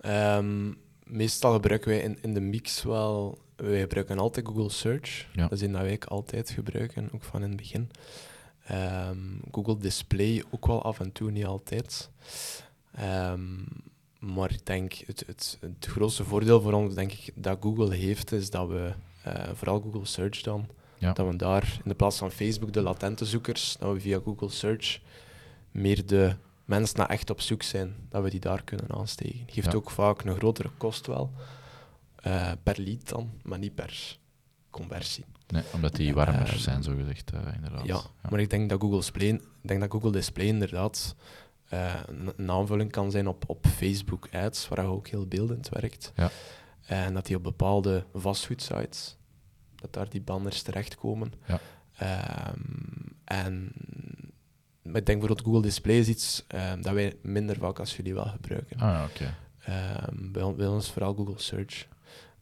Ehm, 0.00 0.72
meestal 1.04 1.52
gebruiken 1.52 1.88
wij 1.90 1.98
in, 2.00 2.18
in 2.22 2.34
de 2.34 2.40
mix 2.40 2.82
wel. 2.82 3.38
Wij 3.68 3.80
gebruiken 3.80 4.18
altijd 4.18 4.46
Google 4.46 4.70
Search. 4.70 5.26
Ja. 5.32 5.42
Dat 5.42 5.52
is 5.52 5.60
een 5.60 5.72
dat 5.72 5.80
wij 5.82 5.92
ook 5.92 6.04
altijd 6.04 6.50
gebruiken, 6.50 7.08
ook 7.14 7.22
van 7.22 7.42
in 7.42 7.48
het 7.48 7.56
begin. 7.56 7.90
Ehm, 8.66 9.18
Google 9.50 9.76
Display 9.76 10.44
ook 10.50 10.66
wel 10.66 10.82
af 10.82 11.00
en 11.00 11.12
toe, 11.12 11.30
niet 11.30 11.44
altijd. 11.44 12.10
Ehm, 12.94 13.40
maar 14.18 14.50
ik 14.50 14.66
denk, 14.66 14.92
het, 14.92 15.22
het, 15.26 15.58
het 15.60 15.86
grootste 15.86 16.24
voordeel 16.24 16.60
voor 16.60 16.72
ons, 16.72 16.94
denk 16.94 17.12
ik, 17.12 17.30
dat 17.34 17.58
Google 17.60 17.94
heeft, 17.94 18.32
is 18.32 18.50
dat 18.50 18.68
we, 18.68 18.92
eh, 19.24 19.48
vooral 19.54 19.80
Google 19.80 20.04
Search 20.06 20.40
dan, 20.42 20.66
Ja. 20.98 21.12
dat 21.12 21.26
we 21.26 21.36
daar 21.36 21.78
in 21.84 21.88
de 21.88 21.94
plaats 21.94 22.18
van 22.18 22.30
Facebook 22.30 22.72
de 22.72 22.80
latente 22.82 23.24
zoekers, 23.24 23.76
dat 23.78 23.92
we 23.92 24.00
via 24.00 24.20
Google 24.24 24.48
Search 24.50 25.00
meer 25.70 26.06
de 26.06 26.34
mensen 26.64 26.96
naar 26.98 27.08
echt 27.08 27.30
op 27.30 27.40
zoek 27.40 27.62
zijn, 27.62 27.94
dat 28.08 28.22
we 28.22 28.30
die 28.30 28.40
daar 28.40 28.62
kunnen 28.64 28.90
aansteken. 28.94 29.42
Geeft 29.46 29.70
Ja. 29.72 29.76
ook 29.78 29.90
vaak 29.90 30.22
een 30.24 30.36
grotere 30.36 30.70
kost 30.76 31.06
wel, 31.06 31.30
eh, 32.22 32.52
per 32.62 32.80
lead 32.80 33.08
dan, 33.08 33.30
maar 33.42 33.58
niet 33.58 33.74
per 33.74 34.18
conversie. 34.70 35.24
nee, 35.48 35.62
omdat 35.74 35.94
die 35.96 36.14
warmer 36.14 36.48
Ehm, 36.48 36.56
zijn, 36.58 36.82
zogezegd, 36.82 37.32
eh 37.32 37.40
inderdaad. 37.54 37.86
Ja, 37.86 38.00
maar 38.30 38.40
ik 38.40 38.50
denk 38.50 38.70
dat 38.70 38.80
Google 38.80 38.96
Display, 38.98 39.28
ik 39.28 39.40
denk 39.68 39.80
dat 39.80 39.90
Google 39.90 40.12
Display 40.12 40.46
inderdaad 40.46 41.14
eh, 41.68 41.94
een, 42.06 42.32
een 42.36 42.50
aanvulling 42.50 42.90
kan 42.90 43.10
zijn 43.10 43.26
op, 43.26 43.44
op 43.46 43.66
Facebook 43.66 44.28
ads, 44.32 44.68
waar 44.68 44.86
ook 44.86 45.08
heel 45.08 45.26
beeldend 45.26 45.68
werkt. 45.68 46.12
Ja. 46.16 46.30
En 46.82 47.14
dat 47.14 47.26
die 47.26 47.36
op 47.36 47.42
bepaalde 47.42 48.04
vastgoedsites, 48.14 49.16
dat 49.76 49.92
daar 49.92 50.08
die 50.08 50.20
banners 50.20 50.62
terechtkomen. 50.62 51.32
Ja. 51.46 51.60
Ehm, 51.96 52.60
en 53.24 53.72
maar 54.82 54.96
ik 55.00 55.06
denk 55.06 55.18
bijvoorbeeld 55.18 55.40
Google 55.46 55.62
Display 55.62 55.98
is 55.98 56.08
iets 56.08 56.44
ehm, 56.48 56.80
dat 56.80 56.92
wij 56.94 57.16
minder 57.22 57.56
vaak 57.56 57.78
als 57.78 57.96
jullie 57.96 58.14
wel 58.14 58.24
gebruiken. 58.26 58.78
Ah, 58.80 59.04
oké. 59.10 59.34
Ehm, 59.64 60.32
bij, 60.32 60.42
on- 60.42 60.56
bij 60.56 60.66
ons 60.66 60.90
vooral 60.90 61.14
Google 61.14 61.38
Search. 61.40 61.86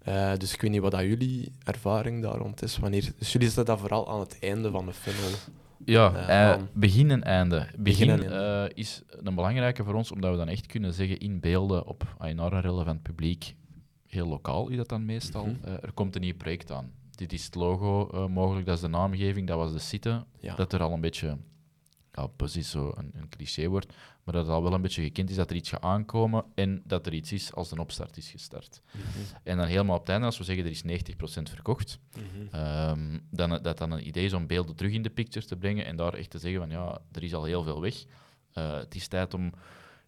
Eh, 0.01 0.33
dus 0.37 0.55
ik 0.55 0.61
weet 0.61 0.71
niet 0.71 0.81
wat 0.81 0.91
dat 0.91 1.01
jullie 1.01 1.53
ervaring 1.65 2.23
daar 2.23 2.37
rond 2.37 2.63
is. 2.63 2.79
Wanneer, 2.79 3.13
dus 3.19 3.33
jullie 3.33 3.47
zetten 3.49 3.65
dat 3.67 3.79
vooral 3.81 4.11
aan 4.11 4.21
het 4.21 4.39
einde 4.41 4.71
van 4.71 4.87
de 4.87 4.93
funnel. 4.93 5.31
Ja, 5.85 6.15
Eh, 6.15 6.51
eh, 6.53 6.61
begin 6.73 7.11
en 7.11 7.23
einde. 7.25 7.67
Begin, 7.79 8.09
en 8.11 8.21
einde. 8.23 8.71
is 8.75 9.03
een 9.09 9.35
belangrijke 9.35 9.85
voor 9.85 9.95
ons, 9.95 10.13
omdat 10.13 10.31
we 10.31 10.37
dan 10.37 10.49
echt 10.49 10.67
kunnen 10.67 10.93
zeggen 10.93 11.19
in 11.19 11.41
beelden 11.41 11.87
op 11.87 12.15
ah, 12.19 12.35
naar 12.35 12.53
een 12.53 12.61
relevant 12.61 13.03
publiek, 13.03 13.55
heel 14.07 14.27
lokaal 14.27 14.69
is 14.69 14.77
dat 14.77 14.89
dan 14.89 15.05
meestal, 15.05 15.47
Mhm. 15.47 15.71
er 15.83 15.93
komt 15.95 16.15
een 16.15 16.21
nieuw 16.21 16.37
project 16.37 16.71
aan. 16.71 16.91
Dit 17.11 17.33
is 17.33 17.45
het 17.45 17.55
logo 17.55 18.29
mogelijk, 18.29 18.67
dat 18.67 18.75
is 18.75 18.81
de 18.81 18.89
naamgeving, 18.89 19.47
dat 19.47 19.57
was 19.57 19.73
de 19.73 19.79
site. 19.79 20.25
Ja. 20.41 20.55
Dat 20.55 20.73
er 20.73 20.83
al 20.83 20.93
een 20.93 21.01
beetje, 21.01 21.37
ja, 22.21 22.27
precies 22.27 22.71
zo 22.71 22.93
een, 22.97 23.11
een 23.15 23.29
cliché 23.29 23.69
wordt, 23.69 23.93
maar 24.25 24.35
dat 24.35 24.47
het 24.47 24.55
al 24.55 24.63
wel 24.63 24.73
een 24.73 24.83
beetje 24.83 25.03
gekend 25.03 25.31
is 25.31 25.37
dat 25.37 25.51
er 25.51 25.57
iets 25.57 25.69
gaat 25.69 25.83
aankomen 25.83 26.45
en 26.55 26.83
dat 26.85 27.07
er 27.07 27.13
iets 27.13 27.33
is 27.33 27.53
als 27.53 27.71
een 27.71 27.79
opstart 27.79 28.17
is 28.17 28.31
gestart. 28.31 28.81
Mhm. 28.91 29.05
En 29.43 29.57
dan 29.57 29.67
helemaal 29.67 29.95
op 29.95 30.01
het 30.01 30.11
einde, 30.11 30.27
als 30.27 30.39
we 30.39 30.45
zeggen 30.45 30.65
er 30.65 30.71
is 30.71 30.83
90% 30.83 31.51
verkocht. 31.51 31.99
Ehm, 32.51 33.19
dan, 33.31 33.59
dat 33.63 33.79
dan 33.79 33.91
een 33.91 34.07
idee 34.07 34.25
is 34.25 34.33
om 34.33 34.47
beelden 34.47 34.77
terug 34.77 34.93
in 34.93 35.03
de 35.03 35.11
picture 35.11 35.47
te 35.47 35.57
brengen 35.57 35.85
en 35.85 35.97
daar 35.97 36.15
echt 36.15 36.31
te 36.31 36.39
zeggen 36.39 36.61
van 36.61 36.71
ja, 36.71 37.01
er 37.13 37.23
is 37.23 37.35
al 37.35 37.45
heel 37.45 37.63
veel 37.63 37.81
weg. 37.81 38.05
Eh, 38.53 38.77
het 38.77 38.95
is 38.95 39.09
tijd 39.09 39.35
om, 39.35 39.53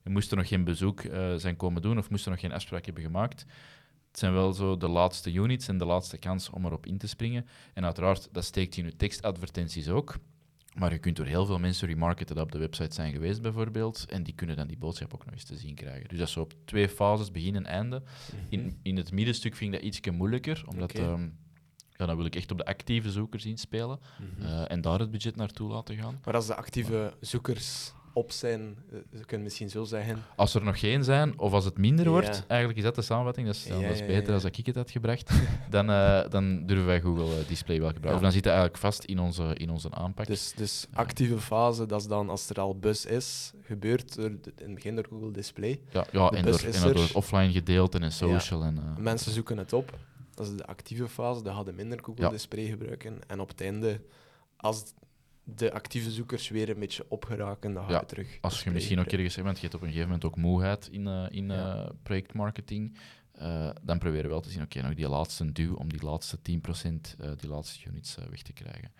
je 0.02 0.10
moest 0.10 0.30
er 0.30 0.36
nog 0.36 0.48
geen 0.48 0.64
bezoek 0.64 1.00
eh, 1.00 1.34
zijn 1.34 1.56
komen 1.56 1.82
doen 1.82 1.98
of 1.98 2.10
moest 2.10 2.24
er 2.24 2.30
nog 2.30 2.40
geen 2.40 2.52
afspraak 2.52 2.84
hebben 2.84 3.02
gemaakt. 3.02 3.44
Het 4.08 4.20
zijn 4.20 4.32
wel 4.32 4.52
zo 4.52 4.76
de 4.76 4.88
laatste 4.88 5.32
units 5.32 5.68
en 5.68 5.78
de 5.78 5.84
laatste 5.84 6.18
kans 6.18 6.50
om 6.50 6.64
erop 6.64 6.86
in 6.86 6.98
te 6.98 7.06
springen. 7.06 7.46
En 7.74 7.84
uiteraard, 7.84 8.28
dat 8.32 8.44
steekt 8.44 8.76
in 8.76 8.84
je 8.84 8.96
tekstadvertenties 8.96 9.88
ook. 9.88 10.18
Maar 10.74 10.92
je 10.92 10.98
kunt 10.98 11.16
door 11.16 11.26
heel 11.26 11.46
veel 11.46 11.58
mensen 11.58 11.88
remarketen 11.88 12.34
dat 12.36 12.44
op 12.44 12.52
de 12.52 12.58
website 12.58 12.94
zijn 12.94 13.12
geweest, 13.12 13.42
bijvoorbeeld. 13.42 14.04
En 14.08 14.22
die 14.22 14.34
kunnen 14.34 14.56
dan 14.56 14.66
die 14.66 14.78
boodschap 14.78 15.14
ook 15.14 15.24
nog 15.24 15.34
eens 15.34 15.44
te 15.44 15.56
zien 15.56 15.74
krijgen. 15.74 16.08
Dus 16.08 16.18
dat 16.18 16.26
is 16.26 16.32
zo 16.32 16.40
op 16.40 16.54
twee 16.64 16.88
fases, 16.88 17.30
begin 17.30 17.54
en 17.56 17.66
einde. 17.66 18.02
In, 18.48 18.78
in 18.82 18.96
het 18.96 19.12
middenstuk 19.12 19.56
vind 19.56 19.74
ik 19.74 19.78
dat 19.80 19.88
ietsje 19.88 20.10
moeilijker, 20.10 20.62
omdat 20.68 20.92
ehm, 20.92 21.28
ja, 21.96 22.06
dan 22.06 22.16
wil 22.16 22.24
ik 22.26 22.36
echt 22.36 22.50
op 22.50 22.58
de 22.58 22.64
actieve 22.64 23.10
zoekers 23.10 23.44
inspelen 23.46 23.98
Mhm. 24.36 24.46
eh, 24.46 24.70
en 24.70 24.80
daar 24.80 24.98
het 24.98 25.10
budget 25.10 25.36
naartoe 25.36 25.70
laten 25.70 25.96
gaan. 25.96 26.20
Maar 26.24 26.34
als 26.34 26.46
de 26.46 26.54
actieve 26.54 27.14
zoekers 27.20 27.92
op 28.12 28.30
zijn, 28.32 28.76
eh, 28.90 28.98
ze 29.18 29.24
kunnen 29.24 29.42
misschien 29.46 29.70
zo 29.70 29.84
zeggen. 29.84 30.22
Als 30.36 30.54
er 30.54 30.64
nog 30.64 30.78
geen 30.80 31.04
zijn, 31.04 31.38
of 31.38 31.52
als 31.52 31.64
het 31.64 31.78
minder 31.78 32.04
Ja. 32.04 32.10
wordt, 32.10 32.44
eigenlijk 32.46 32.78
is 32.78 32.84
dat 32.84 32.94
de 32.94 33.02
samenvatting, 33.02 33.46
dat 33.46 33.56
is, 33.56 33.64
Ja, 33.64 33.80
dat 33.80 33.90
is 33.90 34.06
beter 34.06 34.26
ja. 34.26 34.32
als 34.32 34.44
ik 34.44 34.66
het 34.66 34.74
had 34.74 34.90
gebracht, 34.90 35.30
dan, 35.70 35.90
eh, 35.90 36.28
dan 36.28 36.66
durven 36.66 36.86
wij 36.86 37.00
Google 37.00 37.38
eh, 37.40 37.48
Display 37.48 37.80
wel 37.80 37.90
gebruiken. 37.92 38.14
Of 38.14 38.20
dan 38.22 38.32
zit 38.32 38.44
het 38.44 38.52
eigenlijk 38.52 38.82
vast 38.82 39.04
in 39.04 39.18
onze, 39.18 39.54
in 39.54 39.70
onze 39.70 39.90
aanpak. 39.90 40.26
Dus, 40.26 40.52
dus 40.56 40.86
actieve 40.92 41.38
fase, 41.40 41.86
dat 41.86 42.00
is 42.00 42.06
dan 42.06 42.30
als 42.30 42.48
er 42.48 42.60
al 42.60 42.78
bus 42.78 43.06
is, 43.06 43.52
gebeurt 43.62 44.16
er 44.16 44.24
in 44.24 44.40
het 44.56 44.74
begin 44.74 44.94
door 44.94 45.06
Google 45.10 45.30
Display. 45.30 45.80
ja, 45.90 46.06
ja 46.12 46.28
de 46.30 46.36
en, 46.36 46.44
door, 46.44 46.60
en 46.60 46.80
door 46.82 47.02
het 47.02 47.12
offline 47.12 47.52
gedeelte 47.52 47.98
en 47.98 48.12
social. 48.12 48.62
En, 48.62 48.96
Mensen 48.98 49.32
zoeken 49.32 49.58
het 49.58 49.72
op. 49.72 49.98
Dat 50.34 50.46
is 50.46 50.56
de 50.56 50.66
actieve 50.66 51.08
fase, 51.08 51.42
dat 51.42 51.54
hadden 51.54 51.74
minder 51.74 51.98
Google. 52.02 52.28
Display 52.30 52.64
gebruiken. 52.66 53.18
En 53.26 53.40
op 53.40 53.48
het 53.48 53.60
einde, 53.60 54.00
als 54.56 54.84
de 55.44 55.72
actieve 55.72 56.10
zoekers 56.10 56.48
weer 56.48 56.68
een 56.68 56.78
beetje 56.78 57.04
opgeraken, 57.08 57.72
dan 57.72 57.82
ga 57.82 57.88
je 57.88 57.94
Ja, 57.94 58.04
terug. 58.04 58.38
Als 58.40 58.62
je 58.64 58.70
misschien 58.70 58.98
ook 59.00 59.06
ergens 59.06 59.36
want 59.36 59.56
je 59.56 59.62
hebt 59.62 59.74
op 59.74 59.80
een 59.80 59.86
gegeven 59.86 60.06
moment 60.08 60.24
ook 60.24 60.36
moeheid 60.36 60.88
in, 60.92 61.06
eh, 61.06 61.26
in 61.30 61.46
Ja. 61.48 61.74
eh, 61.84 61.90
projectmarketing, 62.02 62.98
eh, 63.32 63.70
dan 63.82 63.98
proberen 63.98 64.24
we 64.24 64.30
wel 64.30 64.40
te 64.40 64.50
zien, 64.50 64.62
oké, 64.62 64.82
nog 64.82 64.94
die 64.94 65.08
laatste 65.08 65.52
duw 65.52 65.74
om 65.74 65.88
die 65.92 66.02
laatste 66.02 66.42
10%, 66.42 67.16
eh 67.20 67.30
die 67.36 67.48
laatste 67.50 67.88
units 67.88 68.16
weg 68.30 68.42
te 68.42 68.52
krijgen. 68.52 68.92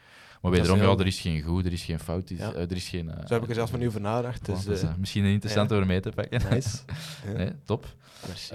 Maar 0.42 0.50
wederom, 0.50 0.78
heel- 0.78 0.90
ja, 0.92 0.98
er 0.98 1.07
is 1.07 1.20
geen 1.20 1.42
goed, 1.42 1.66
er 1.66 1.72
is 1.72 1.85
geen 1.85 1.98
fout, 1.98 2.28
er 2.28 2.35
is, 2.35 2.38
Ja. 2.40 2.55
er 2.55 2.72
is 2.72 2.88
geen... 2.88 3.11
Zo 3.26 3.35
heb 3.35 3.42
ik 3.42 3.48
er 3.48 3.55
zelfs 3.55 3.70
van 3.70 3.81
nu 3.81 3.87
over 3.87 4.00
nagedacht. 4.00 4.44
Dus, 4.66 4.83
misschien 4.98 5.24
een 5.24 5.33
interessante 5.33 5.74
ja. 5.74 5.81
om 5.81 5.87
mee 5.87 6.00
te 6.00 6.11
pakken. 6.11 6.42
nice. 6.50 6.78
Nee, 7.37 7.52
top. 7.64 7.94
Merci. 8.26 8.55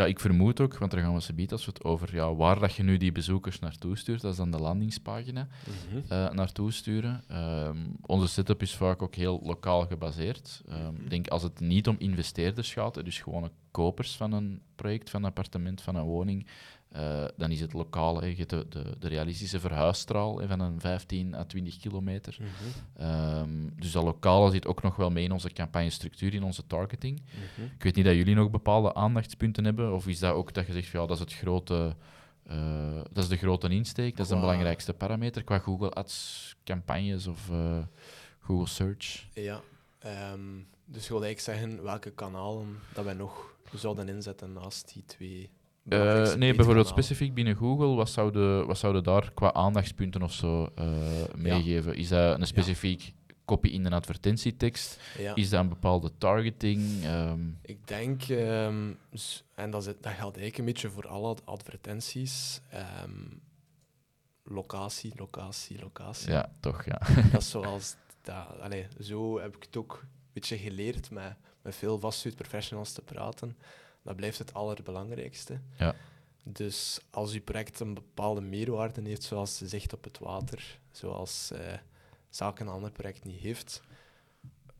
Ja, 0.00 0.06
ik 0.06 0.20
vermoed 0.20 0.60
ook, 0.60 0.78
want 0.78 0.90
daar 0.90 1.00
gaan 1.00 1.14
we 1.14 1.20
ze 1.22 1.32
bieden 1.34 1.56
als 1.56 1.66
we 1.66 1.72
het 1.74 1.84
over 1.84 2.14
ja, 2.14 2.34
waar 2.34 2.58
dat 2.58 2.74
je 2.74 2.82
nu 2.82 2.96
die 2.96 3.12
bezoekers 3.12 3.58
naartoe 3.58 3.96
stuurt, 3.96 4.20
dat 4.20 4.30
is 4.30 4.36
dan 4.36 4.50
de 4.50 4.58
landingspagina. 4.58 5.48
Mhm. 5.88 6.12
eh, 6.12 6.30
naartoe 6.30 6.72
sturen. 6.72 7.22
Ehm, 7.28 7.76
onze 8.06 8.28
setup 8.28 8.62
is 8.62 8.74
vaak 8.74 9.02
ook 9.02 9.14
heel 9.14 9.40
lokaal 9.44 9.86
gebaseerd. 9.86 10.62
Ehm, 10.68 10.78
Mhm. 10.92 11.02
Ik 11.02 11.10
denk 11.10 11.28
als 11.28 11.42
het 11.42 11.60
niet 11.60 11.88
om 11.88 11.96
investeerders 11.98 12.72
gaat, 12.72 13.04
dus 13.04 13.18
gewone 13.20 13.50
kopers 13.70 14.16
van 14.16 14.32
een 14.32 14.60
project, 14.74 15.10
van 15.10 15.20
een 15.22 15.28
appartement, 15.28 15.80
van 15.82 15.94
een 15.94 16.04
woning, 16.04 16.46
eh, 16.90 17.24
dan 17.36 17.50
is 17.50 17.60
het 17.60 17.72
lokaal. 17.72 18.20
de, 18.20 18.66
de, 18.68 18.96
de 18.98 19.08
realistische 19.08 19.60
verhuisstraal 19.60 20.40
van 20.46 20.60
een 20.60 20.80
15 20.80 21.34
à 21.34 21.44
20 21.44 21.76
kilometer. 21.76 22.36
Mhm. 22.38 23.04
Ehm, 23.06 23.68
dus 23.76 23.92
dat 23.92 24.04
lokale 24.04 24.50
zit 24.50 24.66
ook 24.66 24.82
nog 24.82 24.96
wel 24.96 25.10
mee 25.10 25.24
in 25.24 25.32
onze 25.32 25.50
campagnestructuur, 25.50 26.34
in 26.34 26.42
onze 26.42 26.66
targeting. 26.66 27.22
Mhm. 27.26 27.66
Ik 27.74 27.82
weet 27.82 27.94
niet 27.94 28.04
dat 28.04 28.14
jullie 28.14 28.34
nog 28.34 28.50
bepaalde 28.50 28.94
aandachtspunten 28.94 29.64
hebben, 29.64 29.94
of 29.94 30.06
is 30.06 30.18
dat 30.18 30.34
ook 30.34 30.54
dat 30.54 30.66
je 30.66 30.72
zegt, 30.72 30.86
ja, 30.86 31.06
dat 31.06 31.10
is 31.10 31.18
het 31.18 31.32
grote... 31.32 31.96
eh, 32.46 33.00
dat 33.12 33.22
is 33.24 33.28
de 33.28 33.36
grote 33.36 33.68
insteek, 33.68 34.16
dat 34.16 34.26
is 34.26 34.32
de 34.32 34.40
belangrijkste 34.40 34.92
parameter 34.94 35.44
qua 35.44 35.58
Google 35.58 35.90
Ads 35.90 36.56
campagnes 36.64 37.26
of 37.26 37.50
eh, 37.50 37.78
Google 38.40 38.66
Search. 38.66 39.26
Ja, 39.34 39.60
ehm, 39.98 40.40
dus 40.84 41.08
wil 41.08 41.24
ik 41.24 41.40
zeggen 41.40 41.82
welke 41.82 42.10
kanalen 42.10 42.78
dat 42.94 43.04
wij 43.04 43.14
nog 43.14 43.54
zouden 43.74 44.08
inzetten 44.08 44.52
naast 44.52 44.92
die 44.92 45.04
twee. 45.06 45.50
Eh, 45.90 46.34
nee, 46.34 46.54
bijvoorbeeld 46.54 46.86
specifiek 46.86 47.34
binnen 47.34 47.56
Google, 47.56 47.94
wat 47.94 48.08
zouden 48.10 48.66
wat 48.66 48.78
zouden 48.78 49.02
daar 49.02 49.30
qua 49.34 49.52
aandachtspunten 49.52 50.22
of 50.22 50.32
zo 50.32 50.68
eh, 50.74 50.86
meegeven? 51.36 51.94
Is 51.96 52.08
dat 52.08 52.40
een 52.40 52.46
specifiek 52.46 53.12
kopie 53.44 53.72
in 53.72 53.86
een 53.86 53.92
advertentietekst? 53.92 55.00
Ja. 55.18 55.34
Is 55.34 55.50
dat 55.50 55.60
een 55.60 55.68
bepaalde 55.68 56.10
targeting? 56.18 57.04
Ehm, 57.04 57.40
Ik 57.62 57.88
denk, 57.88 58.22
ehm, 58.22 58.90
en 59.54 59.70
dat, 59.70 59.86
is, 59.86 59.86
dat 59.86 60.12
geldt 60.12 60.36
eigenlijk 60.36 60.58
een 60.58 60.64
beetje 60.64 60.90
voor 60.90 61.08
alle 61.08 61.36
advertenties, 61.44 62.60
ehm, 62.68 63.10
locatie, 64.44 65.12
locatie, 65.16 65.78
locatie. 65.80 66.30
ja, 66.30 66.52
toch, 66.60 66.84
ja. 66.84 66.98
Dat 67.32 67.40
is 67.40 67.50
zoals, 67.56 67.96
dat, 68.22 68.60
allee, 68.60 68.86
zo 69.00 69.40
heb 69.40 69.56
ik 69.56 69.62
het 69.62 69.76
ook 69.76 69.98
een 70.02 70.08
beetje 70.32 70.58
geleerd 70.58 71.10
met, 71.10 71.34
met 71.62 71.74
veel 71.76 71.98
vastgoedprofessionals 71.98 72.92
te 72.92 73.02
praten. 73.02 73.56
Dat 74.02 74.16
blijft 74.16 74.38
het 74.38 74.54
allerbelangrijkste. 74.54 75.60
Ja. 75.78 75.94
Dus 76.42 77.00
als 77.10 77.32
uw 77.32 77.42
project 77.42 77.80
een 77.80 77.94
bepaalde 77.94 78.40
meerwaarde 78.40 79.02
heeft, 79.02 79.22
zoals 79.22 79.58
zicht 79.58 79.92
op 79.92 80.04
het 80.04 80.18
water, 80.18 80.78
zoals 80.92 81.50
uh, 81.52 81.58
zaken 82.28 82.66
een 82.66 82.72
ander 82.72 82.90
project 82.90 83.24
niet 83.24 83.40
heeft, 83.40 83.82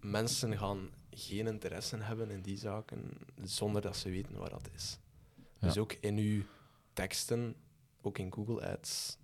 mensen 0.01 0.59
gaan 0.59 0.91
geen 1.11 1.47
interesse 1.47 1.97
hebben 1.97 2.31
in 2.31 2.41
die 2.41 2.59
zaken 2.59 3.11
zonder 3.43 3.83
dat 3.83 3.97
ze 3.97 4.11
weten 4.11 4.39
waar 4.39 4.51
dat 4.51 4.69
is. 4.75 4.99
Dus 5.59 5.79
ook 5.79 5.93
in 5.93 6.17
uw 6.17 6.43
teksten, 6.93 7.57
ook 8.01 8.19
in 8.19 8.33
Google 8.33 8.71
Ads, 8.71 9.19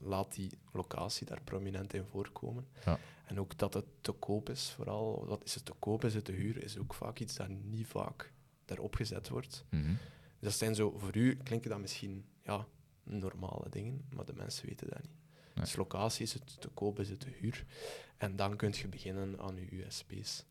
laat 0.00 0.34
die 0.34 0.50
locatie 0.72 1.26
daar 1.26 1.40
prominent 1.44 1.94
in 1.94 2.04
voorkomen. 2.04 2.66
Ja. 2.84 2.98
En 3.26 3.40
ook 3.40 3.58
dat 3.58 3.74
het 3.74 3.84
te 4.00 4.12
koop 4.12 4.50
is, 4.50 4.70
vooral. 4.70 5.26
Wat 5.26 5.44
is 5.44 5.54
het 5.54 5.64
te 5.64 5.72
koop, 5.78 6.04
is 6.04 6.14
het 6.14 6.24
te 6.24 6.32
huur, 6.32 6.62
is 6.62 6.78
ook 6.78 6.94
vaak 6.94 7.18
iets 7.18 7.34
dat 7.34 7.48
niet 7.48 7.86
vaak 7.86 8.32
daarop 8.66 8.94
gezet 8.94 9.28
wordt. 9.28 9.64
Mhm. 9.70 9.94
Dus 10.38 10.48
dat 10.48 10.52
zijn 10.52 10.74
zo, 10.74 10.98
voor 10.98 11.16
u 11.16 11.36
klinken 11.36 11.70
dat 11.70 11.80
misschien 11.80 12.24
ja, 12.42 12.66
normale 13.02 13.68
dingen, 13.68 14.04
maar 14.14 14.24
de 14.24 14.32
mensen 14.32 14.66
weten 14.66 14.88
dat 14.88 15.02
niet. 15.02 15.14
Dus 15.54 15.76
locatie 15.76 16.22
is 16.22 16.32
het 16.32 16.60
te 16.60 16.68
koop, 16.68 17.00
is 17.00 17.08
het 17.08 17.20
te 17.20 17.30
huur. 17.40 17.64
En 18.16 18.36
dan 18.36 18.56
kun 18.56 18.72
je 18.76 18.88
beginnen 18.88 19.40
aan 19.40 19.56
je 19.56 19.84
USP's. 19.84 20.44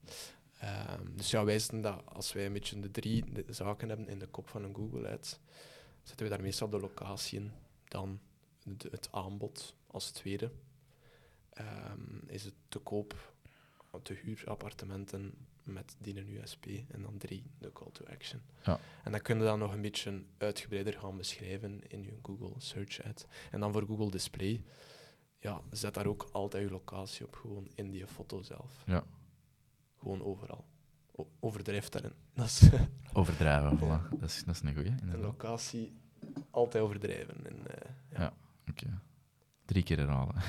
Um, 0.63 1.17
dus 1.17 1.31
ja, 1.31 1.43
wij 1.43 1.61
dat 1.81 2.01
als 2.05 2.33
wij 2.33 2.45
een 2.45 2.53
beetje 2.53 2.79
de 2.79 2.91
drie 2.91 3.23
zaken 3.47 3.89
hebben 3.89 4.07
in 4.07 4.19
de 4.19 4.27
kop 4.27 4.47
van 4.47 4.63
een 4.63 4.75
Google 4.75 5.09
Ads, 5.09 5.39
zetten 6.03 6.25
we 6.25 6.31
daar 6.31 6.41
meestal 6.41 6.69
de 6.69 6.79
locatie 6.79 7.39
in, 7.39 7.51
dan 7.87 8.19
het 8.91 9.07
aanbod 9.11 9.75
als 9.87 10.11
tweede. 10.11 10.51
Um, 11.59 12.23
is 12.27 12.43
het 12.43 12.53
te 12.67 12.79
koop, 12.79 13.33
te 14.01 14.13
huur 14.13 14.43
appartementen 14.45 15.33
met 15.65 15.95
die 15.99 16.17
een 16.17 16.29
USP 16.29 16.65
en 16.65 17.01
dan 17.01 17.17
drie 17.17 17.43
de 17.57 17.71
call 17.71 17.91
to 17.91 18.05
action. 18.05 18.41
Ja. 18.63 18.79
En 19.03 19.11
dan 19.11 19.21
kun 19.21 19.37
je 19.37 19.43
dan 19.43 19.59
nog 19.59 19.73
een 19.73 19.81
beetje 19.81 20.23
uitgebreider 20.37 20.93
gaan 20.93 21.17
beschrijven 21.17 21.81
in 21.87 22.03
je 22.03 22.13
Google 22.21 22.53
Search 22.57 23.03
Ad. 23.03 23.27
En 23.51 23.59
dan 23.59 23.73
voor 23.73 23.85
Google 23.85 24.11
Display, 24.11 24.63
ja, 25.39 25.61
zet 25.71 25.93
daar 25.93 26.05
ook 26.05 26.27
altijd 26.31 26.63
je 26.63 26.71
locatie 26.71 27.25
op, 27.25 27.35
gewoon 27.35 27.67
in 27.75 27.91
die 27.91 28.07
foto 28.07 28.41
zelf. 28.41 28.83
Ja. 28.85 29.03
Gewoon 29.99 30.23
overal. 30.23 30.65
O 31.11 31.29
overdrijf 31.39 31.89
daarin. 31.89 32.13
Dat 32.33 32.45
is 32.45 32.69
Overdrijven, 33.13 33.77
voilà. 33.77 34.19
Dat 34.19 34.29
is, 34.29 34.43
dat 34.43 34.55
is 34.55 34.61
een 34.61 34.73
goeie. 34.73 34.93
Een 35.01 35.19
locatie 35.19 35.93
altijd 36.51 36.83
overdrijven. 36.83 37.45
En, 37.45 37.55
uh, 37.55 37.91
ja. 38.09 38.19
ja. 38.19 38.33
oké. 38.69 38.99
Drie 39.65 39.83
keer 39.83 39.97
herhalen. 39.97 40.35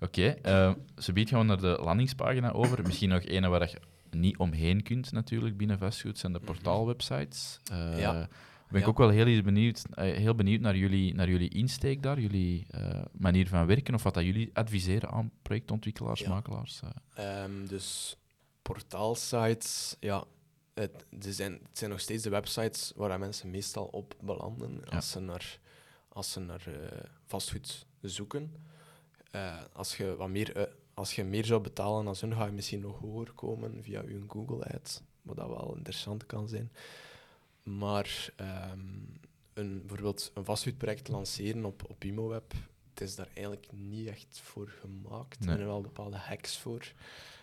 oké, 0.00 0.36
okay, 0.40 0.68
uh, 0.68 0.74
ze 0.96 1.12
biedt 1.12 1.28
gewoon 1.28 1.46
naar 1.46 1.60
de 1.60 1.78
landingspagina 1.82 2.50
over. 2.50 2.82
Misschien 2.82 3.08
nog 3.08 3.22
een 3.24 3.50
waar 3.50 3.70
je 3.70 3.80
niet 4.14 4.36
omheen 4.36 4.82
kunt 4.82 5.12
natuurlijk 5.12 5.56
binnen 5.56 5.78
vastgoed, 5.78 6.18
zijn 6.18 6.32
de 6.32 6.38
mhm. 6.38 6.46
portaalwebsites. 6.46 7.60
Uh, 7.72 8.00
ja. 8.00 8.28
Ben 8.70 8.80
ik 8.80 8.88
ook 8.88 8.98
wel 8.98 9.08
heel 9.08 9.42
benieuwd, 9.42 9.84
heel 9.94 10.34
benieuwd 10.34 10.60
naar 10.60 10.76
jullie, 10.76 11.14
naar 11.14 11.28
jullie 11.28 11.48
insteek 11.48 12.02
daar, 12.02 12.20
jullie 12.20 12.66
manier 13.12 13.48
van 13.48 13.66
werken, 13.66 13.94
of 13.94 14.02
wat 14.02 14.14
dat 14.14 14.24
jullie 14.24 14.50
adviseren 14.52 15.10
aan 15.10 15.30
projectontwikkelaars, 15.42 16.20
ja. 16.20 16.28
makelaars. 16.28 16.80
Um, 17.18 17.66
dus 17.66 18.16
portaalsites, 18.62 19.96
ja, 20.00 20.24
het, 20.74 21.04
zijn, 21.18 21.52
het 21.52 21.78
zijn 21.78 21.90
nog 21.90 22.00
steeds 22.00 22.22
de 22.22 22.30
websites 22.30 22.92
waar 22.96 23.18
mensen 23.18 23.50
meestal 23.50 23.84
op 23.84 24.14
belanden 24.20 24.84
als 24.84 25.10
ze 25.10 25.20
naar, 25.20 25.58
als 26.08 26.32
ze 26.32 26.40
naar 26.40 26.64
uh, 26.68 26.74
vastgoed 27.26 27.86
zoeken. 28.00 28.56
Uh, 29.34 29.56
als, 29.72 29.96
je 29.96 30.16
wat 30.16 30.28
meer, 30.28 30.56
uh, 30.56 30.62
als 30.94 31.14
je 31.14 31.24
meer 31.24 31.44
zou 31.44 31.60
betalen 31.60 32.04
dan 32.04 32.16
hun, 32.20 32.34
ga 32.34 32.46
je 32.46 32.52
misschien 32.52 32.80
nog 32.80 32.98
hoger 32.98 33.32
komen 33.32 33.82
via 33.82 34.02
je 34.02 34.24
Google 34.28 34.74
Ads, 34.74 35.02
wat 35.22 35.36
dat 35.36 35.48
wel 35.48 35.74
interessant 35.76 36.26
kan 36.26 36.48
zijn. 36.48 36.72
Maar 37.62 38.30
um, 38.40 39.20
een, 39.54 39.78
bijvoorbeeld 39.80 40.30
een 40.34 40.44
vastgoedproject 40.44 41.08
lanceren 41.08 41.64
op, 41.64 41.82
op 41.88 42.04
ImoWeb, 42.04 42.52
het 42.90 43.00
is 43.00 43.14
daar 43.14 43.28
eigenlijk 43.34 43.66
niet 43.72 44.08
echt 44.08 44.40
voor 44.42 44.68
gemaakt. 44.80 45.38
Er 45.38 45.44
zijn 45.44 45.66
wel 45.66 45.80
bepaalde 45.80 46.16
hacks 46.16 46.58
voor. 46.58 46.92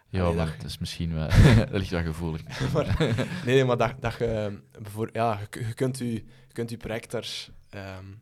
Ja, 0.10 0.32
maar 0.32 0.56
dat 0.58 0.66
is 0.66 0.78
misschien 0.78 1.14
wel... 1.14 1.28
dat 1.56 1.70
ligt 1.72 1.90
wel 1.90 2.02
gevoelig. 2.02 2.42
nee, 3.46 3.66
maar 3.66 3.78
dat, 3.78 3.94
dat 4.00 4.14
je... 4.18 4.60
Ja, 5.12 5.40
je, 5.50 5.66
je, 5.66 5.74
kunt 5.74 5.98
je, 5.98 6.14
je 6.14 6.24
kunt 6.54 6.70
je 6.70 6.78
project 6.78 7.12
daar 7.12 7.48
um, 7.76 8.20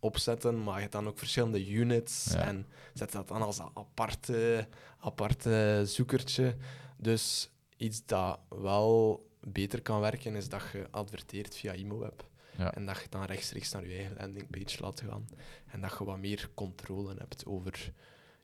opzetten, 0.00 0.62
maar 0.62 0.74
je 0.74 0.80
hebt 0.80 0.92
dan 0.92 1.08
ook 1.08 1.18
verschillende 1.18 1.70
units 1.70 2.34
en 2.34 2.66
zet 2.94 3.12
dat 3.12 3.28
dan 3.28 3.42
als 3.42 3.60
aparte, 3.60 4.68
aparte 4.98 5.82
zoekertje. 5.86 6.56
Dus 6.96 7.50
iets 7.76 8.06
dat 8.06 8.38
wel 8.48 9.26
beter 9.40 9.82
kan 9.82 10.00
werken, 10.00 10.34
is 10.34 10.48
dat 10.48 10.62
je 10.72 10.86
adverteert 10.90 11.56
via 11.56 11.72
ImoWeb. 11.72 12.26
Ja. 12.56 12.74
En 12.74 12.86
dat 12.86 13.00
je 13.00 13.08
dan 13.08 13.24
rechtstreeks 13.24 13.72
naar 13.72 13.86
je 13.86 13.94
eigen 13.94 14.16
landingpage 14.16 14.82
laat 14.82 15.00
gaan. 15.00 15.28
En 15.66 15.80
dat 15.80 15.96
je 15.98 16.04
wat 16.04 16.18
meer 16.18 16.50
controle 16.54 17.14
hebt 17.18 17.46
over 17.46 17.92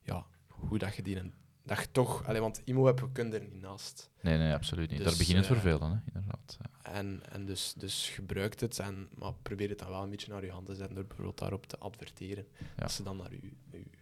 ja, 0.02 0.26
hoe 0.48 0.78
dat 0.78 0.94
je 0.94 1.02
die 1.02 1.32
dat 1.64 1.78
je 1.78 1.90
toch, 1.90 2.26
allee, 2.26 2.40
want 2.40 2.60
IMO-web 2.64 3.08
kun 3.12 3.26
je 3.26 3.38
er 3.38 3.40
niet 3.40 3.60
naast. 3.60 4.10
Nee, 4.20 4.38
nee, 4.38 4.52
absoluut 4.52 4.90
niet. 4.90 4.98
Dus, 4.98 5.06
Daar 5.06 5.16
begint 5.16 5.38
het 5.38 5.46
voor 5.46 5.56
eh, 5.56 5.62
veel 5.62 5.78
dan, 5.78 5.90
hè, 5.90 5.98
inderdaad. 6.06 6.58
En, 6.82 7.22
en 7.30 7.44
dus, 7.44 7.74
dus 7.76 8.08
gebruik 8.08 8.60
het, 8.60 8.78
en, 8.78 9.08
maar 9.14 9.32
probeer 9.42 9.68
het 9.68 9.78
dan 9.78 9.88
wel 9.88 10.02
een 10.02 10.10
beetje 10.10 10.32
naar 10.32 10.44
je 10.44 10.50
hand 10.50 10.66
te 10.66 10.74
zetten 10.74 10.94
door 10.94 11.04
bijvoorbeeld 11.04 11.38
daarop 11.38 11.66
te 11.66 11.78
adverteren. 11.78 12.46
Als 12.78 12.94
ze 12.94 13.02
dan 13.02 13.16
naar 13.16 13.32
je, 13.32 13.52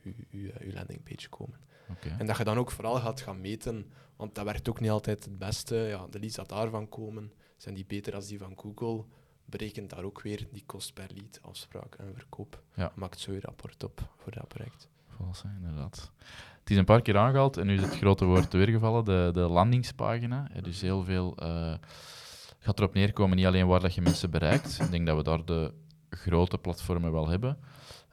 je, 0.03 0.15
je, 0.29 0.53
je 0.61 0.73
landingpage 0.73 1.29
komen. 1.29 1.59
Okay. 1.91 2.19
En 2.19 2.27
dat 2.27 2.37
je 2.37 2.45
dan 2.45 2.59
ook 2.59 2.71
vooral 2.71 2.97
gaat 2.97 3.21
gaan 3.21 3.41
meten, 3.41 3.93
want 4.17 4.35
dat 4.35 4.45
werkt 4.45 4.69
ook 4.69 4.81
niet 4.81 4.91
altijd 4.91 5.25
het 5.25 5.39
beste. 5.39 5.77
Ja, 5.77 6.07
de 6.11 6.19
leads 6.19 6.37
dat 6.37 6.49
daarvan 6.49 6.89
komen, 6.89 7.33
zijn 7.57 7.75
die 7.75 7.87
beter 7.87 8.15
als 8.15 8.27
die 8.27 8.39
van 8.39 8.59
Google. 8.59 9.05
Berekent 9.45 9.91
daar 9.91 10.05
ook 10.05 10.23
weer 10.23 10.47
die 10.53 10.63
kost 10.67 10.95
per 10.95 11.11
lead, 11.15 11.39
afspraak 11.43 11.95
en 11.95 12.15
verkoop. 12.15 12.63
Ja. 12.75 12.93
Maakt 12.95 13.21
zo 13.21 13.33
je 13.33 13.41
rapport 13.41 13.85
op 13.85 14.13
voor 14.17 14.33
dat 14.33 14.49
project. 14.49 14.89
Volgens 15.09 15.43
inderdaad. 15.43 16.13
Het 16.63 16.71
is 16.71 16.77
een 16.77 16.85
paar 16.85 17.03
keer 17.03 17.17
aangehaald 17.17 17.57
en 17.57 17.67
nu 17.67 17.75
is 17.75 17.81
het 17.81 17.97
grote 17.97 18.25
woord 18.25 18.53
weergevallen, 18.53 19.05
de, 19.05 19.31
de 19.33 19.41
landingspagina. 19.41 20.49
Is 20.63 20.83
heel 20.83 21.05
veel... 21.05 21.37
Uh, 21.43 21.75
gaat 22.59 22.79
erop 22.79 22.95
neerkomen, 22.95 23.37
niet 23.37 23.47
alleen 23.47 23.67
waar 23.67 23.81
dat 23.81 23.95
je 23.95 24.01
mensen 24.01 24.31
bereikt. 24.31 24.79
Ik 24.81 24.91
denk 24.91 25.07
dat 25.07 25.17
we 25.17 25.23
daar 25.23 25.45
de 25.45 25.73
grote 26.11 26.59
platformen 26.59 27.13
wel 27.13 27.29
hebben. 27.29 27.59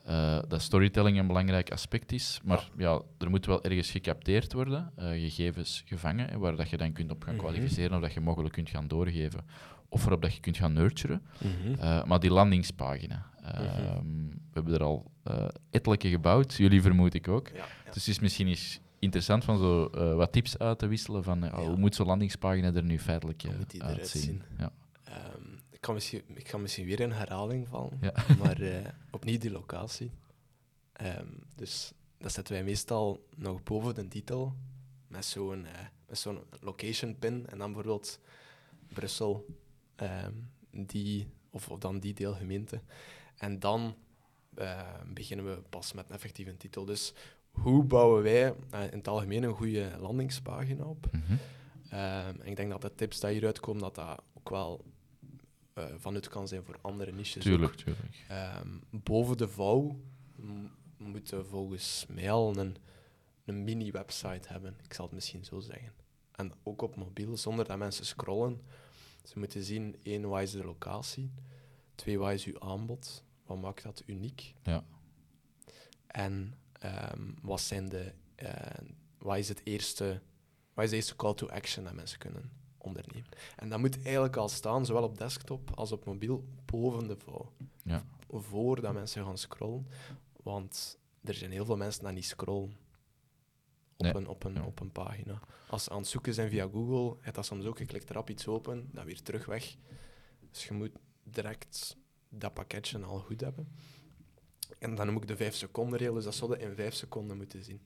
Uh, 0.09 0.39
dat 0.47 0.61
storytelling 0.61 1.19
een 1.19 1.27
belangrijk 1.27 1.71
aspect 1.71 2.11
is, 2.11 2.39
maar 2.43 2.69
ja. 2.77 3.01
er 3.17 3.29
moet 3.29 3.45
wel 3.45 3.63
ergens 3.63 3.91
gecapteerd 3.91 4.53
worden, 4.53 4.91
uh, 4.99 5.05
gegevens 5.09 5.83
gevangen, 5.85 6.39
waar 6.39 6.55
dat 6.55 6.69
je 6.69 6.77
dan 6.77 6.91
kunt 6.91 7.11
op 7.11 7.23
gaan 7.23 7.35
mhm. 7.35 7.43
kwalificeren 7.43 7.95
of 7.95 8.01
dat 8.01 8.13
je 8.13 8.19
mogelijk 8.19 8.53
kunt 8.53 8.69
gaan 8.69 8.87
doorgeven 8.87 9.45
of 9.89 10.01
waarop 10.01 10.21
dat 10.21 10.33
je 10.33 10.39
kunt 10.39 10.57
gaan 10.57 10.73
nurturen. 10.73 11.21
Mm 11.37 11.77
maar 12.07 12.19
die 12.19 12.31
landingspagina, 12.31 13.28
uh, 13.43 13.97
we 14.01 14.53
hebben 14.53 14.73
er 14.73 14.83
al 14.83 15.11
uh, 15.27 15.47
ettelijke 15.69 16.09
gebouwd, 16.09 16.53
jullie 16.53 16.81
vermoed 16.81 17.13
ik 17.13 17.27
ook. 17.27 17.47
Ja, 17.47 17.65
Dus 17.85 18.05
het 18.05 18.07
is 18.07 18.19
misschien 18.19 18.47
eens 18.47 18.79
interessant 18.99 19.43
van 19.43 19.57
zo 19.57 19.89
wat 20.15 20.31
tips 20.31 20.57
uit 20.57 20.79
te 20.79 20.87
wisselen 20.87 21.23
van 21.23 21.49
hoe 21.49 21.77
moet 21.77 21.95
zo'n 21.95 22.05
landingspagina 22.05 22.73
er 22.73 22.83
nu 22.83 22.99
feitelijk 22.99 23.43
uitzien. 23.77 24.41
Ja. 24.57 24.71
Um, 25.07 25.59
ik, 25.69 25.81
kan 25.81 25.93
misschien, 25.93 26.21
ik 26.33 26.49
ga 26.49 26.57
misschien 26.57 26.85
weer 26.85 26.99
in 26.99 27.11
herhaling 27.11 27.67
vallen, 27.67 27.99
maar 28.43 28.57
opnieuw 29.11 29.37
die 29.37 29.51
locatie. 29.51 30.11
Um, 31.01 31.43
dus 31.55 31.91
dat 32.17 32.31
zetten 32.31 32.53
wij 32.53 32.63
meestal 32.63 33.25
nog 33.35 33.63
boven 33.63 33.95
de 33.95 34.07
titel 34.07 34.53
met 35.07 35.25
zo'n 35.25 35.65
zo'n 36.09 36.39
location 36.59 37.19
pin 37.19 37.47
en 37.47 37.57
dan 37.57 37.73
bijvoorbeeld 37.73 38.19
Brussel 38.93 39.45
Ehm, 39.99 40.33
die, 40.71 41.27
of, 41.49 41.69
of, 41.69 41.79
dan 41.79 41.99
die 41.99 42.13
deelgemeente. 42.13 42.81
En 43.39 43.59
dan 43.59 43.95
ehm, 44.55 45.13
beginnen 45.13 45.45
we 45.45 45.61
pas 45.69 45.93
met 45.93 46.05
een 46.07 46.15
effectieve 46.15 46.57
titel. 46.57 46.85
Dus 46.85 47.13
hoe 47.51 47.83
bouwen 47.83 48.23
wij 48.23 48.53
uh, 48.73 48.83
in 48.83 48.97
het 48.97 49.07
algemeen 49.07 49.43
een 49.43 49.53
goede 49.53 49.91
landingspagina 49.99 50.83
op? 50.83 51.07
Mhm. 51.11 51.33
Ehm, 51.89 52.41
en 52.41 52.47
ik 52.47 52.55
denk 52.55 52.69
dat 52.69 52.81
de 52.81 52.95
tips 52.95 53.19
die 53.19 53.29
hieruit 53.29 53.59
komen, 53.59 53.81
dat 53.81 53.95
dat 53.95 54.21
ook 54.33 54.49
wel 54.49 54.85
van 55.97 56.13
nut 56.13 56.27
kan 56.27 56.47
zijn 56.47 56.63
voor 56.63 56.77
andere 56.81 57.11
niches. 57.11 57.43
Tuurlijk, 57.43 57.75
tuurlijk. 57.75 58.25
boven 58.89 59.37
de 59.37 59.47
vouw 59.47 59.99
moeten 60.97 61.45
volgens 61.45 62.05
mij 62.09 62.31
al 62.31 62.57
een, 62.57 62.75
een 63.45 63.63
mini-website 63.63 64.47
hebben. 64.47 64.75
Ik 64.83 64.93
zal 64.93 65.05
het 65.05 65.13
misschien 65.13 65.45
zo 65.45 65.59
zeggen. 65.59 65.93
En 66.31 66.51
ook 66.63 66.81
op 66.81 66.95
mobiel, 66.95 67.37
zonder 67.37 67.65
dat 67.65 67.77
mensen 67.77 68.05
scrollen. 68.05 68.61
Ze 69.23 69.39
moeten 69.39 69.63
zien, 69.63 69.95
één, 70.03 70.29
wat 70.29 70.41
is 70.41 70.51
de 70.51 70.63
locatie? 70.63 71.31
Twee, 71.95 72.19
wat 72.19 72.31
is 72.31 72.45
uw 72.45 72.59
aanbod? 72.59 73.23
Wat 73.49 73.61
maakt 73.61 73.83
dat 73.83 74.03
uniek? 74.05 74.53
Ja. 74.63 74.83
En 76.07 76.53
um, 77.13 77.35
wat, 77.41 77.61
zijn 77.61 77.89
de, 77.89 78.13
uh, 78.43 78.51
wat, 79.17 79.37
is 79.37 79.49
het 79.49 79.61
eerste, 79.63 80.21
wat 80.73 80.83
is 80.83 80.89
de 80.89 80.95
eerste 80.95 81.15
call 81.15 81.33
to 81.33 81.47
action 81.47 81.83
dat 81.83 81.93
mensen 81.93 82.19
kunnen 82.19 82.51
ondernemen? 82.77 83.29
En 83.55 83.69
dat 83.69 83.79
moet 83.79 84.03
eigenlijk 84.03 84.35
al 84.35 84.49
staan, 84.49 84.85
zowel 84.85 85.03
op 85.03 85.17
desktop 85.17 85.71
als 85.75 85.91
op 85.91 86.05
mobiel, 86.05 86.47
boven 86.65 87.07
de 87.07 87.17
vouw. 87.17 87.51
Ja. 87.83 88.05
Voordat 88.29 88.93
mensen 88.93 89.25
gaan 89.25 89.37
scrollen. 89.37 89.87
Want 90.43 90.99
er 91.23 91.33
zijn 91.33 91.51
heel 91.51 91.65
veel 91.65 91.77
mensen 91.77 92.03
die 92.03 92.13
niet 92.13 92.25
scrollen 92.25 92.77
op, 93.97 94.15
een, 94.15 94.27
op, 94.27 94.43
een, 94.43 94.63
op 94.63 94.79
een 94.79 94.91
pagina. 94.91 95.39
Als 95.69 95.83
ze 95.83 95.89
aan 95.89 95.97
het 95.97 96.07
zoeken 96.07 96.33
zijn 96.33 96.49
via 96.49 96.67
Google, 96.71 97.17
heeft 97.21 97.35
dat 97.35 97.45
soms 97.45 97.65
ook, 97.65 97.77
je 97.77 97.85
klikt 97.85 98.09
erop 98.09 98.29
iets 98.29 98.47
open, 98.47 98.89
dan 98.91 99.05
weer 99.05 99.21
terug 99.21 99.45
weg. 99.45 99.75
Dus 100.51 100.67
je 100.67 100.73
moet 100.73 100.91
direct 101.23 101.97
dat 102.29 102.53
pakketje 102.53 102.99
al 103.03 103.19
goed 103.19 103.41
hebben. 103.41 103.67
En 104.79 104.95
dan 104.95 105.13
moet 105.13 105.21
ik 105.21 105.27
de 105.27 105.35
vijf 105.35 105.55
seconden 105.55 105.99
regel, 105.99 106.13
dus 106.13 106.23
dat 106.23 106.35
zouden 106.35 106.59
in 106.59 106.75
vijf 106.75 106.93
seconden 106.93 107.37
moeten 107.37 107.63
zien. 107.63 107.81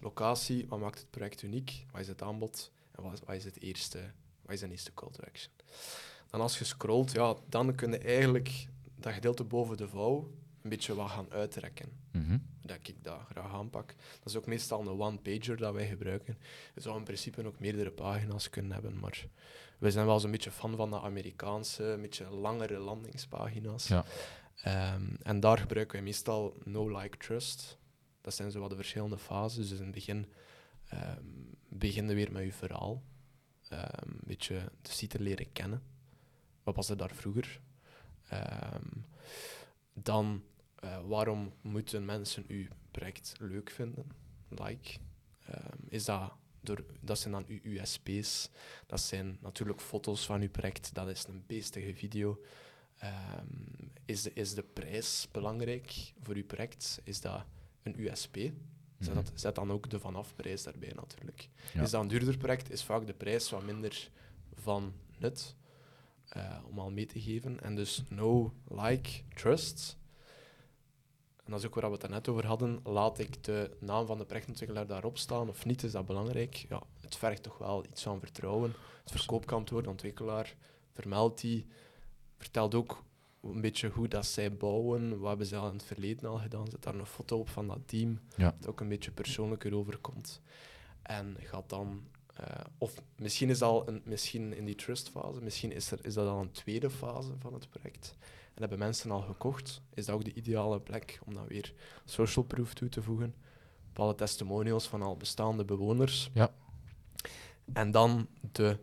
Locatie, 0.00 0.66
wat 0.68 0.80
maakt 0.80 0.98
het 0.98 1.10
project 1.10 1.42
uniek? 1.42 1.84
Wat 1.90 2.00
is 2.00 2.08
het 2.08 2.22
aanbod? 2.22 2.72
En 2.90 3.02
wat 3.02 3.12
is, 3.12 3.20
wat 3.24 3.34
is, 3.34 3.44
het 3.44 3.60
eerste, 3.60 4.10
wat 4.42 4.54
is 4.54 4.60
de 4.60 4.70
eerste 4.70 4.94
call 4.94 5.10
to 5.10 5.24
action? 5.24 5.52
Dan 6.30 6.40
als 6.40 6.58
je 6.58 6.64
scrolt, 6.64 7.12
ja, 7.12 7.34
dan 7.48 7.74
kun 7.74 7.90
je 7.90 7.98
eigenlijk 7.98 8.66
dat 8.94 9.12
gedeelte 9.12 9.44
boven 9.44 9.76
de 9.76 9.88
vouw 9.88 10.30
een 10.62 10.70
beetje 10.70 10.94
wat 10.94 11.10
gaan 11.10 11.30
uitrekken. 11.30 11.88
Mhm. 12.10 12.38
Dat 12.62 12.78
ik 12.82 12.94
dat 13.02 13.20
graag 13.30 13.52
aanpak. 13.52 13.86
Dat 13.86 14.26
is 14.26 14.36
ook 14.36 14.46
meestal 14.46 14.80
een 14.80 15.00
one-pager 15.00 15.56
dat 15.56 15.74
wij 15.74 15.86
gebruiken. 15.86 16.38
Je 16.74 16.80
zou 16.80 16.98
in 16.98 17.04
principe 17.04 17.46
ook 17.46 17.60
meerdere 17.60 17.90
pagina's 17.90 18.50
kunnen 18.50 18.72
hebben, 18.72 18.98
maar 18.98 19.26
we 19.78 19.90
zijn 19.90 20.06
wel 20.06 20.24
een 20.24 20.30
beetje 20.30 20.50
fan 20.50 20.76
van 20.76 20.90
de 20.90 21.00
Amerikaanse, 21.00 21.84
een 21.84 22.00
beetje 22.00 22.30
langere 22.30 22.78
landingspagina's. 22.78 23.88
Ja. 23.88 24.04
Ehm, 24.62 25.14
en 25.22 25.40
daar 25.40 25.58
gebruiken 25.58 25.96
wij 25.96 26.04
meestal 26.04 26.56
no, 26.64 26.98
like, 26.98 27.16
trust. 27.16 27.78
Dat 28.20 28.34
zijn 28.34 28.50
zo 28.50 28.60
wat 28.60 28.70
de 28.70 28.76
verschillende 28.76 29.18
fases. 29.18 29.68
Dus 29.68 29.78
in 29.78 29.84
het 29.84 29.94
begin 29.94 30.26
um, 30.92 31.56
begin 31.68 32.06
weer 32.06 32.32
met 32.32 32.44
je 32.44 32.52
verhaal. 32.52 33.02
Um, 33.72 33.80
een 34.00 34.20
beetje 34.24 34.72
de 34.82 34.90
site 34.90 35.20
leren 35.20 35.52
kennen. 35.52 35.82
Wat 36.62 36.76
was 36.76 36.88
er 36.88 36.96
daar 36.96 37.14
vroeger? 37.14 37.60
dan, 39.92 40.42
uh, 40.84 40.98
waarom 41.06 41.52
moeten 41.60 42.04
mensen 42.04 42.44
uw 42.48 42.66
project 42.90 43.34
leuk 43.38 43.70
vinden? 43.70 44.06
Like. 44.48 44.98
is 45.88 46.04
dat 46.04 46.32
door, 46.66 46.84
dat 47.00 47.18
zijn 47.18 47.32
dan 47.32 47.44
uw 47.48 47.58
USP's. 47.62 48.50
Dat 48.86 49.00
zijn 49.00 49.38
natuurlijk 49.40 49.80
foto's 49.80 50.26
van 50.26 50.40
uw 50.40 50.50
project. 50.50 50.94
Dat 50.94 51.08
is 51.08 51.24
een 51.28 51.44
beestige 51.46 51.94
video. 51.94 52.40
Um, 53.04 53.92
is, 54.04 54.22
de, 54.22 54.32
is 54.34 54.54
de 54.54 54.62
prijs 54.62 55.28
belangrijk 55.32 56.12
voor 56.22 56.34
uw 56.34 56.44
project? 56.44 57.00
Is 57.04 57.20
dat 57.20 57.44
een 57.82 58.00
USP? 58.00 58.36
Zet, 58.98 59.14
dat, 59.14 59.32
zet 59.34 59.54
dan 59.54 59.72
ook 59.72 59.90
de 59.90 60.00
vanafprijs 60.00 60.62
daarbij 60.62 60.92
natuurlijk. 60.94 61.48
Ja. 61.74 61.82
Is 61.82 61.90
dat 61.90 62.02
een 62.02 62.08
duurder 62.08 62.36
project, 62.36 62.70
is 62.70 62.84
vaak 62.84 63.06
de 63.06 63.14
prijs 63.14 63.50
wat 63.50 63.62
minder 63.62 64.10
van 64.54 64.92
nut. 65.18 65.54
Uh, 66.36 66.58
om 66.68 66.78
al 66.78 66.90
mee 66.90 67.06
te 67.06 67.20
geven. 67.20 67.60
En 67.60 67.74
dus 67.74 68.02
no, 68.08 68.54
like, 68.68 69.10
trust. 69.34 69.96
En 71.46 71.52
dat 71.52 71.60
is 71.60 71.66
ook 71.66 71.74
waar 71.74 71.90
we 71.90 71.96
het 72.00 72.08
net 72.08 72.28
over 72.28 72.46
hadden. 72.46 72.80
Laat 72.84 73.18
ik 73.18 73.44
de 73.44 73.76
naam 73.80 74.06
van 74.06 74.18
de 74.18 74.24
projectontwikkelaar 74.24 74.86
daarop 74.86 75.18
staan 75.18 75.48
of 75.48 75.64
niet? 75.64 75.82
Is 75.82 75.92
dat 75.92 76.06
belangrijk? 76.06 76.54
Ja, 76.54 76.82
het 77.00 77.16
vergt 77.16 77.42
toch 77.42 77.58
wel 77.58 77.84
iets 77.84 78.02
van 78.02 78.20
vertrouwen. 78.20 78.74
Het 79.02 79.12
verkoopkantoor, 79.12 79.82
de 79.82 79.88
ontwikkelaar, 79.88 80.56
vermeldt 80.92 81.40
die. 81.40 81.66
Vertelt 82.38 82.74
ook 82.74 83.04
een 83.42 83.60
beetje 83.60 83.88
hoe 83.88 84.08
dat 84.08 84.26
zij 84.26 84.56
bouwen. 84.56 85.18
Wat 85.18 85.28
hebben 85.28 85.46
ze 85.46 85.56
al 85.56 85.66
in 85.66 85.72
het 85.72 85.84
verleden 85.84 86.30
al 86.30 86.38
gedaan? 86.38 86.68
Zet 86.70 86.82
daar 86.82 86.94
een 86.94 87.06
foto 87.06 87.38
op 87.38 87.48
van 87.48 87.66
dat 87.66 87.80
team. 87.86 88.20
Ja. 88.36 88.56
Dat 88.60 88.70
ook 88.70 88.80
een 88.80 88.88
beetje 88.88 89.10
persoonlijker 89.10 89.74
overkomt. 89.74 90.40
En 91.02 91.36
gaat 91.40 91.68
dan... 91.68 92.02
Uh, 92.40 92.46
of 92.78 92.94
misschien 93.16 93.50
is 93.50 93.58
dat 93.58 93.68
al 93.68 93.88
een, 93.88 94.02
misschien 94.04 94.56
in 94.56 94.64
die 94.64 94.74
trustfase, 94.74 95.40
misschien 95.40 95.72
is, 95.72 95.90
er, 95.90 95.98
is 96.02 96.14
dat 96.14 96.28
al 96.28 96.40
een 96.40 96.50
tweede 96.50 96.90
fase 96.90 97.32
van 97.38 97.54
het 97.54 97.68
project. 97.68 98.16
En 98.56 98.62
hebben 98.62 98.78
mensen 98.78 99.10
al 99.10 99.20
gekocht, 99.20 99.82
is 99.94 100.06
dat 100.06 100.14
ook 100.14 100.24
de 100.24 100.32
ideale 100.32 100.80
plek 100.80 101.20
om 101.24 101.34
dan 101.34 101.46
weer 101.46 101.72
social 102.04 102.44
proof 102.44 102.74
toe 102.74 102.88
te 102.88 103.02
voegen. 103.02 103.34
Bepaalde 103.86 104.14
testimonials 104.14 104.88
van 104.88 105.02
al 105.02 105.16
bestaande 105.16 105.64
bewoners. 105.64 106.30
Ja. 106.34 106.54
En 107.72 107.90
dan 107.90 108.28
de, 108.52 108.78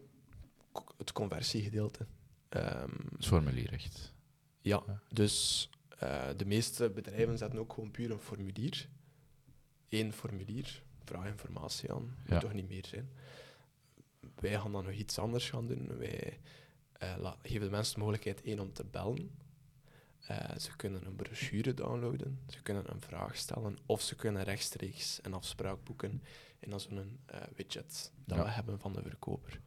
het 0.97 1.11
conversiegedeelte. 1.11 2.05
Um, 2.49 2.91
het 3.15 3.25
formulier 3.25 3.73
echt. 3.73 4.13
Ja, 4.61 4.83
dus 5.09 5.69
uh, 6.03 6.25
de 6.37 6.45
meeste 6.45 6.89
bedrijven 6.89 7.37
zetten 7.37 7.59
ook 7.59 7.73
gewoon 7.73 7.91
puur 7.91 8.11
een 8.11 8.19
formulier. 8.19 8.89
Eén 9.89 10.13
formulier, 10.13 10.83
vraag 11.03 11.25
informatie 11.25 11.93
aan, 11.93 12.15
moet 12.25 12.39
toch 12.39 12.53
niet 12.53 12.69
meer 12.69 12.85
zijn. 12.85 13.09
Wij 14.35 14.59
gaan 14.59 14.71
dan 14.71 14.83
nog 14.83 14.93
iets 14.93 15.19
anders 15.19 15.49
gaan 15.49 15.67
doen. 15.67 15.97
Wij 15.97 16.39
uh, 17.03 17.31
geven 17.41 17.65
de 17.65 17.71
mensen 17.71 17.93
de 17.93 17.99
mogelijkheid 17.99 18.41
één 18.41 18.59
om 18.59 18.73
te 18.73 18.85
bellen 18.85 19.41
uh, 20.31 20.57
ze 20.57 20.75
kunnen 20.75 21.05
een 21.05 21.15
brochure 21.15 21.73
downloaden, 21.73 22.39
ze 22.47 22.61
kunnen 22.61 22.91
een 22.91 23.01
vraag 23.01 23.35
stellen 23.35 23.77
of 23.85 24.01
ze 24.01 24.15
kunnen 24.15 24.43
rechtstreeks 24.43 25.19
een 25.21 25.33
afspraak 25.33 25.83
boeken 25.83 26.21
in 26.59 26.79
zo'n 26.79 27.19
uh, 27.33 27.39
widget 27.55 28.11
dat 28.25 28.37
ja. 28.37 28.43
we 28.43 28.49
hebben 28.49 28.79
van 28.79 28.93
de 28.93 29.01
verkoper. 29.01 29.59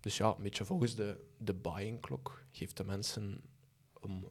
Dus 0.00 0.16
ja, 0.16 0.34
een 0.36 0.42
beetje 0.42 0.64
volgens 0.64 0.94
de, 0.94 1.24
de 1.38 1.54
buying 1.54 2.00
klok 2.00 2.42
geeft 2.52 2.76
de 2.76 2.84
mensen 2.84 3.40
om 4.00 4.28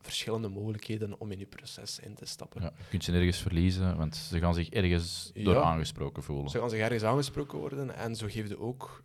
verschillende 0.00 0.48
mogelijkheden 0.48 1.20
om 1.20 1.30
in 1.32 1.38
je 1.38 1.46
proces 1.46 1.98
in 1.98 2.14
te 2.14 2.26
stappen. 2.26 2.62
Ja, 2.62 2.72
je 2.76 2.84
kunt 2.88 3.04
ze 3.04 3.10
nergens 3.10 3.38
verliezen, 3.38 3.96
want 3.96 4.16
ze 4.16 4.38
gaan 4.38 4.54
zich 4.54 4.68
ergens 4.68 5.30
door 5.34 5.54
ja, 5.54 5.62
aangesproken 5.62 6.22
voelen. 6.22 6.50
Ze 6.50 6.58
gaan 6.58 6.70
zich 6.70 6.80
ergens 6.80 7.02
aangesproken 7.02 7.58
worden 7.58 7.94
en 7.94 8.16
zo 8.16 8.26
geeft 8.30 8.48
je 8.48 8.58
ook... 8.58 9.04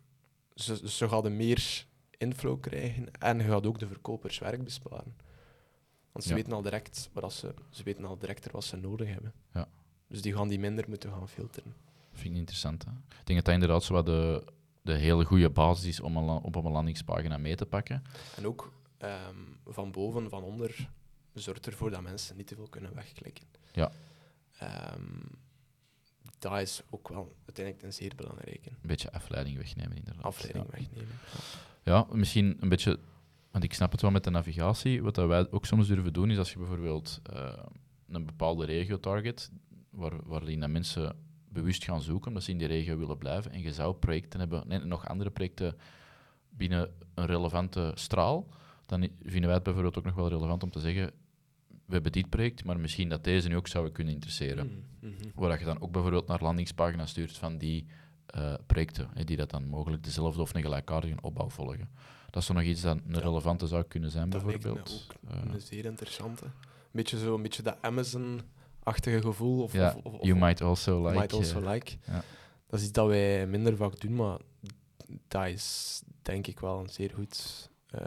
Ze, 0.54 0.88
ze 0.90 1.08
gaan 1.08 1.36
meer 1.36 1.86
inflow 2.10 2.60
krijgen 2.60 3.10
en 3.10 3.38
je 3.38 3.44
gaat 3.44 3.66
ook 3.66 3.78
de 3.78 3.86
verkopers 3.86 4.38
werk 4.38 4.64
besparen. 4.64 5.16
Want 6.14 6.26
ze 6.26 6.34
weten 6.34 6.52
al 6.52 6.62
direct 6.62 7.10
wat 7.12 7.32
ze, 7.32 7.54
ze 7.70 7.82
weten 7.82 8.04
al 8.04 8.18
direct 8.18 8.50
wat 8.50 8.64
ze 8.64 8.76
nodig 8.76 9.08
hebben. 9.08 9.32
Ja. 9.52 9.68
Dus 10.08 10.22
die 10.22 10.34
gaan 10.34 10.48
die 10.48 10.58
minder 10.58 10.84
moeten 10.88 11.10
gaan 11.10 11.28
filteren. 11.28 11.74
Vind 12.12 12.32
ik 12.32 12.38
interessant. 12.38 12.84
Hè? 12.84 12.90
Ik 12.90 13.26
denk 13.26 13.38
dat 13.38 13.44
dat 13.44 13.54
inderdaad 13.54 13.84
zo 13.84 13.92
wat 13.92 14.06
de, 14.06 14.44
de 14.82 14.92
hele 14.92 15.24
goede 15.24 15.50
basis 15.50 15.84
is 15.84 16.00
om 16.00 16.16
een, 16.16 16.28
op 16.28 16.54
een 16.54 16.70
landingspagina 16.70 17.38
mee 17.38 17.56
te 17.56 17.66
pakken. 17.66 18.02
En 18.36 18.46
ook 18.46 18.72
um, 18.98 19.58
van 19.66 19.90
boven, 19.90 20.28
van 20.28 20.42
onder, 20.42 20.88
zorgt 21.32 21.66
ervoor 21.66 21.90
dat 21.90 22.02
mensen 22.02 22.36
niet 22.36 22.46
te 22.46 22.54
veel 22.54 22.68
kunnen 22.68 22.94
wegklikken. 22.94 23.46
Ja. 23.72 23.90
Um, 24.94 25.42
dat 26.38 26.60
is 26.60 26.82
ook 26.90 27.08
wel 27.08 27.36
uiteindelijk 27.44 27.86
een 27.86 27.92
zeer 27.92 28.12
belangrijke. 28.16 28.70
Een 28.70 28.76
beetje 28.80 29.12
afleiding 29.12 29.56
wegnemen, 29.56 29.96
inderdaad. 29.96 30.24
Afleiding 30.24 30.64
ja. 30.64 30.78
wegnemen. 30.78 31.18
Ja, 31.82 32.06
misschien 32.10 32.56
een 32.60 32.68
beetje 32.68 32.98
want 33.54 33.66
ik 33.66 33.74
snap 33.74 33.92
het 33.92 34.00
wel 34.00 34.10
met 34.10 34.24
de 34.24 34.30
navigatie. 34.30 35.02
Wat 35.02 35.14
dat 35.14 35.28
wij 35.28 35.50
ook 35.50 35.66
soms 35.66 35.86
durven 35.86 36.12
doen, 36.12 36.30
is 36.30 36.38
als 36.38 36.52
je 36.52 36.58
bijvoorbeeld 36.58 37.20
uh, 37.32 37.52
een 38.08 38.26
bepaalde 38.26 38.64
regio 38.64 39.00
target, 39.00 39.50
waar, 39.90 40.12
waarin 40.24 40.60
dat 40.60 40.70
mensen 40.70 41.16
bewust 41.48 41.84
gaan 41.84 42.02
zoeken, 42.02 42.28
omdat 42.28 42.42
ze 42.42 42.50
in 42.50 42.58
die 42.58 42.66
regio 42.66 42.96
willen 42.96 43.18
blijven, 43.18 43.52
en 43.52 43.60
je 43.60 43.72
zou 43.72 43.94
projecten 43.94 44.40
hebben, 44.40 44.70
en 44.70 44.88
nog 44.88 45.08
andere 45.08 45.30
projecten 45.30 45.76
binnen 46.48 46.90
een 47.14 47.26
relevante 47.26 47.92
straal, 47.94 48.48
dan 48.86 49.08
vinden 49.22 49.44
wij 49.44 49.54
het 49.54 49.62
bijvoorbeeld 49.62 49.98
ook 49.98 50.04
nog 50.04 50.14
wel 50.14 50.28
relevant 50.28 50.62
om 50.62 50.70
te 50.70 50.80
zeggen, 50.80 51.12
we 51.86 51.92
hebben 51.92 52.12
dit 52.12 52.28
project, 52.28 52.64
maar 52.64 52.80
misschien 52.80 53.08
dat 53.08 53.24
deze 53.24 53.48
nu 53.48 53.56
ook 53.56 53.68
zou 53.68 53.90
kunnen 53.90 54.14
interesseren. 54.14 54.66
Mm 54.66 54.84
-hmm. 55.00 55.30
Waar 55.34 55.58
je 55.58 55.64
dan 55.64 55.80
ook 55.80 55.92
bijvoorbeeld 55.92 56.26
naar 56.26 56.42
landingspagina's 56.42 57.10
stuurt 57.10 57.36
van 57.36 57.58
die 57.58 57.86
uh, 58.36 58.54
projecten, 58.66 59.08
die 59.24 59.36
dat 59.36 59.50
dan 59.50 59.66
mogelijk 59.66 60.02
dezelfde 60.02 60.40
of 60.40 60.54
een 60.54 60.62
gelijkaardige 60.62 61.16
opbouw 61.20 61.50
volgen. 61.50 61.88
Dat 62.34 62.42
is 62.42 62.48
nog 62.48 62.62
iets 62.62 62.80
dat 62.80 62.98
een 63.06 63.20
relevante 63.20 63.66
zou 63.66 63.82
kunnen 63.82 64.10
zijn, 64.10 64.30
dat 64.30 64.42
bijvoorbeeld. 64.44 65.08
ook 65.24 65.32
uh, 65.32 65.52
een 65.52 65.60
zeer 65.60 65.84
interessante. 65.84 66.44
Beetje 66.90 67.18
zo, 67.18 67.34
een 67.34 67.42
beetje 67.42 67.62
dat 67.62 67.76
Amazon-achtige 67.80 69.20
gevoel. 69.20 69.62
Of, 69.62 69.72
ja, 69.72 69.96
of, 70.02 70.12
of, 70.12 70.24
you 70.24 70.38
might 70.38 70.60
also 70.60 71.02
like. 71.06 71.18
Might 71.18 71.32
also 71.32 71.60
uh, 71.60 71.70
like. 71.70 71.96
Ja. 72.06 72.22
Dat 72.66 72.80
is 72.80 72.82
iets 72.82 72.92
dat 72.92 73.06
wij 73.06 73.46
minder 73.46 73.76
vaak 73.76 74.00
doen, 74.00 74.14
maar 74.14 74.38
dat 75.28 75.46
is 75.46 76.02
denk 76.22 76.46
ik 76.46 76.60
wel 76.60 76.78
een 76.80 76.88
zeer 76.88 77.10
goed, 77.14 77.70
uh, 77.94 78.00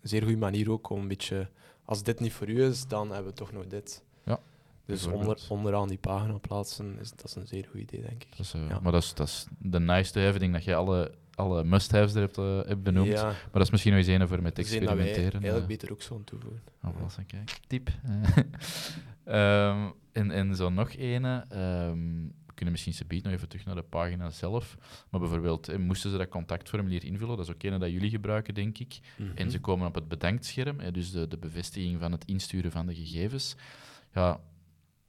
een 0.00 0.08
zeer 0.08 0.22
goede 0.22 0.36
manier 0.36 0.70
ook 0.70 0.90
om 0.90 1.00
een 1.00 1.08
beetje... 1.08 1.48
Als 1.84 2.02
dit 2.02 2.20
niet 2.20 2.32
voor 2.32 2.48
u 2.48 2.62
is, 2.62 2.86
dan 2.86 3.10
hebben 3.10 3.30
we 3.30 3.38
toch 3.38 3.52
nog 3.52 3.66
dit. 3.66 4.02
Ja. 4.24 4.40
Dus 4.84 5.06
onder, 5.06 5.38
onderaan 5.48 5.88
die 5.88 5.98
pagina 5.98 6.38
plaatsen, 6.38 6.98
is, 7.00 7.10
dat 7.10 7.24
is 7.24 7.34
een 7.34 7.46
zeer 7.46 7.68
goed 7.70 7.80
idee, 7.80 8.00
denk 8.00 8.22
ik. 8.24 8.36
Dat 8.36 8.52
uh, 8.56 8.68
ja. 8.68 8.80
Maar 8.80 8.92
dat 8.92 9.02
is, 9.02 9.14
dat 9.14 9.26
is 9.26 9.46
de 9.58 9.80
nice 9.80 10.12
to 10.12 10.20
have, 10.20 10.50
dat 10.50 10.64
je 10.64 10.74
alle 10.74 11.14
alle 11.36 11.64
must-haves 11.64 12.14
er 12.14 12.20
hebt, 12.20 12.38
uh, 12.38 12.60
hebt 12.66 12.82
benoemd. 12.82 13.08
Ja. 13.08 13.22
Maar 13.22 13.48
dat 13.52 13.62
is 13.62 13.70
misschien 13.70 13.92
nog 13.92 14.06
eens 14.06 14.20
een 14.20 14.28
voor 14.28 14.42
met 14.42 14.58
experimenteren. 14.58 15.32
Dat 15.32 15.42
eigenlijk 15.42 15.62
uh. 15.62 15.66
beter 15.66 15.92
ook 15.92 16.02
zo 16.02 16.22
toevoegen. 16.24 16.62
Oh, 16.82 16.94
wel 16.94 17.02
eens 17.02 17.18
kijk. 17.26 17.60
Tip. 17.66 17.90
um, 19.24 19.94
en, 20.20 20.30
en 20.30 20.56
zo 20.56 20.70
nog 20.70 20.92
ene. 20.94 21.44
Um, 21.88 22.34
we 22.46 22.52
kunnen 22.54 22.72
misschien 22.72 22.94
subiet 22.94 23.24
nog 23.24 23.32
even 23.32 23.48
terug 23.48 23.64
naar 23.64 23.74
de 23.74 23.82
pagina 23.82 24.30
zelf. 24.30 24.76
Maar 25.10 25.20
bijvoorbeeld, 25.20 25.68
eh, 25.68 25.78
moesten 25.78 26.10
ze 26.10 26.16
dat 26.16 26.28
contactformulier 26.28 27.04
invullen, 27.04 27.36
dat 27.36 27.46
is 27.46 27.54
ook 27.54 27.62
een 27.62 27.80
dat 27.80 27.90
jullie 27.90 28.10
gebruiken, 28.10 28.54
denk 28.54 28.78
ik. 28.78 28.98
Mm 29.16 29.26
-hmm. 29.26 29.36
En 29.36 29.50
ze 29.50 29.60
komen 29.60 29.86
op 29.86 29.94
het 29.94 30.08
bedenkscherm, 30.08 30.80
eh, 30.80 30.92
dus 30.92 31.10
de, 31.10 31.28
de 31.28 31.38
bevestiging 31.38 32.00
van 32.00 32.12
het 32.12 32.24
insturen 32.24 32.70
van 32.70 32.86
de 32.86 32.94
gegevens. 32.94 33.56
Ja, 34.14 34.40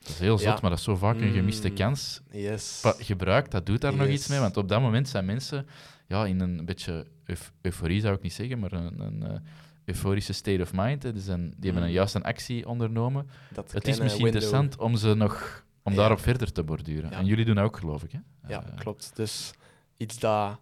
dat 0.08 0.16
is 0.16 0.22
heel 0.22 0.38
zot, 0.38 0.48
ja. 0.48 0.58
maar 0.62 0.70
dat 0.70 0.80
is 0.80 0.86
zo 0.86 0.96
vaak 0.96 1.20
een 1.22 1.34
gemiste 1.34 1.70
kans. 1.70 2.22
Yes. 2.32 2.84
Gebruik, 2.98 3.52
dat 3.52 3.66
doet 3.66 3.82
daar 3.82 3.92
yes. 3.92 4.00
nog 4.00 4.10
iets 4.10 4.28
mee, 4.28 4.40
want 4.40 4.58
op 4.58 4.70
dat 4.70 4.82
moment 4.82 5.10
zijn 5.10 5.26
mensen 5.26 5.68
ja, 6.08 6.26
in 6.26 6.40
een 6.40 6.66
beetje 6.66 7.08
euf 7.26 7.54
euforie, 7.62 8.02
zou 8.02 8.16
ik 8.16 8.22
niet 8.22 8.34
zeggen, 8.34 8.60
maar 8.60 8.72
een, 8.72 9.00
een 9.00 9.24
uh, 9.24 9.40
euforische 9.86 10.34
state 10.34 10.62
of 10.62 10.72
mind. 10.74 11.04
Hè. 11.04 11.14
Dus 11.14 11.28
een, 11.28 11.54
die 11.58 11.72
hebben 11.72 11.82
een 11.84 11.90
mm. 11.90 11.96
juist 11.96 12.16
een 12.16 12.24
actie 12.24 12.68
ondernomen. 12.68 13.30
Dat 13.54 13.72
het 13.72 13.88
is 13.88 14.00
misschien 14.00 14.24
window. 14.24 14.42
interessant 14.42 14.78
om 14.78 14.96
ze 14.96 15.14
nog 15.14 15.66
om 15.84 15.92
ja. 15.92 15.98
daarop 15.98 16.20
verder 16.20 16.52
te 16.52 16.64
borduren. 16.64 17.10
Ja. 17.10 17.18
En 17.18 17.26
jullie 17.26 17.46
doen 17.46 17.56
dat 17.56 17.64
ook, 17.64 17.78
geloof 17.78 18.04
ik. 18.04 18.12
Hè? 18.12 18.20
Ja, 18.48 18.64
uh, 18.64 18.76
klopt. 18.76 19.12
Dus 19.16 19.52
iets 19.98 20.20
dat 20.20 20.60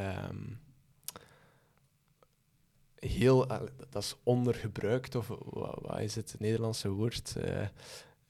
um, 0.00 0.60
heel... 2.94 3.48
eh, 3.48 3.60
dat 3.90 4.02
is 4.02 4.16
ondergebruikt, 4.22 5.14
of 5.14 5.28
wat, 5.28 5.78
wat 5.82 6.00
is 6.00 6.14
het 6.14 6.36
Nederlandse 6.38 6.88
woord? 6.88 7.36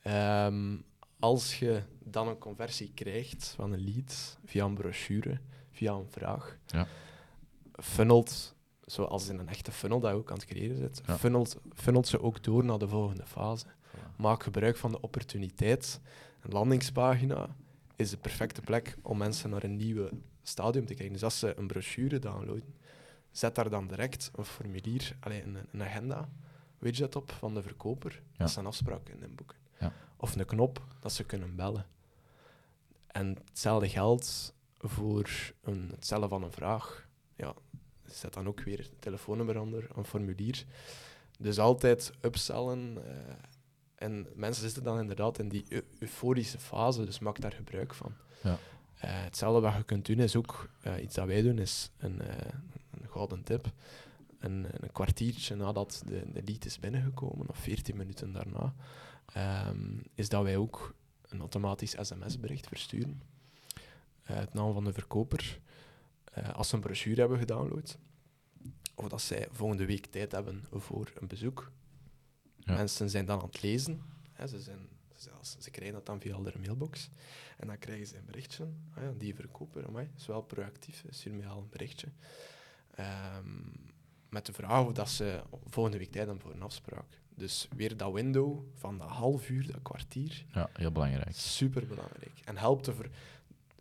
Eh, 0.09 0.47
ehm, 0.47 0.77
als 1.19 1.59
je 1.59 1.83
dan 2.05 2.29
een 2.29 2.39
conversie 2.39 2.91
krijgt 2.95 3.53
van 3.57 3.73
een 3.73 3.85
lead 3.85 4.39
via 4.45 4.65
een 4.65 4.75
brochure, 4.75 5.41
via 5.71 5.93
een 5.93 6.11
vraag, 6.11 6.59
Ja. 6.67 6.87
funnelt, 7.73 8.55
zoals 8.85 9.29
in 9.29 9.39
een 9.39 9.49
echte 9.49 9.73
funnel 9.73 10.01
dat 10.01 10.11
je 10.11 10.17
ook 10.17 10.31
aan 10.31 10.37
het 10.37 10.47
creëren 10.47 10.77
zit, 10.77 11.01
Ja. 11.07 11.19
funnelt, 11.19 11.57
funnelt 11.75 12.07
ze 12.07 12.21
ook 12.23 12.43
door 12.43 12.65
naar 12.65 12.79
de 12.79 12.89
volgende 12.89 13.27
fase. 13.27 13.67
Maak 14.17 14.43
gebruik 14.43 14.77
van 14.77 14.91
de 14.91 15.01
opportuniteit. 15.01 16.01
Een 16.41 16.51
landingspagina 16.53 17.57
is 17.97 18.11
de 18.11 18.17
perfecte 18.17 18.61
plek 18.61 18.97
om 19.03 19.19
mensen 19.19 19.51
naar 19.51 19.63
een 19.65 19.77
nieuwe 19.77 20.11
stadium 20.43 20.87
te 20.87 20.93
krijgen. 20.95 21.13
Dus 21.15 21.25
als 21.25 21.39
ze 21.39 21.59
een 21.59 21.67
brochure 21.67 22.19
downloaden, 22.19 22.75
zet 23.31 23.55
daar 23.55 23.71
dan 23.71 23.87
direct 23.89 24.31
een 24.35 24.45
formulier, 24.45 25.17
allee, 25.21 25.43
een, 25.43 25.57
een 25.73 25.83
agenda, 25.83 26.29
widget 26.79 27.17
op 27.17 27.31
van 27.33 27.55
de 27.55 27.63
verkoper, 27.63 28.23
dat 28.37 28.51
ze 28.51 28.59
een 28.59 28.67
afspraak 28.67 29.05
kunnen 29.05 29.29
inboeken. 29.29 29.57
Of 30.21 30.37
een 30.37 30.45
knop 30.47 30.83
dat 31.01 31.13
ze 31.13 31.25
kunnen 31.25 31.57
bellen. 31.57 31.87
En 33.07 33.37
hetzelfde 33.49 33.89
geldt 33.89 34.55
voor 34.79 35.29
een, 35.63 35.89
het 35.91 36.05
stellen 36.05 36.29
van 36.29 36.43
een 36.43 36.53
vraag. 36.53 37.09
Ja, 37.37 37.55
zet 38.07 38.35
dan 38.35 38.47
ook 38.49 38.61
weer 38.61 38.79
een 38.81 38.99
telefoonnummer 38.99 39.61
onder, 39.61 39.87
een 39.97 40.05
formulier. 40.05 40.65
Dus 41.39 41.59
altijd 41.59 42.13
upsellen. 42.21 42.99
eh, 43.07 43.35
en 43.95 44.27
mensen 44.35 44.63
zitten 44.65 44.83
dan 44.83 44.99
inderdaad 45.01 45.39
in 45.39 45.49
die 45.49 45.65
eu- 45.69 45.85
euforische 45.99 46.59
fase, 46.59 47.05
dus 47.05 47.19
maak 47.19 47.41
daar 47.41 47.53
gebruik 47.53 47.95
van. 47.95 48.13
Ja. 48.43 48.59
Eh, 48.95 49.23
hetzelfde 49.23 49.61
wat 49.61 49.75
je 49.75 49.83
kunt 49.83 50.07
doen 50.07 50.19
is 50.19 50.37
ook, 50.37 50.69
eh, 50.81 51.03
iets 51.03 51.15
dat 51.15 51.27
wij 51.27 51.43
doen, 51.43 51.59
is 51.59 51.91
een, 51.99 52.21
een 52.91 53.09
gouden 53.09 53.43
tip. 53.43 53.71
Een, 54.39 54.67
een 54.71 54.93
kwartiertje 54.93 55.55
nadat 55.57 56.03
de, 56.07 56.23
de 56.33 56.43
lead 56.45 56.65
is 56.65 56.79
binnengekomen, 56.79 57.49
of 57.49 57.59
14 57.59 57.97
minuten 57.97 58.33
daarna, 58.33 58.75
ehm, 59.33 59.99
is 60.15 60.29
dat 60.29 60.43
wij 60.43 60.57
ook 60.57 60.95
een 61.23 61.41
automatisch 61.41 61.97
sms-bericht 62.01 62.67
versturen. 62.69 63.23
Eh, 64.23 64.37
het 64.37 64.55
naam 64.55 64.73
van 64.73 64.85
de 64.85 64.93
verkoper. 64.93 65.61
eh, 66.33 66.49
als 66.55 66.69
ze 66.69 66.75
een 66.75 66.81
brochure 66.81 67.21
hebben 67.21 67.39
gedownload, 67.39 67.99
of 68.95 69.09
dat 69.09 69.21
zij 69.23 69.49
volgende 69.51 69.87
week 69.87 70.07
tijd 70.07 70.33
hebben 70.33 70.65
voor 70.73 71.13
een 71.15 71.27
bezoek. 71.29 71.73
Ja. 72.59 72.75
Mensen 72.75 73.11
zijn 73.11 73.25
dan 73.27 73.41
aan 73.41 73.47
het 73.47 73.63
lezen. 73.63 74.03
Hè, 74.33 74.47
ze, 74.47 74.61
zijn, 74.61 74.89
zelfs, 75.15 75.57
ze 75.59 75.71
krijgen 75.71 75.95
dat 75.95 76.07
dan 76.07 76.21
via 76.21 76.41
hun 76.43 76.61
mailbox. 76.61 77.11
En 77.57 77.67
dan 77.67 77.79
krijgen 77.79 78.07
ze 78.07 78.17
een 78.17 78.25
berichtje. 78.25 78.69
Ah 78.95 79.03
ja, 79.03 79.13
die 79.17 79.35
verkoper, 79.35 79.87
amai, 79.87 80.11
is 80.17 80.27
wel 80.27 80.43
proactief, 80.43 81.05
stuur 81.11 81.35
mij 81.35 81.47
al 81.49 81.59
een 81.59 81.69
berichtje. 81.69 82.09
Ehm, 82.95 83.61
met 84.29 84.47
de 84.47 84.53
vraag 84.53 84.87
of 84.87 84.93
dat 84.93 85.09
ze 85.09 85.43
volgende 85.67 85.99
week 85.99 86.11
tijd 86.11 86.27
hebben 86.27 86.43
voor 86.45 86.55
een 86.55 86.63
afspraak. 86.63 87.21
Dus 87.39 87.69
weer 87.77 87.97
dat 87.97 88.13
window 88.13 88.59
van 88.75 88.99
dat 88.99 89.09
half 89.09 89.49
uur, 89.51 89.67
dat 89.67 89.83
kwartier, 89.83 90.45
Ja, 90.53 90.69
heel 90.73 90.93
belangrijk. 90.93 91.35
super 91.37 91.87
belangrijk. 91.87 92.41
En 92.45 92.57
helpt 92.57 92.85
de 92.85 92.95
ver... 92.95 93.11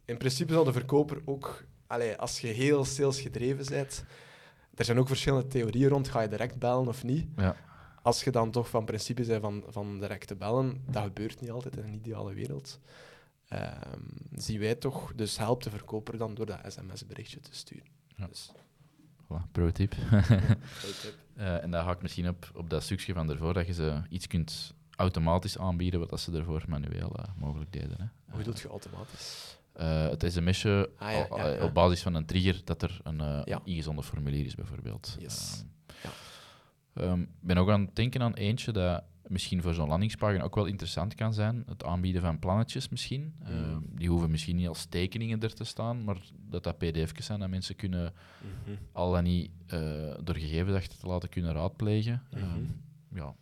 In 0.05 0.18
principe 0.18 0.53
zal 0.53 0.64
de 0.64 0.72
verkoper 0.74 1.22
ook, 1.26 1.64
allee, 1.88 2.16
als 2.16 2.39
je 2.39 2.47
heel 2.47 2.86
sales 2.86 3.22
gedreven 3.22 3.66
bent, 3.66 4.03
er 4.76 4.86
zijn 4.86 4.99
ook 4.99 5.08
verschillende 5.08 5.47
theorieën 5.47 5.89
rond, 5.89 6.08
ga 6.10 6.22
je 6.22 6.28
direct 6.28 6.60
bellen 6.60 6.88
of 6.88 7.03
niet? 7.03 7.28
Ja, 7.36 7.55
Als 8.01 8.24
je 8.24 8.32
dan 8.32 8.51
toch 8.51 8.70
van 8.70 8.86
principe 8.86 9.26
bent 9.26 9.41
van, 9.41 9.64
van 9.68 9.99
direct 9.99 10.28
te 10.28 10.36
bellen, 10.36 10.84
dat 10.89 11.03
gebeurt 11.03 11.41
niet 11.41 11.51
altijd 11.51 11.78
in 11.78 11.84
een 11.84 11.93
ideale 11.93 12.34
wereld. 12.34 12.80
Ehm, 13.47 14.01
zien 14.36 14.60
wij 14.60 14.76
toch, 14.76 15.14
dus 15.16 15.38
helpt 15.38 15.64
de 15.64 15.70
verkoper 15.70 16.18
dan 16.18 16.34
door 16.36 16.45
dat 16.45 16.60
sms-berichtje 16.68 17.39
te 17.39 17.49
sturen. 17.55 17.88
Ja. 18.16 18.28
Dus, 18.28 18.51
voilà, 19.24 19.51
pro 19.51 19.72
tip. 19.72 19.95
goeie 20.80 20.95
tip. 21.01 21.16
Eh, 21.38 21.63
en 21.63 21.71
dat 21.71 21.83
haakt 21.83 22.01
misschien 22.01 22.27
op, 22.29 22.51
op 22.55 22.69
dat 22.69 22.83
stukje 22.83 23.13
van 23.13 23.27
daarvoor, 23.27 23.53
dat 23.53 23.67
je 23.67 23.73
ze 23.73 24.01
iets 24.09 24.27
kunt 24.27 24.73
automatisch 24.95 25.57
aanbieden, 25.57 25.99
wat 25.99 26.09
dat 26.09 26.19
ze 26.19 26.31
ervoor 26.31 26.63
manueel 26.67 27.15
eh, 27.15 27.23
mogelijk 27.38 27.71
deden. 27.73 27.95
Hè. 27.99 28.05
Hoe 28.33 28.43
doe 28.43 28.53
je 28.61 28.67
automatisch? 28.67 29.57
Eh, 29.73 30.07
het 30.09 30.25
sms'je 30.33 30.89
Ah, 30.97 31.11
ja, 31.11 31.23
al- 31.29 31.38
ja, 31.38 31.47
ja. 31.47 31.63
op 31.63 31.73
basis 31.73 32.01
van 32.01 32.13
een 32.15 32.25
trigger 32.25 32.61
dat 32.63 32.81
er 32.81 32.99
een, 33.03 33.19
een 33.19 33.59
ingezonden 33.63 34.03
formulier 34.03 34.45
is, 34.45 34.55
bijvoorbeeld. 34.55 35.15
Yes. 35.19 35.63
Ehm, 35.85 35.95
Ja. 36.03 37.03
ehm, 37.03 37.21
Ik 37.21 37.27
ben 37.39 37.57
ook 37.57 37.69
aan 37.69 37.81
het 37.81 37.95
denken 37.95 38.21
aan 38.21 38.33
eentje 38.33 38.71
dat 38.71 39.03
misschien 39.28 39.61
voor 39.61 39.73
zo'n 39.73 39.88
landingspagina 39.88 40.43
ook 40.43 40.55
wel 40.55 40.65
interessant 40.65 41.15
kan 41.15 41.34
zijn. 41.34 41.63
Het 41.67 41.84
aanbieden 41.84 42.21
van 42.21 42.39
plannetjes 42.39 42.89
misschien. 42.89 43.34
Mm. 43.39 43.45
Ehm, 43.47 43.80
die 43.95 44.09
hoeven 44.09 44.32
misschien 44.32 44.55
niet 44.55 44.67
als 44.67 44.86
tekeningen 44.86 45.41
er 45.41 45.53
te 45.53 45.63
staan, 45.63 46.03
maar 46.03 46.17
dat 46.49 46.63
dat 46.63 46.78
pdf's 46.78 47.25
zijn 47.25 47.39
dat 47.39 47.49
mensen 47.49 47.75
kunnen 47.75 48.13
Mhm. 48.41 48.78
al 48.91 49.11
dan 49.11 49.23
niet 49.23 49.51
eh, 49.67 49.80
door 50.23 50.36
gegevens 50.36 50.75
achter 50.78 50.99
te 50.99 51.07
laten 51.07 51.30
kunnen 51.30 51.53
raadplegen. 51.53 52.23
Mhm. 52.32 52.43
Ehm, 52.43 52.63
ja, 53.13 53.36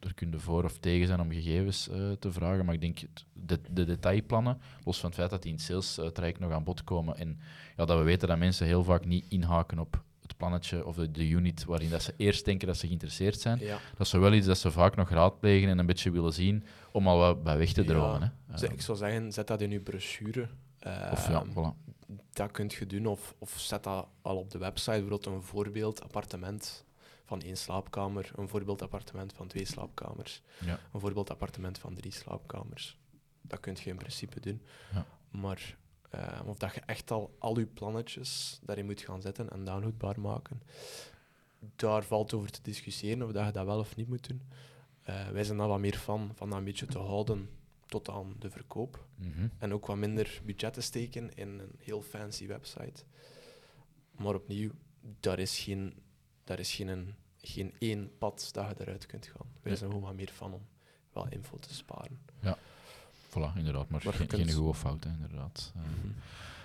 er 0.00 0.14
kunnen 0.14 0.40
voor 0.40 0.64
of 0.64 0.78
tegen 0.78 1.06
zijn 1.06 1.20
om 1.20 1.30
gegevens 1.30 1.88
eh, 1.88 2.10
te 2.12 2.32
vragen, 2.32 2.64
maar 2.64 2.74
ik 2.74 2.80
denk 2.80 2.98
de, 3.32 3.60
de 3.70 3.84
detailplannen, 3.84 4.58
los 4.84 4.98
van 5.00 5.08
het 5.08 5.18
feit 5.18 5.30
dat 5.30 5.42
die 5.42 5.50
in 5.50 5.56
het 5.56 5.66
sales 5.66 5.98
eh, 5.98 6.06
traject 6.06 6.38
nog 6.38 6.52
aan 6.52 6.64
bod 6.64 6.84
komen 6.84 7.16
en 7.16 7.38
ja, 7.76 7.84
dat 7.84 7.98
we 7.98 8.04
weten 8.04 8.28
dat 8.28 8.38
mensen 8.38 8.66
heel 8.66 8.84
vaak 8.84 9.04
niet 9.04 9.24
inhaken 9.28 9.78
op 9.78 10.02
plannetje 10.38 10.86
of 10.86 10.96
de, 10.96 11.10
de 11.10 11.28
unit 11.28 11.64
waarin 11.64 11.90
dat 11.90 12.02
ze 12.02 12.14
eerst 12.16 12.44
denken 12.44 12.66
dat 12.66 12.76
ze 12.76 12.86
geïnteresseerd 12.86 13.40
zijn. 13.40 13.58
Ja. 13.58 13.78
Dat 13.96 14.06
is 14.06 14.12
wel 14.12 14.32
iets 14.32 14.46
dat 14.46 14.58
ze 14.58 14.70
vaak 14.70 14.96
nog 14.96 15.10
raadplegen 15.10 15.68
en 15.68 15.78
een 15.78 15.86
beetje 15.86 16.10
willen 16.10 16.32
zien 16.32 16.64
om 16.92 17.08
al 17.08 17.18
wat 17.18 17.42
bij 17.42 17.58
weg 17.58 17.72
te 17.72 17.82
Ja. 17.82 17.86
dromen. 17.88 18.20
Hè. 18.46 18.54
Ehm, 18.64 18.72
ik 18.72 18.80
zou 18.80 18.98
zeggen, 18.98 19.32
zet 19.32 19.46
dat 19.46 19.60
in 19.60 19.70
je 19.70 19.80
brochure. 19.80 20.48
of 21.12 21.28
ja, 21.28 21.44
voilà. 21.46 21.86
Dat 22.32 22.50
kunt 22.50 22.72
je 22.72 22.86
doen, 22.86 23.06
of, 23.06 23.34
of 23.38 23.58
zet 23.58 23.82
dat 23.84 24.06
al 24.22 24.36
op 24.36 24.50
de 24.50 24.58
website, 24.58 24.90
bijvoorbeeld 24.90 25.26
een 25.26 25.42
voorbeeldappartement 25.42 26.84
van 27.24 27.40
één 27.42 27.56
slaapkamer, 27.56 28.30
een 28.36 28.48
voorbeeldappartement 28.48 29.32
van 29.32 29.46
twee 29.46 29.64
slaapkamers, 29.64 30.42
Ja. 30.60 30.78
een 30.92 31.00
voorbeeldappartement 31.00 31.78
van 31.78 31.94
drie 31.94 32.12
slaapkamers. 32.12 32.96
Dat 33.42 33.60
kun 33.60 33.76
je 33.84 33.90
in 33.90 33.96
principe 33.96 34.40
doen. 34.40 34.62
Ja. 34.94 35.06
Maar 35.30 35.76
eh, 36.10 36.40
of 36.46 36.58
dat 36.58 36.74
je 36.74 36.80
echt 36.86 37.10
al 37.10 37.36
al 37.38 37.58
je 37.58 37.66
plannetjes 37.66 38.60
daarin 38.62 38.84
moet 38.84 39.00
gaan 39.00 39.20
zetten 39.20 39.50
en 39.50 39.64
downloadbaar 39.64 40.20
maken, 40.20 40.62
daar 41.76 42.04
valt 42.04 42.34
over 42.34 42.50
te 42.50 42.62
discussiëren 42.62 43.22
of 43.22 43.32
dat 43.32 43.46
je 43.46 43.52
dat 43.52 43.66
wel 43.66 43.78
of 43.78 43.96
niet 43.96 44.08
moet 44.08 44.28
doen. 44.28 44.42
Eh, 45.02 45.28
wij 45.28 45.44
zijn 45.44 45.58
daar 45.58 45.68
wat 45.68 45.78
meer 45.78 45.98
van, 45.98 46.30
van 46.34 46.48
dat 46.48 46.58
een 46.58 46.64
beetje 46.64 46.86
te 46.86 46.98
houden 46.98 47.50
tot 47.86 48.08
aan 48.08 48.36
de 48.38 48.50
verkoop. 48.50 49.06
Mhm. 49.14 49.48
En 49.58 49.72
ook 49.72 49.86
wat 49.86 49.96
minder 49.96 50.40
budget 50.44 50.72
te 50.72 50.80
steken 50.80 51.34
in 51.34 51.48
een 51.48 51.74
heel 51.78 52.02
fancy 52.02 52.46
website. 52.46 53.04
Maar 54.10 54.34
opnieuw, 54.34 54.70
daar 55.20 55.38
is 55.38 55.58
geen, 55.58 55.94
daar 56.44 56.58
is 56.58 56.74
geen, 56.74 57.14
geen 57.36 57.74
één 57.78 58.18
pad 58.18 58.48
dat 58.52 58.68
je 58.68 58.74
eruit 58.78 59.06
kunt 59.06 59.26
gaan. 59.26 59.46
Wij 59.62 59.76
zijn 59.76 59.90
gewoon 59.90 60.04
wat 60.04 60.14
meer 60.14 60.32
van 60.32 60.54
om 60.54 60.66
wel 61.12 61.28
info 61.28 61.56
te 61.56 61.74
sparen. 61.74 62.20
Voilà, 63.28 63.56
inderdaad, 63.56 63.88
maar, 63.88 64.00
geen, 64.00 64.28
geen 64.30 64.52
goede 64.52 64.74
fout, 64.74 65.04
hè, 65.04 65.10
inderdaad. 65.10 65.72
Ehm, 65.76 65.84
Mhm. 65.84 66.08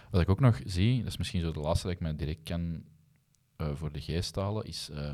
Wat 0.09 0.21
ik 0.21 0.29
ook 0.29 0.39
nog 0.39 0.59
zie, 0.65 0.97
dat 0.97 1.07
is 1.07 1.17
misschien 1.17 1.41
zo 1.41 1.51
de 1.51 1.59
laatste 1.59 1.87
dat 1.87 1.95
ik 1.95 2.01
mij 2.01 2.15
direct 2.15 2.43
kan 2.43 2.83
eh, 3.55 3.67
voor 3.73 3.91
de 3.91 4.01
geest 4.01 4.35
halen, 4.35 4.65
is 4.65 4.89
eh 4.93 5.09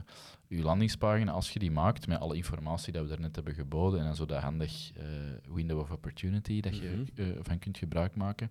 uw 0.49 0.61
landingspagina, 0.61 1.31
als 1.31 1.51
je 1.51 1.59
die 1.59 1.71
maakt 1.71 2.07
met 2.07 2.19
alle 2.19 2.35
informatie 2.35 2.93
dat 2.93 3.01
we 3.03 3.07
daarnet 3.09 3.35
hebben 3.35 3.53
geboden 3.53 3.99
en 3.99 4.05
dan 4.05 4.15
zo 4.15 4.25
dat 4.25 4.41
handig 4.41 4.91
eh, 4.95 5.03
window 5.55 5.79
of 5.79 5.91
opportunity 5.91 6.61
dat 6.61 6.77
je 6.77 6.89
Mhm. 7.15 7.21
eh, 7.21 7.37
van 7.41 7.59
kunt 7.59 7.77
gebruik 7.77 8.15
maken, 8.15 8.49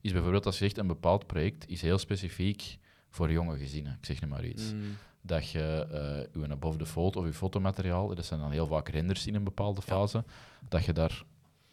is 0.00 0.12
bijvoorbeeld 0.12 0.46
als 0.46 0.58
je 0.58 0.64
zegt 0.64 0.78
een 0.78 0.86
bepaald 0.86 1.26
project 1.26 1.68
is 1.68 1.82
heel 1.82 1.98
specifiek 1.98 2.78
voor 3.10 3.32
jonge 3.32 3.58
gezinnen, 3.58 3.92
ik 4.00 4.06
zeg 4.06 4.20
nu 4.20 4.28
maar 4.28 4.44
iets. 4.44 4.72
Mm, 4.72 4.80
Dat 5.20 5.50
je 5.50 5.86
eh 6.32 6.36
uw 6.40 6.50
above 6.50 6.78
the 6.78 6.86
fold 6.86 7.16
of 7.16 7.24
je 7.24 7.32
fotomateriaal, 7.32 8.14
dat 8.14 8.24
zijn 8.26 8.40
dan 8.40 8.50
heel 8.50 8.66
vaak 8.66 8.88
renders 8.88 9.26
in 9.26 9.34
een 9.34 9.44
bepaalde 9.44 9.80
Ja. 9.86 9.92
fase, 9.92 10.24
dat 10.68 10.84
je 10.84 10.92
daar, 10.92 11.22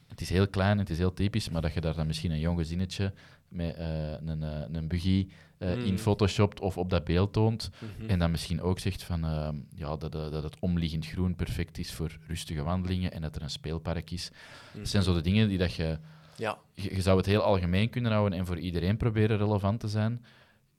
het 0.08 0.22
is 0.22 0.30
heel 0.30 0.48
klein, 0.48 0.78
het 0.78 0.90
is 0.90 0.98
heel 0.98 1.14
typisch, 1.14 1.50
maar 1.50 1.62
dat 1.62 1.74
je 1.74 1.82
daar 1.82 1.96
dan 1.96 2.08
misschien 2.08 2.32
een 2.32 2.40
jong 2.40 2.58
gezinnetje 2.58 3.14
met 3.48 3.76
eh, 3.76 4.12
een, 4.12 4.44
eh, 4.44 4.62
een 4.72 4.88
buggy 4.88 5.28
eh, 5.58 5.86
in 5.86 5.92
Mm. 5.92 5.98
photoshopt 5.98 6.60
of 6.60 6.78
op 6.78 6.90
dat 6.90 7.04
beeld 7.04 7.34
toont, 7.34 7.70
mhm. 7.80 8.10
en 8.10 8.20
dan 8.20 8.32
misschien 8.32 8.62
ook 8.62 8.80
zegt 8.80 9.04
van, 9.04 9.26
eh, 9.26 9.50
ja, 9.76 9.96
dat, 9.96 10.12
dat 10.12 10.32
dat 10.32 10.44
het 10.44 10.60
omliggend 10.60 11.06
groen 11.06 11.36
perfect 11.36 11.78
is 11.78 11.92
voor 11.92 12.18
rustige 12.28 12.64
wandelingen 12.64 13.12
en 13.12 13.22
dat 13.22 13.36
er 13.36 13.42
een 13.42 13.50
speelpark 13.50 14.12
is. 14.12 14.32
Dat 14.74 14.88
zijn 14.88 15.04
zo 15.04 15.14
de 15.14 15.22
dingen 15.22 15.48
die 15.48 15.58
dat 15.58 15.74
je 15.74 15.98
Ja, 16.38 16.58
je, 16.74 16.96
je 16.96 17.02
zou 17.02 17.18
het 17.18 17.26
heel 17.26 17.42
algemeen 17.42 17.90
kunnen 17.90 18.12
houden 18.12 18.40
en 18.40 18.46
voor 18.46 18.60
iedereen 18.60 18.98
proberen 18.98 19.38
relevant 19.38 19.80
te 19.80 19.88
zijn. 19.88 20.26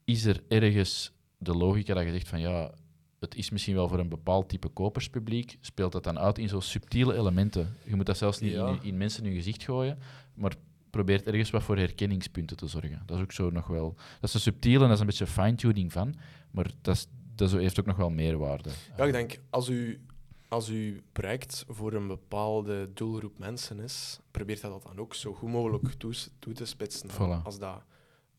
Is 0.03 0.25
er 0.25 0.43
ergens 0.47 1.11
de 1.37 1.53
logica 1.53 1.93
dat 1.93 2.03
je 2.03 2.11
zegt 2.11 2.27
van 2.27 2.39
ja, 2.39 2.71
het 3.19 3.35
is 3.35 3.49
misschien 3.49 3.75
wel 3.75 3.87
voor 3.87 3.99
een 3.99 4.09
bepaald 4.09 4.49
type 4.49 4.67
koperspubliek, 4.67 5.57
speelt 5.61 5.91
dat 5.91 6.03
dan 6.03 6.19
uit 6.19 6.37
in 6.37 6.49
zo 6.49 6.59
subtiele 6.59 7.13
elementen? 7.15 7.75
Je 7.83 7.95
moet 7.95 8.05
dat 8.05 8.17
zelfs 8.17 8.39
niet 8.39 8.51
Ja. 8.51 8.67
in, 8.67 8.79
in 8.83 8.97
mensen 8.97 9.23
hun 9.23 9.33
gezicht 9.35 9.63
gooien, 9.63 9.97
maar 10.33 10.53
probeert 10.89 11.23
ergens 11.27 11.49
wat 11.49 11.63
voor 11.63 11.77
herkenningspunten 11.77 12.57
te 12.57 12.67
zorgen. 12.67 13.01
Dat 13.05 13.17
is 13.17 13.23
ook 13.23 13.31
zo 13.31 13.49
nog 13.49 13.67
wel... 13.67 13.93
Dat 13.95 14.29
is 14.29 14.33
een 14.33 14.39
subtiele 14.39 14.79
en 14.81 14.85
dat 14.87 14.93
is 14.93 14.99
een 14.99 15.05
beetje 15.05 15.27
fine-tuning 15.27 15.91
van, 15.91 16.15
maar 16.51 16.71
dat, 16.81 16.95
is, 16.95 17.07
dat 17.35 17.47
is- 17.53 17.53
heeft 17.61 17.79
ook 17.79 17.85
nog 17.85 17.97
wel 17.97 18.09
meerwaarde. 18.09 18.69
ja 18.97 19.05
ik 19.05 19.11
denk, 19.11 19.39
als 19.49 19.69
u, 19.69 20.01
als 20.47 20.69
uw 20.69 20.93
project 21.11 21.65
voor 21.67 21.93
een 21.93 22.07
bepaalde 22.07 22.89
doelgroep 22.93 23.37
mensen 23.39 23.79
is, 23.79 24.19
probeert 24.31 24.61
dat 24.61 24.83
dan 24.83 24.99
ook 24.99 25.13
zo 25.13 25.33
goed 25.33 25.49
mogelijk 25.49 25.93
toe, 25.93 26.13
toe 26.39 26.53
te 26.53 26.65
spitsen. 26.65 27.09
Voilà. 27.09 27.43
Als, 27.43 27.59
dat, 27.59 27.81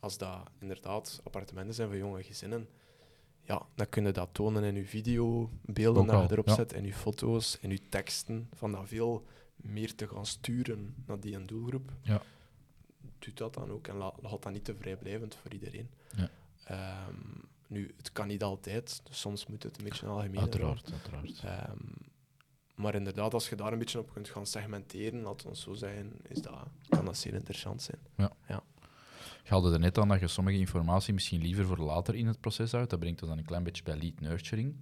als 0.01 0.19
dat 0.19 0.39
inderdaad 0.61 1.21
appartementen 1.25 1.75
zijn 1.75 1.89
voor 1.89 1.97
jonge 1.99 2.23
gezinnen, 2.23 2.69
ja, 3.49 3.67
dan 3.75 3.89
kun 3.89 4.05
je 4.05 4.13
dat 4.13 4.29
tonen 4.33 4.65
in 4.65 4.75
je 4.75 4.85
videobeelden 4.85 6.03
Ook 6.03 6.09
dat 6.09 6.23
je 6.27 6.33
erop 6.33 6.49
ja. 6.49 6.55
zet, 6.55 6.73
in 6.73 6.85
je 6.85 6.95
foto's, 6.95 7.59
in 7.61 7.71
je 7.71 7.89
teksten, 7.89 8.49
van 8.55 8.73
dat 8.73 8.89
veel 8.89 9.25
meer 9.57 9.95
te 9.95 10.09
gaan 10.09 10.27
sturen 10.27 10.95
naar 11.07 11.21
die 11.21 11.45
doelgroep. 11.45 11.93
Ja. 12.03 12.23
Doet 13.19 13.37
dat 13.37 13.55
dan 13.55 13.71
ook 13.71 13.87
en 13.87 13.97
la- 13.97 14.15
laat 14.21 14.43
dat 14.43 14.53
niet 14.53 14.65
te 14.65 14.75
vrijblijvend 14.75 15.35
voor 15.35 15.53
iedereen. 15.53 15.91
Ja. 16.17 16.31
Ehm, 16.65 17.15
nu, 17.67 17.95
het 17.97 18.13
kan 18.13 18.27
niet 18.27 18.43
altijd, 18.43 19.01
dus 19.05 19.21
soms 19.21 19.47
moet 19.47 19.63
het 19.63 19.79
een 19.79 19.85
beetje 19.85 20.07
algemeen 20.07 20.41
Uiteraard, 20.41 20.93
uiteraard. 20.93 21.41
Ehm, 21.45 21.77
maar 22.75 22.95
inderdaad, 22.95 23.35
als 23.35 23.49
je 23.49 23.57
daar 23.57 23.73
een 23.73 23.79
beetje 23.79 23.99
op 23.99 24.13
kunt 24.13 24.29
gaan 24.29 24.47
segmenteren, 24.47 25.23
we 25.23 25.49
het 25.49 25.59
zo 25.59 25.75
zeggen, 25.75 26.13
is 26.29 26.43
dat, 26.43 26.59
kan 26.89 27.05
dat 27.05 27.17
zeer 27.17 27.35
interessant 27.35 27.83
zijn. 27.83 28.31
Haalde 29.49 29.73
er 29.73 29.79
net 29.79 29.99
aan 29.99 30.09
dat 30.09 30.21
je 30.21 30.27
sommige 30.29 30.59
informatie 30.59 31.15
misschien 31.15 31.41
liever 31.41 31.67
voor 31.67 31.79
later 31.79 32.15
in 32.15 32.27
het 32.27 32.41
proces 32.41 32.73
houdt. 32.73 32.91
Dat 32.91 32.99
brengt 32.99 33.21
ons 33.21 33.31
dan 33.31 33.39
een 33.39 33.45
klein 33.47 33.63
beetje 33.63 33.83
bij 33.83 33.97
lead 33.97 34.21
nurturing. 34.21 34.75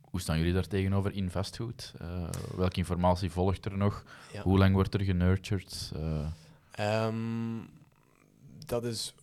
Hoe 0.00 0.20
staan 0.20 0.38
jullie 0.38 0.52
daar 0.52 0.66
tegenover 0.66 1.12
in 1.14 1.30
vastgoed? 1.30 1.94
Eh, 1.98 2.28
welke 2.56 2.76
informatie 2.76 3.30
volgt 3.30 3.64
er 3.64 3.76
nog? 3.76 4.04
Ja. 4.32 4.42
Hoe 4.42 4.58
lang 4.58 4.74
wordt 4.74 4.94
er 4.94 5.00
genurtured? 5.00 5.92
Eh, 5.94 6.26
Ehm, 6.70 7.58
dat, 8.66 8.84
is, 8.84 9.14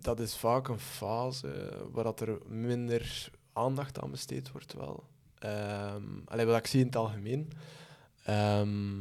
dat 0.00 0.20
is 0.20 0.36
vaak 0.36 0.68
een 0.68 0.78
fase 0.78 1.78
waar 1.92 2.04
dat 2.04 2.20
er 2.20 2.38
minder 2.48 3.30
aandacht 3.52 4.00
aan 4.00 4.10
besteed 4.10 4.50
wordt 4.52 4.74
wel. 4.74 5.04
Ehm 5.38 6.02
allee, 6.24 6.46
wat 6.46 6.56
ik 6.58 6.66
zie 6.66 6.80
in 6.80 6.86
het 6.86 6.96
algemeen. 6.96 7.52
Ehm, 8.24 8.98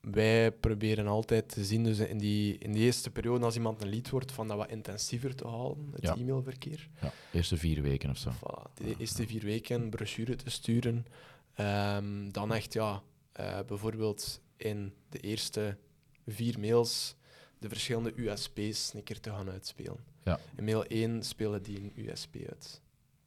wij 0.00 0.52
proberen 0.52 1.06
altijd 1.06 1.48
te 1.48 1.64
zien, 1.64 1.84
dus 1.84 1.98
in 1.98 2.18
die, 2.18 2.58
in 2.58 2.72
die 2.72 2.82
eerste 2.82 3.10
periode, 3.10 3.44
als 3.44 3.54
iemand 3.56 3.82
een 3.82 3.88
lead 3.88 4.10
wordt, 4.10 4.32
van 4.32 4.48
dat 4.48 4.56
wat 4.56 4.70
intensiever 4.70 5.34
te 5.34 5.46
halen, 5.48 5.88
het 5.92 6.02
Ja. 6.02 6.16
e-mailverkeer. 6.16 6.88
ja, 7.00 7.12
eerste 7.32 7.56
vier 7.56 7.82
weken 7.82 8.10
of 8.10 8.16
zo. 8.16 8.30
Voilà, 8.30 8.74
de 8.74 8.94
eerste 8.98 9.26
vier 9.26 9.42
weken 9.44 9.90
brochure 9.90 10.36
te 10.36 10.50
sturen. 10.50 11.06
Ehm, 11.54 12.30
dan 12.30 12.52
echt, 12.52 12.72
ja, 12.72 13.02
eh, 13.32 13.58
bijvoorbeeld 13.66 14.40
in 14.56 14.92
de 15.08 15.18
eerste 15.18 15.76
vier 16.26 16.58
mails 16.60 17.14
de 17.58 17.68
verschillende 17.68 18.12
USP's 18.16 18.92
een 18.94 19.02
keer 19.02 19.20
te 19.20 19.30
gaan 19.30 19.50
uitspelen. 19.50 20.04
Ja. 20.24 20.40
In 20.56 20.64
mail 20.64 20.84
1 20.88 21.22
speelde 21.22 21.60
die 21.60 21.78
een 21.80 21.92
USP 21.96 22.36
uit. 22.48 22.80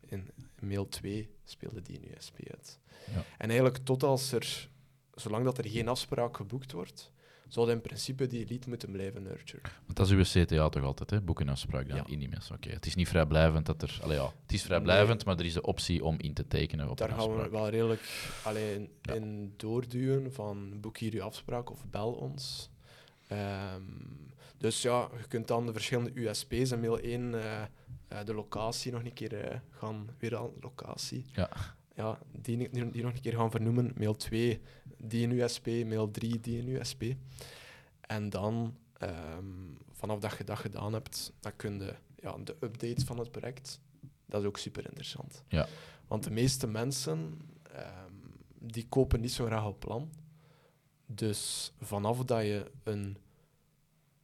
In 0.06 0.30
mail 0.60 0.90
2 0.90 1.30
speelde 1.44 1.82
die 1.82 1.98
een 1.98 2.12
USP 2.18 2.36
uit. 2.52 2.80
Ja. 3.14 3.24
En 3.38 3.48
eigenlijk 3.50 3.78
tot 3.78 4.04
als 4.04 4.32
er, 4.32 4.70
zolang 5.16 5.45
dat 5.45 5.57
er 5.57 5.68
geen 5.70 5.88
afspraak 5.88 6.38
geboekt 6.38 6.72
wordt, 6.72 7.11
zou 7.47 7.72
in 7.72 7.82
principe 7.82 8.28
die 8.28 8.47
lead 8.47 8.66
moeten 8.68 8.91
blijven 8.91 9.24
nurturen. 9.24 9.72
Want 9.86 9.97
dat 9.97 10.11
is 10.11 10.14
uw 10.36 10.43
CTA 10.45 10.70
toch 10.70 10.84
altijd, 10.84 11.09
hè? 11.09 11.22
boekenafspraak 11.22 11.88
dan 11.88 11.97
Ja. 11.97 12.03
in 12.07 12.20
die 12.20 12.30
mes. 12.30 12.51
Oké, 12.51 12.70
Het 12.70 12.86
is 12.86 12.95
niet 12.95 13.07
vrijblijvend 13.07 13.66
dat 13.66 13.82
er... 13.82 13.99
Allee, 14.01 14.18
ja, 14.18 14.32
het 14.41 14.53
is 14.53 14.61
vrijblijvend, 14.64 15.26
maar 15.26 15.38
er 15.39 15.45
is 15.45 15.53
de 15.53 15.61
optie 15.61 16.03
om 16.03 16.16
in 16.20 16.34
te 16.34 16.47
tekenen 16.47 16.89
op 16.89 16.97
Daar 16.97 17.09
een 17.09 17.16
gaan 17.16 17.26
we 17.28 17.32
afspraak. 17.34 17.51
wel 17.51 17.70
redelijk 17.70 18.01
alleen 18.43 18.89
Ja. 19.01 19.14
in 19.14 19.53
doorduwen 19.57 20.34
van 20.34 20.80
boek 20.82 20.97
hier 20.97 21.14
je 21.14 21.22
afspraak 21.22 21.72
of 21.72 21.86
bel 21.89 22.11
ons. 22.11 22.70
Ehm, 23.28 23.82
dus 24.57 24.82
ja, 24.82 25.09
je 25.18 25.28
kunt 25.28 25.47
dan 25.47 25.66
de 25.66 25.74
verschillende 25.74 26.11
USP's 26.22 26.72
in 26.72 26.80
mail 26.80 26.99
1 26.99 27.34
eh, 27.34 27.61
eh, 28.07 28.26
de 28.26 28.34
locatie 28.34 28.91
nog 28.91 29.03
een 29.03 29.14
keer 29.14 29.34
eh, 29.39 29.59
gaan, 29.70 30.09
weer 30.20 30.38
aan 30.38 30.49
locatie. 30.61 31.26
Ja. 31.34 31.49
Ja, 31.96 32.20
die, 32.32 32.70
die, 32.70 32.89
die 32.91 33.04
nog 33.04 33.14
een 33.14 33.22
keer 33.22 33.34
gaan 33.34 33.52
vernoemen. 33.52 33.94
Mail 33.98 34.16
2, 34.16 34.62
die 34.98 35.28
een 35.28 35.39
USP. 35.39 35.66
Mail 35.66 36.12
3, 36.12 36.39
die 36.39 36.60
een 36.60 36.68
USP. 36.68 37.04
En 38.02 38.30
dan, 38.30 38.78
ehm, 38.98 39.46
vanaf 39.91 40.20
dat 40.20 40.38
je 40.38 40.44
dat 40.44 40.58
gedaan 40.58 40.94
hebt, 40.94 41.34
dan 41.39 41.56
kun 41.56 41.80
je 41.80 41.96
ja, 42.16 42.38
de 42.38 42.56
updates 42.60 43.04
van 43.04 43.18
het 43.18 43.32
project. 43.32 43.80
Dat 44.26 44.41
is 44.41 44.48
ook 44.48 44.58
super 44.58 44.86
interessant. 44.86 45.44
Ja. 45.48 45.68
Want 46.08 46.24
de 46.24 46.32
meeste 46.32 46.68
mensen 46.68 47.39
ehm, 47.72 48.14
die 48.60 48.88
kopen 48.89 49.22
niet 49.22 49.32
zo 49.32 49.46
graag 49.46 49.66
op 49.66 49.80
plan. 49.80 50.12
Dus 51.06 51.72
vanaf 51.80 52.26
dat 52.26 52.41
je 52.41 52.72
een 52.84 53.18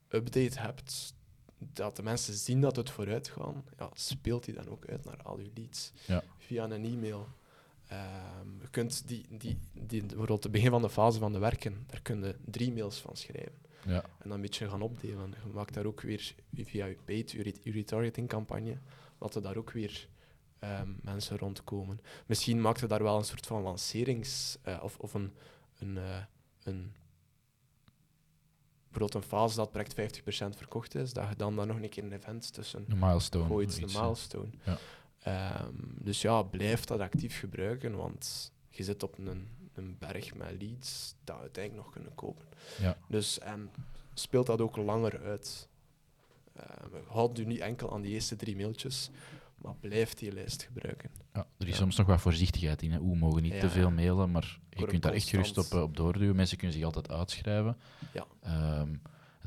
update 0.10 0.60
hebt, 0.60 1.14
dat 1.58 1.96
de 1.96 2.04
mensen 2.04 2.34
zien 2.34 2.62
dat 2.62 2.76
het 2.76 2.90
vooruit 2.90 3.28
gaat, 3.28 3.56
ja, 3.78 3.90
speelt 3.94 4.46
die 4.46 4.54
dan 4.54 4.70
ook 4.70 4.86
uit 4.88 5.06
naar 5.06 5.22
al 5.24 5.40
je 5.40 5.52
leads. 5.54 5.92
Ja. 6.06 6.24
Via 6.38 6.64
een 6.64 6.86
e-mail. 6.86 7.28
Ehm, 7.90 8.62
je 8.62 8.68
kunt 8.70 9.08
die, 9.08 9.26
die, 9.30 9.58
die, 9.74 10.06
bijvoorbeeld 10.06 10.44
het 10.44 10.52
begin 10.52 10.70
van 10.70 10.82
de 10.82 10.90
fase 10.90 11.20
van 11.20 11.32
de 11.34 11.40
werken, 11.40 11.84
daar 11.88 12.02
kun 12.02 12.24
je 12.24 12.36
drie 12.46 12.72
mails 12.74 13.00
van 13.00 13.16
schrijven. 13.16 13.68
Ja. 13.86 14.02
En 14.04 14.10
dan 14.24 14.32
een 14.32 14.42
beetje 14.42 14.70
gaan 14.70 14.82
opdelen. 14.82 15.34
Je 15.46 15.54
maakt 15.54 15.74
daar 15.74 15.86
ook 15.86 16.02
weer 16.02 16.36
via 16.54 16.86
je 16.86 16.98
paid, 17.06 17.32
je 17.32 17.44
re- 17.44 17.54
je 17.64 17.72
retargeting-campagne, 17.72 18.78
laten 19.20 19.42
daar 19.42 19.58
ook 19.58 19.72
weer 19.72 20.08
ehm, 20.60 20.90
mensen 21.02 21.38
rondkomen. 21.38 22.00
Misschien 22.26 22.62
maakt 22.62 22.82
het 22.82 22.90
daar 22.90 23.04
wel 23.04 23.18
een 23.18 23.24
soort 23.26 23.46
van 23.48 23.62
lancerings... 23.62 24.58
eh, 24.62 24.80
of, 24.84 24.98
of 24.98 25.14
een, 25.14 25.34
een, 25.80 25.98
eh, 25.98 26.24
een... 26.64 26.94
Bijvoorbeeld 28.90 29.24
een 29.24 29.30
fase 29.30 29.56
dat 29.56 29.74
het 29.74 29.92
project 29.94 30.20
50% 30.54 30.58
verkocht 30.58 30.96
is, 30.96 31.14
dat 31.14 31.30
je 31.30 31.36
dan, 31.36 31.56
dan 31.56 31.68
nog 31.68 31.78
een 31.82 31.90
keer 31.90 32.04
een 32.04 32.12
event 32.14 32.54
tussen 32.54 32.86
Een 32.88 33.00
milestone. 33.00 33.46
gooit, 33.46 33.78
iets, 33.78 33.94
een 33.96 34.02
milestone. 34.02 34.50
Ja. 34.64 34.78
Ehm, 35.24 35.74
dus 35.80 36.22
ja, 36.22 36.42
blijf 36.44 36.84
dat 36.86 37.00
actief 37.00 37.40
gebruiken, 37.40 37.96
want 37.96 38.52
je 38.70 38.84
zit 38.84 39.04
op 39.04 39.18
een, 39.18 39.48
een 39.74 39.96
berg 40.00 40.36
met 40.36 40.56
leads 40.62 41.16
dat 41.24 41.40
uiteindelijk 41.40 41.84
nog 41.86 41.94
kunnen 41.94 42.16
kopen. 42.16 42.46
Ja. 42.80 42.98
Dus 43.08 43.40
en 43.40 43.70
speelt 44.14 44.46
dat 44.48 44.62
ook 44.62 44.78
langer 44.78 45.22
uit. 45.24 45.68
Ehm 46.56 46.88
houd 47.08 47.40
u 47.40 47.46
niet 47.46 47.60
enkel 47.60 47.94
aan 47.94 48.02
die 48.02 48.12
eerste 48.12 48.36
drie 48.36 48.56
mailtjes, 48.56 49.10
maar 49.58 49.76
blijf 49.80 50.14
die 50.14 50.32
lijst 50.32 50.64
gebruiken. 50.64 51.10
Ja, 51.34 51.48
er 51.58 51.68
is 51.68 51.74
Ja. 51.74 51.80
soms 51.80 51.96
nog 51.96 52.08
wat 52.08 52.22
voorzichtigheid 52.22 52.82
in. 52.82 52.92
Hè. 52.92 53.00
Oeh, 53.00 53.12
we 53.12 53.18
mogen 53.18 53.42
niet 53.42 53.54
Ja, 53.54 53.60
te 53.60 53.70
veel 53.70 53.92
mailen, 53.92 54.32
maar 54.32 54.60
je 54.70 54.86
kunt 54.86 55.04
daar 55.04 55.14
echt 55.14 55.30
gerust 55.30 55.58
op, 55.58 55.66
eh, 55.66 55.82
op 55.82 55.96
doorduwen. 55.98 56.36
Mensen 56.36 56.58
kunnen 56.58 56.76
zich 56.76 56.86
altijd 56.86 57.10
uitschrijven. 57.12 57.78
Ja. 58.14 58.26
Ehm, 58.42 58.96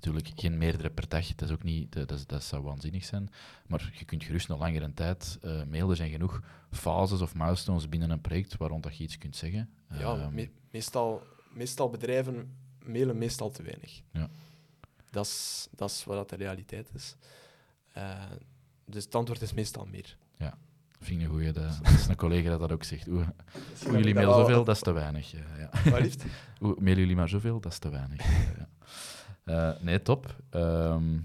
natuurlijk 0.05 0.41
geen 0.41 0.59
meerdere 0.59 0.91
per 0.91 1.09
dag, 1.09 1.35
dat, 1.35 1.49
is 1.49 1.55
ook 1.55 1.63
niet, 1.63 1.93
dat, 1.93 2.25
dat 2.27 2.43
zou 2.45 2.63
waanzinnig 2.63 3.05
zijn. 3.05 3.31
Maar 3.67 3.93
je 3.99 4.05
kunt 4.05 4.25
gerust 4.25 4.49
nog 4.49 4.59
langere 4.59 4.95
tijd 4.95 5.39
eh 5.43 5.51
mailen. 5.51 5.91
Er 5.91 5.97
zijn 5.97 6.11
genoeg 6.11 6.41
fases 6.71 7.21
of 7.21 7.35
milestones 7.35 7.89
binnen 7.89 8.11
een 8.11 8.21
project 8.21 8.57
waar 8.57 8.69
rond 8.69 8.83
dat 8.83 8.97
je 8.97 9.05
iets 9.05 9.19
kunt 9.19 9.37
zeggen. 9.37 9.71
Ja, 9.91 9.99
Ehm, 10.17 10.35
me- 10.35 10.51
meestal, 10.71 11.23
meestal 11.53 11.91
bedrijven 11.91 12.57
mailen 12.87 13.19
meestal 13.19 13.51
te 13.51 13.63
weinig. 13.63 14.01
Ja. 14.13 14.29
Dat 15.11 15.27
is, 15.27 15.69
dat 15.77 15.91
is 15.91 16.05
wat 16.05 16.17
dat 16.17 16.29
de 16.29 16.37
realiteit 16.37 16.91
is. 16.95 17.17
Eh, 17.93 18.25
dus 18.85 19.05
het 19.05 19.15
antwoord 19.15 19.43
is 19.43 19.53
meestal 19.53 19.87
meer. 19.91 20.17
vind 21.01 21.21
ik 21.21 21.27
een 21.27 21.33
goeie. 21.33 21.53
Dat, 21.53 21.79
dat 21.83 21.93
is 21.93 22.07
een 22.07 22.17
collega 22.17 22.49
dat 22.51 22.61
dat 22.61 22.73
ook 22.73 22.85
zegt. 22.85 23.07
Oeh, 23.09 23.29
oeh, 23.87 23.97
jullie 23.97 24.15
mailen 24.15 24.35
zoveel, 24.35 24.65
dat 24.65 24.77
is 24.77 24.83
te 24.83 24.93
weinig. 24.93 25.31
Ja, 25.31 25.39
ja. 25.59 25.91
Wat 25.91 26.01
liefst? 26.01 26.25
Oeh, 26.63 26.77
mailen 26.79 26.99
jullie 27.01 27.17
maar 27.17 27.29
zoveel, 27.29 27.61
dat 27.61 27.73
is 27.73 27.79
te 27.79 27.89
weinig. 27.91 28.23
ja. 28.59 28.69
Eh, 29.45 29.70
nee, 29.80 30.03
top. 30.03 30.36
Ehm, 30.51 31.18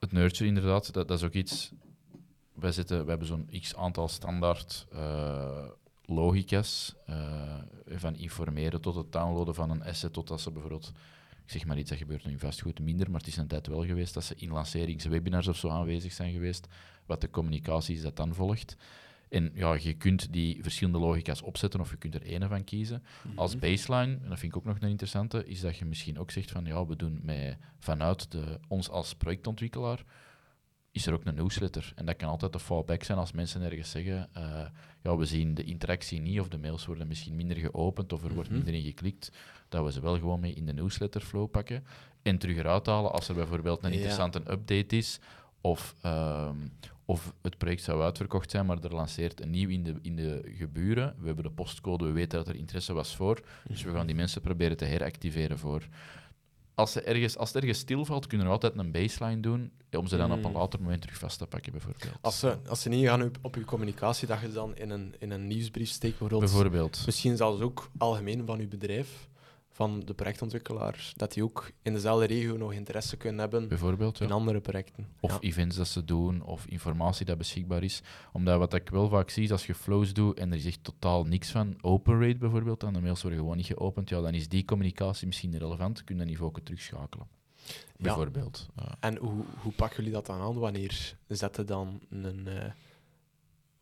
het 0.00 0.12
nurture 0.12 0.48
inderdaad, 0.48 0.92
dat, 0.92 1.08
dat 1.08 1.18
is 1.18 1.24
ook 1.24 1.32
iets... 1.32 1.72
Wij, 2.52 2.72
zitten, 2.72 2.98
wij 2.98 3.08
hebben 3.08 3.26
zo'n 3.26 3.50
x-aantal 3.60 4.08
standaard 4.08 4.86
eh, 4.92 5.66
logica's 6.04 6.94
eh, 7.06 7.58
van 7.86 8.16
informeren 8.16 8.80
tot 8.80 8.94
het 8.94 9.12
downloaden 9.12 9.54
van 9.54 9.70
een 9.70 9.84
asset, 9.84 10.12
tot 10.12 10.28
dat 10.28 10.40
ze 10.40 10.50
bijvoorbeeld... 10.50 10.92
Ik 11.44 11.50
zeg 11.50 11.64
maar 11.64 11.78
iets, 11.78 11.90
dat 11.90 11.98
gebeurt 11.98 12.24
nu 12.24 12.38
vastgoed 12.38 12.80
minder, 12.80 13.10
maar 13.10 13.20
het 13.20 13.28
is 13.28 13.36
een 13.36 13.46
tijd 13.46 13.66
wel 13.66 13.84
geweest 13.84 14.14
dat 14.14 14.24
ze 14.24 14.34
in 14.34 14.50
lanceringswebinars 14.50 15.48
of 15.48 15.56
zo 15.56 15.68
aanwezig 15.68 16.12
zijn 16.12 16.32
geweest, 16.32 16.66
wat 17.06 17.20
de 17.20 17.30
communicatie 17.30 17.96
is 17.96 18.02
dat 18.02 18.16
dan 18.16 18.34
volgt. 18.34 18.76
En 19.34 19.50
ja, 19.54 19.74
je 19.80 19.92
kunt 19.94 20.32
die 20.32 20.62
verschillende 20.62 20.98
logica's 20.98 21.42
opzetten 21.42 21.80
of 21.80 21.90
je 21.90 21.96
kunt 21.96 22.14
er 22.14 22.22
ene 22.22 22.48
van 22.48 22.64
kiezen. 22.64 23.02
Als 23.34 23.58
baseline, 23.58 24.18
en 24.22 24.28
dat 24.28 24.38
vind 24.38 24.52
ik 24.52 24.56
ook 24.58 24.64
nog 24.64 24.76
een 24.80 24.88
interessante, 24.88 25.46
is 25.46 25.60
dat 25.60 25.76
je 25.76 25.84
misschien 25.84 26.18
ook 26.18 26.30
zegt 26.30 26.50
van 26.50 26.64
ja, 26.64 26.86
we 26.86 26.96
doen 26.96 27.20
met, 27.22 27.56
vanuit 27.78 28.30
de, 28.30 28.58
ons 28.68 28.88
als 28.90 29.14
projectontwikkelaar, 29.14 30.04
is 30.90 31.06
er 31.06 31.12
ook 31.12 31.24
een 31.24 31.34
newsletter. 31.34 31.92
En 31.96 32.06
dat 32.06 32.16
kan 32.16 32.28
altijd 32.28 32.52
de 32.52 32.58
fallback 32.60 33.02
zijn 33.02 33.18
als 33.18 33.32
mensen 33.32 33.62
ergens 33.62 33.90
zeggen, 33.90 34.28
eh, 34.32 34.66
ja, 35.02 35.16
we 35.16 35.24
zien 35.24 35.54
de 35.54 35.64
interactie 35.64 36.20
niet 36.20 36.40
of 36.40 36.48
de 36.48 36.58
mails 36.58 36.86
worden 36.86 37.08
misschien 37.08 37.36
minder 37.36 37.56
geopend 37.56 38.12
of 38.12 38.24
er 38.24 38.34
wordt 38.34 38.48
Mhm. 38.48 38.56
minder 38.58 38.74
in 38.74 38.82
geklikt, 38.82 39.32
dat 39.68 39.84
we 39.84 39.92
ze 39.92 40.00
wel 40.00 40.14
gewoon 40.18 40.40
mee 40.40 40.52
in 40.54 40.66
de 40.66 40.72
newsletter 40.72 41.20
flow 41.20 41.50
pakken 41.50 41.84
en 42.22 42.38
terug 42.38 42.56
eruit 42.56 42.86
halen 42.86 43.12
als 43.12 43.28
er 43.28 43.34
bijvoorbeeld 43.34 43.82
een 43.84 43.90
Ja. 43.90 43.94
interessante 43.96 44.38
update 44.50 44.96
is 44.96 45.20
of, 45.60 45.94
ehm, 46.02 46.56
of 47.04 47.34
het 47.42 47.58
project 47.58 47.82
zou 47.82 48.02
uitverkocht 48.02 48.50
zijn, 48.50 48.66
maar 48.66 48.78
er 48.82 48.94
lanceert 48.94 49.40
een 49.42 49.50
nieuw 49.50 49.68
in 49.68 49.82
de, 49.84 49.94
in 50.02 50.16
de 50.16 50.52
geburen. 50.56 51.14
We 51.18 51.26
hebben 51.26 51.44
de 51.44 51.50
postcode, 51.50 52.04
we 52.04 52.12
weten 52.12 52.38
dat 52.38 52.48
er 52.48 52.56
interesse 52.56 52.92
was 52.92 53.16
voor, 53.16 53.40
dus 53.68 53.82
we 53.82 53.90
gaan 53.90 54.06
die 54.06 54.16
mensen 54.16 54.40
proberen 54.40 54.76
te 54.76 54.84
heractiveren 54.84 55.58
voor. 55.58 55.88
Als, 56.74 56.92
ze 56.92 57.00
ergens, 57.02 57.36
als 57.36 57.48
het 57.48 57.56
ergens 57.62 57.78
stilvalt, 57.78 58.26
kunnen 58.26 58.46
we 58.46 58.52
altijd 58.52 58.78
een 58.78 58.90
baseline 58.90 59.40
doen, 59.40 59.72
om 59.90 60.06
ze 60.06 60.16
dan 60.16 60.32
op 60.32 60.44
een 60.44 60.50
Mm. 60.50 60.56
later 60.56 60.82
moment 60.82 61.00
terug 61.02 61.18
vast 61.18 61.38
te 61.38 61.46
pakken, 61.46 61.72
bijvoorbeeld. 61.72 62.12
Als 62.20 62.38
ze, 62.38 62.56
als 62.68 62.82
ze 62.82 62.88
niet 62.88 63.06
gaan 63.06 63.22
op, 63.22 63.38
op 63.42 63.54
je 63.54 63.64
communicatie, 63.64 64.26
dat 64.28 64.40
je 64.40 64.46
ze 64.46 64.52
dan 64.52 64.76
in 64.76 64.90
een, 64.90 65.14
in 65.18 65.30
een 65.30 65.46
nieuwsbrief 65.46 65.88
steekt, 65.88 66.18
bijvoorbeeld. 66.18 66.40
bijvoorbeeld. 66.52 67.02
Misschien 67.06 67.36
zelfs 67.36 67.60
ook 67.60 67.90
algemeen 67.98 68.46
van 68.46 68.58
je 68.60 68.66
bedrijf. 68.66 69.28
Van 69.74 70.00
de 70.04 70.14
projectontwikkelaar, 70.14 71.12
dat 71.16 71.32
die 71.32 71.42
ook 71.42 71.70
in 71.82 71.92
dezelfde 71.92 72.26
regio 72.26 72.56
nog 72.56 72.72
interesse 72.72 73.16
kunnen 73.16 73.40
hebben 73.40 73.68
bijvoorbeeld. 73.68 74.18
Ja. 74.18 74.24
in 74.24 74.32
andere 74.32 74.60
projecten. 74.60 75.08
Of 75.20 75.32
ja. 75.32 75.38
events 75.40 75.76
dat 75.76 75.88
ze 75.88 76.04
doen, 76.04 76.42
of 76.42 76.66
informatie 76.66 77.26
dat 77.26 77.38
beschikbaar 77.38 77.82
is. 77.82 78.02
Omdat 78.32 78.58
wat 78.58 78.74
ik 78.74 78.90
wel 78.90 79.08
vaak 79.08 79.30
zie, 79.30 79.42
is 79.42 79.50
als 79.50 79.66
je 79.66 79.74
flows 79.74 80.12
doet 80.12 80.38
en 80.38 80.50
er 80.50 80.56
is 80.56 80.66
echt 80.66 80.84
totaal 80.84 81.24
niks 81.24 81.50
van, 81.50 81.76
open 81.80 82.20
rate 82.20 82.38
bijvoorbeeld, 82.38 82.80
dan 82.80 82.92
de 82.92 83.00
mails 83.00 83.22
worden 83.22 83.40
gewoon 83.40 83.56
niet 83.56 83.66
geopend, 83.66 84.08
ja, 84.08 84.20
dan 84.20 84.34
is 84.34 84.48
die 84.48 84.64
communicatie 84.64 85.26
misschien 85.26 85.58
relevant, 85.58 86.04
kun 86.04 86.14
je 86.14 86.20
dat 86.20 86.30
niveau 86.30 86.50
ook 86.50 86.60
terugschakelen. 86.60 87.26
Bijvoorbeeld. 87.96 88.68
Ja. 88.76 88.96
En 89.00 89.16
hoe, 89.16 89.44
hoe 89.62 89.72
pakken 89.72 89.96
jullie 89.96 90.12
dat 90.12 90.26
dan 90.26 90.40
aan? 90.40 90.58
Wanneer 90.58 91.16
zetten 91.28 91.66
dan 91.66 92.00
een... 92.10 92.48
eh, 92.48 92.70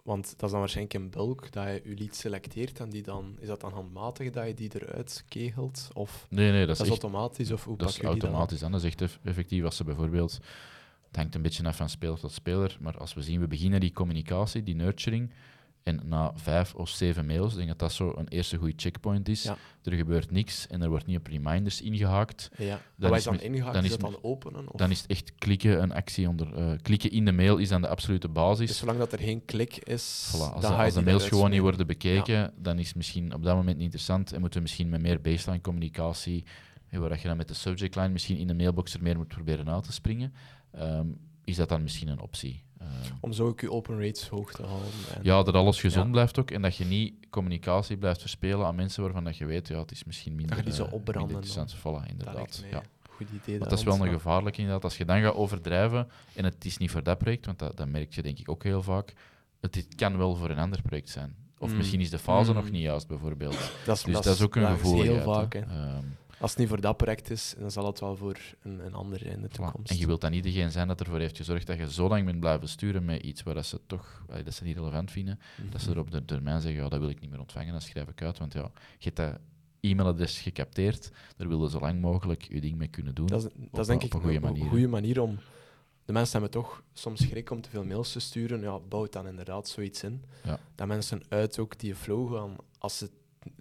want 0.03 0.24
dat 0.30 0.42
is 0.42 0.50
dan 0.50 0.61
waarschijnlijk 0.61 0.94
in 0.94 1.11
bulk, 1.11 1.53
dat 1.53 1.64
je 1.66 1.80
je 1.84 1.94
lead 1.94 2.16
selecteert 2.16 2.80
en 2.80 2.90
die 2.90 3.03
dan... 3.03 3.36
Is 3.38 3.46
dat 3.46 3.61
dan 3.61 3.72
handmatig 3.72 4.30
dat 4.30 4.46
je 4.46 4.55
die 4.55 4.70
eruit 4.74 5.24
kegelt? 5.28 5.88
Of 5.92 6.26
Nee, 6.28 6.50
nee, 6.50 6.66
dat 6.66 6.76
dat 6.76 6.86
is, 6.86 6.92
echt, 6.92 7.03
automatisch? 7.03 7.53
Of 7.53 7.64
hoe 7.64 7.76
dat 7.76 7.88
is 7.88 8.03
automatisch 8.03 8.62
aan. 8.64 8.72
Dat 8.72 8.80
is 8.80 8.86
echt 8.86 9.00
eff- 9.00 9.18
effectief 9.24 9.64
als 9.64 9.76
ze 9.76 9.84
bijvoorbeeld... 9.84 10.40
Het 11.07 11.20
hangt 11.20 11.34
een 11.34 11.42
beetje 11.42 11.64
af 11.64 11.76
van 11.76 11.88
speler 11.88 12.18
tot 12.18 12.32
speler, 12.32 12.76
maar 12.80 12.98
als 12.98 13.14
we 13.14 13.22
zien, 13.22 13.40
we 13.40 13.46
beginnen 13.46 13.80
die 13.80 13.92
communicatie, 13.92 14.62
die 14.62 14.74
nurturing, 14.74 15.30
en 15.83 16.01
na 16.05 16.33
vijf 16.35 16.74
of 16.74 16.89
zeven 16.89 17.26
mails, 17.26 17.51
ik 17.51 17.57
denk 17.57 17.68
dat 17.68 17.78
dat 17.78 17.93
zo 17.93 18.12
een 18.16 18.28
eerste 18.28 18.57
goede 18.57 18.72
checkpoint 18.76 19.28
is. 19.28 19.43
Ja. 19.43 19.57
Er 19.83 19.93
gebeurt 19.93 20.30
niks 20.30 20.66
en 20.66 20.83
er 20.83 20.89
wordt 20.89 21.07
niet 21.07 21.18
op 21.18 21.26
reminders 21.26 21.80
ingehaakt. 21.80 22.51
Ja. 22.59 22.80
Dan 22.97 23.11
is 23.11 23.16
is 23.16 23.24
dan 23.24 23.41
ingehaakt, 23.41 23.74
dan 23.74 23.85
is 23.85 23.91
is 23.91 23.97
dat 23.99 24.11
met- 24.11 24.20
dan 24.22 24.30
openen? 24.30 24.68
Of? 24.72 24.78
Dan 24.78 24.91
is 24.91 25.01
het 25.01 25.11
echt 25.11 25.35
klikken, 25.35 25.83
een 25.83 25.93
actie 25.93 26.28
onder... 26.28 26.55
eh, 26.55 26.72
klikken 26.83 27.11
in 27.11 27.24
de 27.24 27.33
mail 27.33 27.57
is 27.57 27.68
dan 27.68 27.80
de 27.80 27.89
absolute 27.89 28.28
basis. 28.28 28.66
Dus 28.66 28.78
zolang 28.78 28.99
dat 28.99 29.12
er 29.12 29.18
geen 29.18 29.45
klik 29.45 29.76
is, 29.76 30.28
Voilà, 30.37 30.39
als 30.53 30.62
dan 30.62 30.70
de, 30.76 30.83
als 30.83 31.01
mails 31.01 31.28
gewoon 31.28 31.51
niet 31.51 31.61
worden 31.61 31.87
bekeken, 31.87 32.53
dan 32.57 32.78
is 32.78 32.87
het 32.87 32.97
misschien 32.97 33.35
op 33.35 33.43
dat 33.43 33.55
moment 33.57 33.74
niet 33.76 33.85
interessant 33.85 34.33
en 34.33 34.41
moeten 34.41 34.59
we 34.59 34.64
misschien 34.64 34.89
met 34.89 35.01
meer 35.03 35.20
baseline 35.20 35.62
communicatie, 35.62 36.45
eh, 36.89 36.99
waar 36.99 37.18
je 37.22 37.28
dan 37.28 37.37
met 37.37 37.49
de 37.49 37.55
subject 37.55 37.95
line 37.97 38.09
misschien 38.09 38.37
in 38.37 38.47
de 38.47 38.55
mailbox 38.55 38.95
er 38.95 39.03
meer 39.03 39.16
moet 39.16 39.28
proberen 39.28 39.68
uit 39.70 39.85
te 39.85 39.93
springen, 39.93 40.33
ehm, 40.72 41.07
is 41.45 41.57
dat 41.57 41.68
dan 41.68 41.83
misschien 41.83 42.09
een 42.09 42.20
optie. 42.20 42.62
Ehm, 42.83 43.12
Om 43.20 43.33
zo 43.33 43.47
ook 43.47 43.61
je 43.61 43.70
open 43.70 44.01
rates 44.01 44.28
hoog 44.28 44.53
te 44.53 44.62
houden. 44.62 44.89
En 45.14 45.20
ja, 45.22 45.43
dat 45.43 45.55
alles 45.55 45.80
gezond 45.80 46.05
Ja. 46.07 46.11
blijft 46.12 46.39
ook 46.39 46.51
en 46.51 46.62
dat 46.62 46.76
je 46.76 46.85
niet 46.85 47.14
communicatie 47.30 47.97
blijft 47.97 48.20
verspelen 48.20 48.66
aan 48.66 48.74
mensen 48.74 49.03
waarvan 49.03 49.24
dat 49.24 49.37
je 49.37 49.45
weet, 49.47 49.68
ja, 49.68 49.78
het 49.78 49.91
is 49.91 50.05
misschien 50.05 50.35
minder, 50.35 50.57
je 50.57 50.62
die 50.62 50.72
zou 50.72 50.89
eh, 50.89 50.95
opbranden 50.95 51.41
minder. 51.41 51.74
Voilà, 51.78 51.83
dat 51.83 52.09
inderdaad. 52.09 52.59
mij 52.61 52.70
Ja. 52.70 52.83
goed 53.11 53.26
idee. 53.43 53.59
Want 53.59 53.70
dat 53.70 53.78
is 53.78 53.85
wel 53.85 54.07
een 54.07 54.12
gevaarlijk 54.12 54.57
inderdaad. 54.57 54.85
Als 54.85 54.97
je 54.97 55.05
dan 55.05 55.20
gaat 55.20 55.35
overdrijven, 55.35 56.09
en 56.35 56.45
het 56.45 56.64
is 56.64 56.76
niet 56.78 56.91
voor 56.91 57.03
dat 57.03 57.18
project, 57.18 57.47
want 57.47 57.59
dat, 57.59 57.76
dat 57.76 57.89
merk 57.89 58.14
je 58.14 58.22
denk 58.22 58.39
ik 58.39 58.49
ook 58.51 58.62
heel 58.62 58.83
vaak, 58.83 59.12
het 59.61 59.72
dit 59.72 59.95
kan 59.95 60.16
wel 60.18 60.35
voor 60.35 60.51
een 60.51 60.59
ander 60.59 60.83
project 60.83 61.11
zijn. 61.11 61.35
Of 61.59 61.70
Mm. 61.70 61.76
misschien 61.76 62.01
is 62.01 62.11
de 62.11 62.18
fase 62.18 62.51
Mm. 62.51 62.57
nog 62.57 62.70
niet 62.70 62.83
juist, 62.83 63.07
bijvoorbeeld. 63.09 63.72
Dat 63.85 63.97
is, 63.97 64.03
Dus 64.03 64.14
dat 64.14 64.26
is 64.26 64.43
ook 64.43 64.57
een 64.57 64.62
dat 64.62 64.70
is 64.72 64.80
gevoeligheid. 64.80 65.22
heel 65.24 65.33
vaak. 65.35 65.55
Als 66.43 66.51
het 66.51 66.61
niet 66.61 66.68
voor 66.68 66.80
dat 66.80 66.97
project 66.97 67.30
is, 67.30 67.55
dan 67.59 67.70
zal 67.70 67.86
het 67.86 68.01
wel 68.01 68.16
voor 68.16 68.36
een, 68.62 68.86
een 68.86 68.95
ander 68.95 69.26
in 69.26 69.43
de 69.43 69.49
toekomst. 69.49 69.90
En 69.90 69.99
je 69.99 70.07
wilt 70.07 70.20
dan 70.20 70.30
niet 70.30 70.43
degene 70.43 70.70
zijn 70.70 70.88
dat 70.88 71.01
ervoor 71.01 71.18
heeft 71.18 71.36
gezorgd 71.36 71.66
dat 71.66 71.78
je 71.78 71.93
zo 71.93 72.09
lang 72.09 72.24
bent 72.24 72.40
blijven 72.40 72.68
sturen 72.68 73.05
met 73.05 73.22
iets 73.22 73.43
waar 73.43 73.55
dat 73.55 73.66
ze 73.66 73.80
toch 73.86 74.24
dat 74.45 74.55
ze 74.55 74.64
niet 74.64 74.76
relevant 74.76 75.11
vinden, 75.11 75.38
dat 75.70 75.80
ze 75.80 75.88
Mhm. 75.88 75.99
er 75.99 76.05
op 76.05 76.11
de 76.11 76.24
termijn 76.24 76.61
zeggen, 76.61 76.82
ja, 76.82 76.88
dat 76.88 77.01
wil 77.01 77.09
ik 77.09 77.20
niet 77.20 77.30
meer 77.30 77.40
ontvangen, 77.40 77.72
dat 77.72 77.82
schrijf 77.82 78.09
ik 78.09 78.22
uit, 78.22 78.38
want 78.38 78.53
ja, 78.53 78.70
je 78.99 79.11
hebt 79.11 79.16
dat 79.16 79.38
e-mailadres 79.80 80.38
gecapteerd, 80.40 81.11
daar 81.36 81.49
willen 81.49 81.70
zo 81.70 81.80
lang 81.80 82.01
mogelijk 82.01 82.43
je 82.43 82.61
ding 82.61 82.76
mee 82.76 82.88
kunnen 82.88 83.14
doen. 83.14 83.26
Dat 83.26 83.45
is, 83.45 83.51
dat 83.70 83.80
is 83.80 83.86
denk 83.86 84.01
op 84.01 84.07
ik 84.07 84.14
een 84.14 84.20
goede 84.20 84.40
manier, 84.40 84.68
goede 84.68 84.88
manier 84.88 85.20
om... 85.20 85.38
De 86.05 86.12
mensen 86.12 86.40
hebben 86.40 86.61
toch 86.61 86.82
soms 86.93 87.22
schrik 87.22 87.51
om 87.51 87.61
te 87.61 87.70
veel 87.70 87.84
mails 87.84 88.12
te 88.12 88.20
sturen. 88.20 88.61
Ja, 88.61 88.78
bouwt 88.78 89.12
dan 89.12 89.26
inderdaad 89.26 89.68
zoiets 89.68 90.03
in. 90.03 90.24
Ja. 90.45 90.59
Dat 90.74 90.86
mensen 90.86 91.22
uit 91.28 91.59
ook 91.59 91.78
die 91.78 91.95
flow 91.95 92.34
gaan 92.34 92.57
als 92.78 92.99
ze 92.99 93.11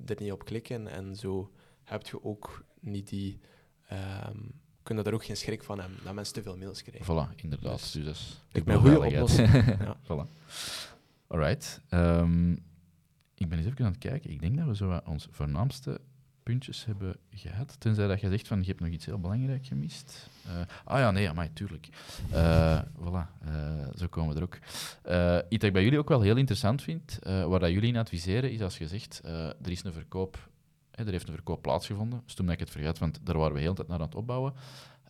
er 0.05 0.15
niet 0.19 0.31
op 0.31 0.45
klikken. 0.45 0.87
En 0.87 1.15
zo 1.15 1.51
heb 1.83 2.07
je 2.07 2.23
ook 2.23 2.63
niet 2.81 3.09
die... 3.09 3.39
ehm 3.87 4.37
kunnen 4.83 5.03
daar 5.03 5.13
ook 5.13 5.25
geen 5.25 5.37
schrik 5.37 5.63
van 5.63 5.79
hebben, 5.79 5.97
dat 6.03 6.13
mensen 6.13 6.33
te 6.33 6.41
veel 6.41 6.57
mails 6.57 6.83
krijgen. 6.83 7.05
Voilà, 7.05 7.35
inderdaad. 7.35 7.79
Dus 7.79 7.91
Dus, 7.91 8.41
dat 8.51 8.61
is 8.61 8.63
mij 8.63 8.75
een 8.75 8.81
goede 8.81 8.99
oplossing. 9.05 9.49
Ja. 9.79 9.97
voilà. 10.03 10.29
Alright. 11.27 11.81
Ehm, 11.89 12.51
ik 13.35 13.49
ben 13.49 13.57
eens 13.57 13.67
even 13.67 13.85
aan 13.85 13.91
het 13.91 13.99
kijken. 13.99 14.29
Ik 14.29 14.39
denk 14.41 14.57
dat 14.57 14.67
we 14.67 14.75
zo 14.75 14.87
wat 14.87 15.05
onze 15.05 15.27
voornaamste 15.31 15.99
puntjes 16.43 16.85
hebben 16.85 17.15
gehad. 17.29 17.79
Tenzij 17.79 18.07
dat 18.07 18.21
je 18.21 18.29
zegt 18.29 18.47
van 18.47 18.59
je 18.59 18.65
hebt 18.67 18.79
nog 18.79 18.89
iets 18.89 19.05
heel 19.05 19.19
belangrijk 19.19 19.65
gemist. 19.65 20.29
Eh, 20.45 20.51
ah 20.83 20.99
ja, 20.99 21.11
nee, 21.11 21.33
maar 21.33 21.53
tuurlijk. 21.53 21.89
Eh 22.31 22.81
voilà, 22.99 23.45
eh, 23.45 23.87
zo 23.95 24.07
komen 24.07 24.33
we 24.33 24.39
er 24.39 24.45
ook. 24.45 24.55
Iets 25.49 25.59
dat 25.59 25.63
ik 25.63 25.73
bij 25.73 25.83
jullie 25.83 25.99
ook 25.99 26.09
wel 26.09 26.21
heel 26.21 26.37
interessant 26.37 26.81
vind, 26.81 27.19
waar 27.23 27.59
dat 27.59 27.71
jullie 27.71 27.89
in 27.89 27.97
adviseren, 27.97 28.51
is 28.51 28.61
als 28.61 28.77
je 28.77 28.87
zegt, 28.87 29.19
er 29.23 29.71
is 29.71 29.83
een 29.83 29.93
verkoop, 29.93 30.49
er 31.05 31.11
heeft 31.11 31.27
een 31.27 31.33
verkoop 31.33 31.61
plaatsgevonden. 31.61 32.21
Dus 32.25 32.33
toen 32.33 32.45
dat 32.45 32.53
ik 32.53 32.59
het 32.59 32.69
vergat, 32.69 32.99
want 32.99 33.19
daar 33.23 33.37
waren 33.37 33.53
we 33.53 33.59
heel 33.59 33.69
de 33.69 33.75
tijd 33.75 33.87
naar 33.87 33.99
aan 33.99 34.05
het 34.05 34.15
opbouwen. 34.15 34.53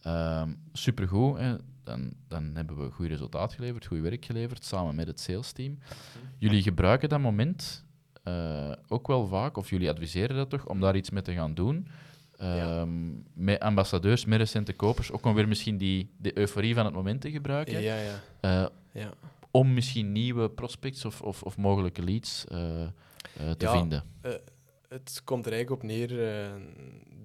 Ehm 0.01 0.49
supergoed, 0.73 1.37
hè. 1.37 1.55
Dan, 1.83 2.13
dan 2.27 2.51
hebben 2.53 2.77
we 2.77 2.91
goed 2.91 3.07
resultaat 3.07 3.53
geleverd, 3.53 3.85
goed 3.85 3.99
werk 3.99 4.25
geleverd, 4.25 4.65
samen 4.65 4.95
met 4.95 5.07
het 5.07 5.19
sales 5.19 5.51
team. 5.51 5.77
Jullie 6.37 6.61
gebruiken 6.61 7.09
dat 7.09 7.19
moment 7.19 7.85
eh, 8.23 8.71
ook 8.87 9.07
wel 9.07 9.27
vaak, 9.27 9.57
of 9.57 9.69
jullie 9.69 9.89
adviseren 9.89 10.35
dat 10.35 10.49
toch, 10.49 10.65
om 10.67 10.79
daar 10.79 10.95
iets 10.95 11.09
mee 11.09 11.21
te 11.21 11.33
gaan 11.33 11.53
doen. 11.53 11.87
Ja. 12.37 12.79
Ehm, 12.81 13.09
Met 13.33 13.59
ambassadeurs, 13.59 14.25
met 14.25 14.39
recente 14.39 14.73
kopers, 14.73 15.11
ook 15.11 15.25
om 15.25 15.33
weer 15.33 15.47
misschien 15.47 15.77
die, 15.77 16.09
de 16.17 16.37
euforie 16.37 16.73
van 16.75 16.85
het 16.85 16.93
moment 16.93 17.21
te 17.21 17.31
gebruiken. 17.31 17.81
Ja, 17.81 17.95
ja. 17.95 18.19
Eh, 18.41 18.65
ja. 18.91 19.09
om 19.51 19.73
misschien 19.73 20.11
nieuwe 20.11 20.49
prospects 20.49 21.05
of, 21.05 21.21
of, 21.21 21.43
of 21.43 21.57
mogelijke 21.57 22.03
leads 22.03 22.45
eh, 22.47 22.57
te 23.57 23.65
Ja. 23.65 23.71
vinden. 23.77 24.03
Het 24.93 25.21
komt 25.23 25.45
er 25.45 25.51
eigenlijk 25.51 25.81
op 25.83 25.87
neer, 25.89 26.29
eh, 26.35 26.61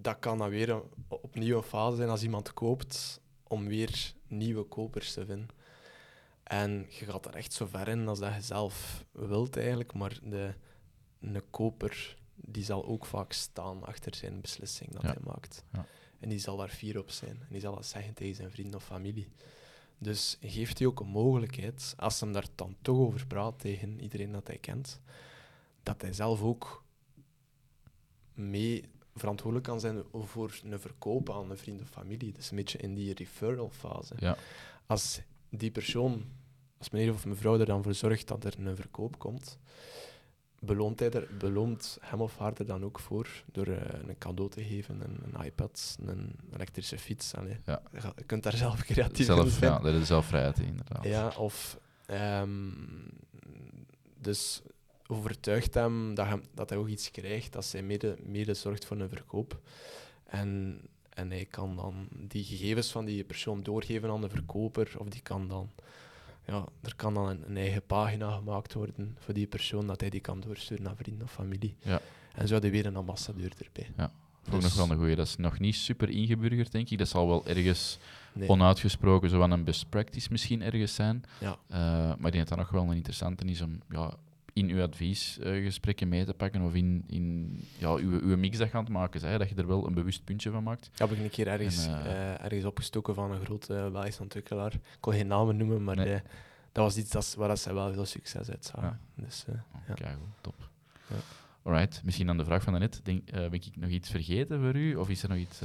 dat 0.00 0.18
kan 0.18 0.38
dan 0.38 0.48
weer 0.48 0.68
een, 0.68 0.82
opnieuw 1.08 1.56
een 1.56 1.62
fase 1.62 1.96
zijn 1.96 2.08
als 2.08 2.22
iemand 2.22 2.52
koopt, 2.54 3.20
om 3.42 3.66
weer 3.66 4.12
nieuwe 4.26 4.62
kopers 4.62 5.12
te 5.12 5.26
vinden. 5.26 5.48
En 6.42 6.86
je 6.88 7.04
gaat 7.04 7.26
er 7.26 7.34
echt 7.34 7.52
zo 7.52 7.66
ver 7.66 7.88
in 7.88 8.08
als 8.08 8.18
dat 8.18 8.34
je 8.34 8.40
zelf 8.40 9.04
wilt 9.12 9.56
eigenlijk, 9.56 9.92
maar 9.94 10.18
de, 10.22 10.54
een 11.20 11.42
koper 11.50 12.16
die 12.34 12.64
zal 12.64 12.84
ook 12.86 13.06
vaak 13.06 13.32
staan 13.32 13.84
achter 13.84 14.14
zijn 14.14 14.40
beslissing 14.40 14.92
dat 14.92 15.02
Ja. 15.02 15.08
hij 15.08 15.20
maakt. 15.24 15.64
Ja. 15.72 15.86
En 16.20 16.28
die 16.28 16.38
zal 16.38 16.56
daar 16.56 16.68
fier 16.68 16.98
op 16.98 17.10
zijn. 17.10 17.36
En 17.40 17.46
die 17.50 17.60
zal 17.60 17.74
dat 17.74 17.86
zeggen 17.86 18.14
tegen 18.14 18.34
zijn 18.34 18.50
vrienden 18.50 18.74
of 18.76 18.84
familie. 18.84 19.28
Dus 19.98 20.36
geeft 20.40 20.78
hij 20.78 20.86
ook 20.86 21.00
een 21.00 21.06
mogelijkheid, 21.06 21.94
als 21.96 22.20
hij 22.20 22.32
daar 22.32 22.46
dan 22.54 22.76
toch 22.82 22.98
over 22.98 23.26
praat 23.26 23.58
tegen 23.58 24.00
iedereen 24.00 24.32
dat 24.32 24.46
hij 24.46 24.58
kent, 24.58 25.00
dat 25.82 26.02
hij 26.02 26.12
zelf 26.12 26.42
ook 26.42 26.84
mee 28.36 28.84
verantwoordelijk 29.14 29.68
kan 29.68 29.80
zijn 29.80 30.02
voor 30.12 30.60
een 30.64 30.80
verkoop 30.80 31.30
aan 31.30 31.50
een 31.50 31.58
vriend 31.58 31.80
of 31.80 31.88
familie. 31.88 32.32
Dus 32.32 32.50
een 32.50 32.56
beetje 32.56 32.78
in 32.78 32.94
die 32.94 33.14
referral 33.14 33.70
fase. 33.70 34.14
Ja. 34.18 34.36
Als 34.86 35.20
die 35.50 35.70
persoon, 35.70 36.24
als 36.78 36.90
meneer 36.90 37.12
of 37.12 37.24
mevrouw 37.26 37.58
er 37.60 37.66
dan 37.66 37.82
voor 37.82 37.94
zorgt 37.94 38.28
dat 38.28 38.44
er 38.44 38.54
een 38.58 38.76
verkoop 38.76 39.18
komt, 39.18 39.58
beloont, 40.60 40.98
hij 41.00 41.10
er, 41.10 41.28
beloont 41.38 41.98
hem 42.00 42.20
of 42.20 42.38
haar 42.38 42.52
er 42.56 42.66
dan 42.66 42.84
ook 42.84 42.98
voor 42.98 43.28
door 43.52 43.66
eh, 43.66 44.08
een 44.08 44.18
cadeau 44.18 44.50
te 44.50 44.64
geven, 44.64 45.00
een, 45.00 45.18
een 45.34 45.44
iPad, 45.44 45.98
een 46.06 46.34
elektrische 46.52 46.98
fiets. 46.98 47.34
Allee, 47.34 47.56
Ja. 47.64 47.82
je 48.16 48.24
kunt 48.26 48.42
daar 48.42 48.56
zelf 48.56 48.82
creatief 48.84 49.18
in 49.18 49.24
Zelf, 49.34 49.50
zijn. 49.50 49.72
ja, 49.72 49.78
dat 49.78 49.94
is 49.94 50.06
zelfvrijheid, 50.06 50.58
inderdaad. 50.58 51.04
Ja, 51.04 51.28
of 51.36 51.78
ehm, 52.06 52.70
dus 54.20 54.62
overtuigt 55.08 55.74
hem 55.74 56.14
dat, 56.14 56.26
hem 56.26 56.42
dat 56.54 56.68
hij 56.70 56.78
ook 56.78 56.88
iets 56.88 57.10
krijgt 57.10 57.56
als 57.56 57.72
hij 57.72 57.82
mede, 57.82 58.16
mede 58.22 58.54
zorgt 58.54 58.84
voor 58.84 59.00
een 59.00 59.08
verkoop. 59.08 59.60
En, 60.26 60.80
en 61.08 61.30
hij 61.30 61.44
kan 61.44 61.76
dan 61.76 62.08
die 62.28 62.44
gegevens 62.44 62.90
van 62.90 63.04
die 63.04 63.24
persoon 63.24 63.62
doorgeven 63.62 64.10
aan 64.10 64.20
de 64.20 64.28
verkoper, 64.28 64.94
of 64.98 65.08
die 65.08 65.22
kan 65.22 65.48
dan, 65.48 65.70
ja, 66.46 66.64
er 66.82 66.96
kan 66.96 67.14
dan 67.14 67.28
een, 67.28 67.42
een 67.48 67.56
eigen 67.56 67.82
pagina 67.86 68.30
gemaakt 68.30 68.72
worden 68.72 69.16
voor 69.18 69.34
die 69.34 69.46
persoon, 69.46 69.86
dat 69.86 70.00
hij 70.00 70.10
die 70.10 70.20
kan 70.20 70.40
doorsturen 70.40 70.84
naar 70.84 70.96
vrienden 70.96 71.24
of 71.24 71.32
familie. 71.32 71.76
Ja. 71.82 72.00
En 72.34 72.46
zo 72.48 72.52
had 72.54 72.62
hij 72.62 72.72
weer 72.72 72.86
een 72.86 72.96
ambassadeur 72.96 73.52
erbij. 73.64 73.90
Ook 74.52 74.60
Dus- 74.60 74.62
nog 74.62 74.74
wel 74.74 74.90
een 74.90 74.96
goeie. 74.96 75.16
Dat 75.16 75.26
is 75.26 75.36
nog 75.36 75.58
niet 75.58 75.74
super 75.74 76.08
ingeburgerd, 76.10 76.72
denk 76.72 76.90
ik. 76.90 76.98
Dat 76.98 77.08
zal 77.08 77.26
wel 77.26 77.46
ergens 77.46 77.98
Nee. 78.32 78.48
onuitgesproken 78.48 79.30
zo 79.30 79.38
van 79.38 79.50
een 79.50 79.64
best 79.64 79.88
practice 79.88 80.28
misschien 80.30 80.62
ergens 80.62 80.94
zijn. 80.94 81.24
Ja. 81.40 81.58
Eh, 81.68 81.78
maar 81.78 82.26
ik 82.26 82.32
denk 82.32 82.36
dat 82.36 82.48
dat 82.48 82.58
nog 82.58 82.70
wel 82.70 82.82
een 82.82 82.96
interessante 82.96 83.44
is 83.44 83.60
om 83.60 83.80
ja, 83.90 84.14
in 84.56 84.70
uw 84.70 84.82
adviesgesprekken 84.82 86.08
mee 86.08 86.24
te 86.24 86.34
pakken 86.34 86.62
of 86.62 86.74
in, 86.74 87.04
in 87.06 87.58
ja, 87.78 87.92
uw, 87.94 88.20
uw 88.20 88.36
mix 88.36 88.58
dat 88.58 88.70
te 88.70 88.92
maken. 88.92 89.28
Hè, 89.28 89.38
dat 89.38 89.48
je 89.48 89.54
er 89.54 89.66
wel 89.66 89.86
een 89.86 89.94
bewust 89.94 90.24
puntje 90.24 90.50
van 90.50 90.62
maakt. 90.62 90.90
heb 90.96 91.10
ik 91.10 91.18
een 91.18 91.30
keer 91.30 91.46
ergens, 91.46 91.86
En, 91.86 92.04
eh, 92.04 92.32
eh, 92.34 92.44
ergens 92.44 92.64
opgestoken 92.64 93.14
van 93.14 93.30
een 93.32 93.44
grote 93.44 93.74
uh, 93.74 93.90
Belgische 93.92 94.22
ontwikkelaar. 94.22 94.72
Ik 94.74 94.80
kon 95.00 95.12
geen 95.12 95.26
namen 95.26 95.56
noemen, 95.56 95.84
maar 95.84 95.96
Nee. 95.96 96.12
eh, 96.14 96.20
dat 96.72 96.84
was 96.84 96.96
iets 96.96 97.10
dat, 97.10 97.34
waar 97.38 97.48
dat 97.48 97.58
zij 97.58 97.74
wel 97.74 97.92
veel 97.92 98.04
succes 98.04 98.50
uit 98.50 98.64
zagen. 98.64 99.00
Dus, 99.14 99.44
eh, 99.48 99.54
Oh, 99.54 99.80
Ja. 99.88 99.94
Keigoed, 99.94 100.26
top. 100.40 100.68
Ja. 101.08 101.16
Alright, 101.62 102.02
misschien 102.04 102.28
aan 102.28 102.36
de 102.36 102.44
vraag 102.44 102.62
van 102.62 102.72
daarnet. 102.72 103.00
Denk, 103.04 103.28
eh, 103.30 103.34
ben 103.40 103.52
ik 103.52 103.66
nog 103.76 103.90
iets 103.90 104.10
vergeten 104.10 104.60
voor 104.60 104.74
u? 104.76 104.94
Of 104.94 105.08
is 105.08 105.22
er 105.22 105.28
nog 105.28 105.38
iets... 105.38 105.60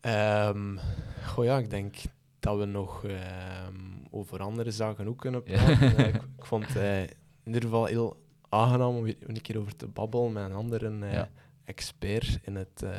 eh, 0.00 0.46
ehm, 0.48 0.76
goh 1.24 1.44
ja, 1.44 1.58
ik 1.58 1.70
denk 1.70 1.94
dat 2.40 2.58
we 2.58 2.64
nog 2.64 3.04
ehm, 3.04 3.74
over 4.10 4.40
andere 4.40 4.70
zaken 4.70 5.06
ook 5.08 5.18
kunnen 5.18 5.40
Ja. 5.44 5.64
praten. 5.64 5.96
Eh, 5.96 6.06
ik, 6.14 6.14
ik 6.38 6.44
vond 6.44 6.66
het 6.66 6.76
eh, 6.76 7.16
in 7.44 7.52
ieder 7.52 7.62
geval 7.62 7.84
heel 7.84 8.16
aangenaam 8.48 8.94
om 8.96 9.02
weer 9.02 9.16
een 9.26 9.40
keer 9.40 9.58
over 9.58 9.76
te 9.76 9.86
babbelen 9.86 10.32
met 10.32 10.44
een 10.44 10.52
andere 10.56 10.98
eh, 11.00 11.12
Ja. 11.12 11.28
expert 11.64 12.38
in 12.42 12.54
het 12.54 12.82
eh, 12.82 12.98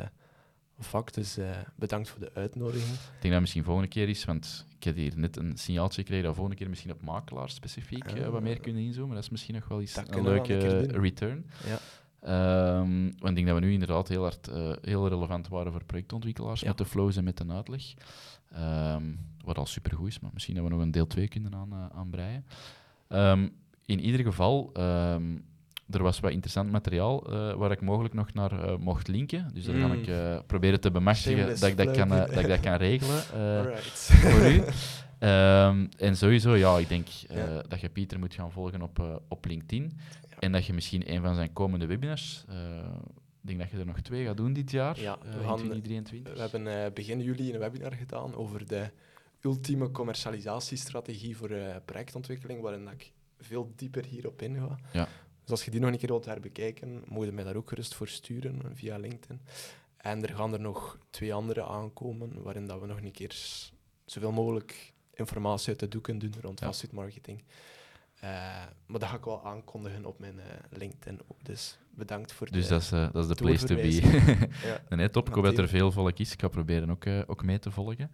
vak. 0.78 1.12
Dus 1.12 1.36
eh, 1.36 1.50
bedankt 1.76 2.08
voor 2.08 2.20
de 2.20 2.30
uitnodiging. 2.34 2.92
Ik 2.92 2.98
denk 2.98 3.22
dat 3.22 3.30
het 3.32 3.40
misschien 3.40 3.64
volgende 3.64 3.88
keer 3.88 4.08
is, 4.08 4.24
want 4.24 4.66
ik 4.76 4.84
heb 4.84 4.96
hier 4.96 5.12
net 5.16 5.36
een 5.36 5.56
signaaltje 5.56 6.00
gekregen 6.00 6.24
dat 6.24 6.34
volgende 6.34 6.58
keer 6.58 6.68
misschien 6.68 6.92
op 6.92 7.02
makelaar 7.02 7.50
specifiek 7.50 8.10
wat 8.20 8.42
meer 8.42 8.60
kunnen 8.60 8.82
inzoomen. 8.82 9.14
Dat 9.14 9.24
is 9.24 9.30
misschien 9.30 9.54
nog 9.54 9.68
wel 9.68 9.78
Dat 9.94 10.08
een 10.08 10.22
leuke 10.22 10.54
een 10.54 11.00
return. 11.00 11.46
Ja. 11.66 11.78
Ehm, 12.20 13.02
want 13.02 13.28
ik 13.28 13.34
denk 13.34 13.46
dat 13.46 13.58
we 13.58 13.64
nu 13.64 13.72
inderdaad 13.72 14.08
heel, 14.08 14.22
hard, 14.22 14.50
heel 14.80 15.08
relevant 15.08 15.48
waren 15.48 15.72
voor 15.72 15.84
projectontwikkelaars 15.84 16.60
Ja. 16.60 16.68
met 16.68 16.78
de 16.78 16.84
flows 16.84 17.16
en 17.16 17.24
met 17.24 17.36
de 17.36 17.44
uitleg. 17.48 17.94
Ehm, 18.52 19.14
wat 19.44 19.58
al 19.58 19.66
supergoed 19.66 20.08
is, 20.08 20.20
maar 20.20 20.30
misschien 20.32 20.54
dat 20.54 20.64
we 20.64 20.70
nog 20.70 20.80
een 20.80 20.90
deel 20.90 21.06
2 21.06 21.28
kunnen 21.28 21.54
aan, 21.54 21.92
aanbreien. 21.92 22.44
Ehm, 23.08 23.48
in 23.86 24.00
ieder 24.00 24.20
geval, 24.20 24.70
ehm, 24.72 25.36
er 25.90 26.02
was 26.02 26.20
wat 26.20 26.30
interessant 26.30 26.70
materiaal 26.70 27.32
eh, 27.32 27.52
waar 27.54 27.70
ik 27.70 27.80
mogelijk 27.80 28.14
nog 28.14 28.32
naar 28.32 28.52
eh, 28.64 28.76
mocht 28.76 29.08
linken. 29.08 29.50
Dus 29.54 29.64
daar 29.64 29.74
ga 29.76 29.86
Mm. 29.86 29.92
ik 29.92 30.06
eh, 30.06 30.38
proberen 30.46 30.80
te 30.80 30.90
bemachtigen 30.90 31.46
dat 31.46 31.62
ik 31.62 31.76
dat, 31.76 31.90
kan, 31.96 32.08
dat 32.08 32.36
ik 32.38 32.48
dat 32.48 32.60
kan 32.60 32.74
regelen. 32.76 33.20
voor 34.32 34.46
u. 34.50 34.62
Ehm, 35.18 35.86
en 35.98 36.16
sowieso, 36.16 36.54
ja, 36.56 36.78
ik 36.78 36.88
denk 36.88 37.06
Ja. 37.08 37.62
dat 37.68 37.80
je 37.80 37.88
Pieter 37.88 38.18
moet 38.18 38.34
gaan 38.34 38.52
volgen 38.52 38.82
op, 38.82 39.22
op 39.28 39.44
LinkedIn. 39.44 39.92
Ja. 40.30 40.36
En 40.38 40.52
dat 40.52 40.66
je 40.66 40.72
misschien 40.72 41.12
een 41.12 41.22
van 41.22 41.34
zijn 41.34 41.52
komende 41.52 41.86
webinars, 41.86 42.44
ik 43.42 43.50
denk 43.50 43.58
dat 43.58 43.70
je 43.70 43.78
er 43.78 43.86
nog 43.86 44.00
twee 44.00 44.24
gaat 44.24 44.36
doen 44.36 44.52
dit 44.52 44.70
jaar, 44.70 45.00
Ja, 45.00 45.18
we 45.22 45.26
in 45.26 45.44
gaan- 45.44 45.56
2023. 45.56 46.34
We 46.34 46.40
hebben 46.40 46.94
begin 46.94 47.20
juli 47.22 47.52
een 47.52 47.58
webinar 47.58 47.92
gedaan 47.92 48.34
over 48.34 48.66
de 48.66 48.90
ultieme 49.40 49.90
commercialisatiestrategie 49.90 51.36
voor 51.36 51.50
projectontwikkeling, 51.84 52.60
waarin 52.60 52.88
ik 52.88 53.12
veel 53.44 53.72
dieper 53.76 54.04
hierop 54.04 54.42
inga. 54.42 54.78
Ja. 54.92 55.08
Dus 55.42 55.50
als 55.50 55.64
je 55.64 55.70
die 55.70 55.80
nog 55.80 55.90
een 55.90 55.98
keer 55.98 56.08
wilt 56.08 56.24
herbekijken, 56.24 57.02
moet 57.06 57.24
je 57.26 57.32
mij 57.32 57.44
daar 57.44 57.56
ook 57.56 57.68
gerust 57.68 57.94
voor 57.94 58.08
sturen 58.08 58.60
via 58.74 58.96
LinkedIn. 58.98 59.40
En 59.96 60.22
er 60.22 60.34
gaan 60.34 60.52
er 60.52 60.60
nog 60.60 60.98
twee 61.10 61.34
andere 61.34 61.64
aankomen, 61.64 62.42
waarin 62.42 62.66
dat 62.66 62.80
we 62.80 62.86
nog 62.86 63.00
een 63.00 63.12
keer 63.12 63.34
zoveel 64.04 64.32
mogelijk 64.32 64.92
informatie 65.14 65.68
uit 65.68 65.78
de 65.80 65.88
doeken 65.88 66.18
doen 66.18 66.34
rond 66.40 66.60
Ja. 66.60 66.66
vastgoedmarketing. 66.66 67.42
Eh, 68.20 68.30
maar 68.86 69.00
dat 69.00 69.08
ga 69.08 69.16
ik 69.16 69.24
wel 69.24 69.44
aankondigen 69.44 70.04
op 70.04 70.18
mijn 70.18 70.40
eh, 70.40 70.46
LinkedIn 70.70 71.20
ook. 71.28 71.44
Dus 71.44 71.78
bedankt 71.90 72.32
voor 72.32 72.50
Dus 72.50 72.62
de 72.62 72.68
dat 72.68 72.82
is, 72.82 72.92
eh, 72.92 73.12
dat 73.12 73.22
is 73.22 73.28
de 73.28 73.42
place 73.42 73.66
to 73.66 73.74
be. 73.74 73.92
ja. 74.88 74.96
nee, 74.96 75.10
top. 75.10 75.28
Ik 75.28 75.34
hoop 75.34 75.44
dat 75.44 75.58
er 75.58 75.68
veel 75.68 75.92
volk 75.92 76.18
is. 76.18 76.32
Ik 76.32 76.40
ga 76.40 76.48
proberen 76.48 76.90
ook, 76.90 77.04
ook 77.26 77.44
mee 77.44 77.58
te 77.58 77.70
volgen. 77.70 78.10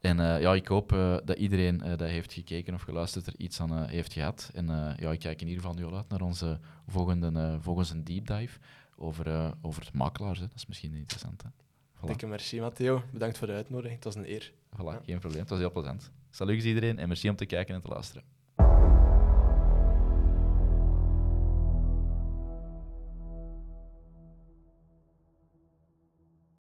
En 0.00 0.20
eh, 0.20 0.40
ja, 0.40 0.54
ik 0.54 0.66
hoop 0.66 0.92
eh, 0.92 1.16
dat 1.24 1.36
iedereen 1.36 1.80
eh, 1.80 1.88
dat 1.96 2.08
heeft 2.08 2.32
gekeken 2.32 2.74
of 2.74 2.82
geluisterd 2.82 3.26
er 3.26 3.34
iets 3.36 3.60
aan 3.60 3.86
heeft 3.86 4.12
gehad. 4.12 4.50
En 4.54 4.66
ja, 4.98 5.12
ik 5.12 5.18
kijk 5.18 5.40
in 5.40 5.48
ieder 5.48 5.62
geval 5.62 5.78
nu 5.78 5.84
al 5.84 5.96
uit 5.96 6.08
naar 6.08 6.20
onze 6.20 6.58
volgende, 6.86 7.58
volgende 7.60 7.94
een 7.94 8.04
deep 8.04 8.26
dive 8.26 8.58
over, 8.96 9.54
over 9.62 9.84
het 9.84 9.94
makelaars. 9.94 10.38
Hè. 10.38 10.46
Dat 10.46 10.56
is 10.56 10.66
misschien 10.66 10.94
interessant. 10.94 11.42
Hè. 11.42 11.48
Voilà, 11.96 12.06
Dikke 12.06 12.26
merci, 12.26 12.60
Matteo. 12.60 13.02
Bedankt 13.12 13.38
voor 13.38 13.46
de 13.46 13.52
uitnodiging. 13.52 13.94
Het 13.94 14.04
was 14.04 14.14
een 14.14 14.30
eer. 14.30 14.52
voilà 14.76 15.04
geen 15.04 15.18
probleem. 15.18 15.40
Het 15.40 15.50
was 15.50 15.58
heel 15.58 15.72
plezant. 15.72 16.10
Salut 16.30 16.64
iedereen 16.64 16.98
en 16.98 17.08
merci 17.08 17.28
om 17.28 17.36
te 17.36 17.46
kijken 17.46 17.74
en 17.74 17.80
te 17.80 17.88
luisteren. 17.88 18.22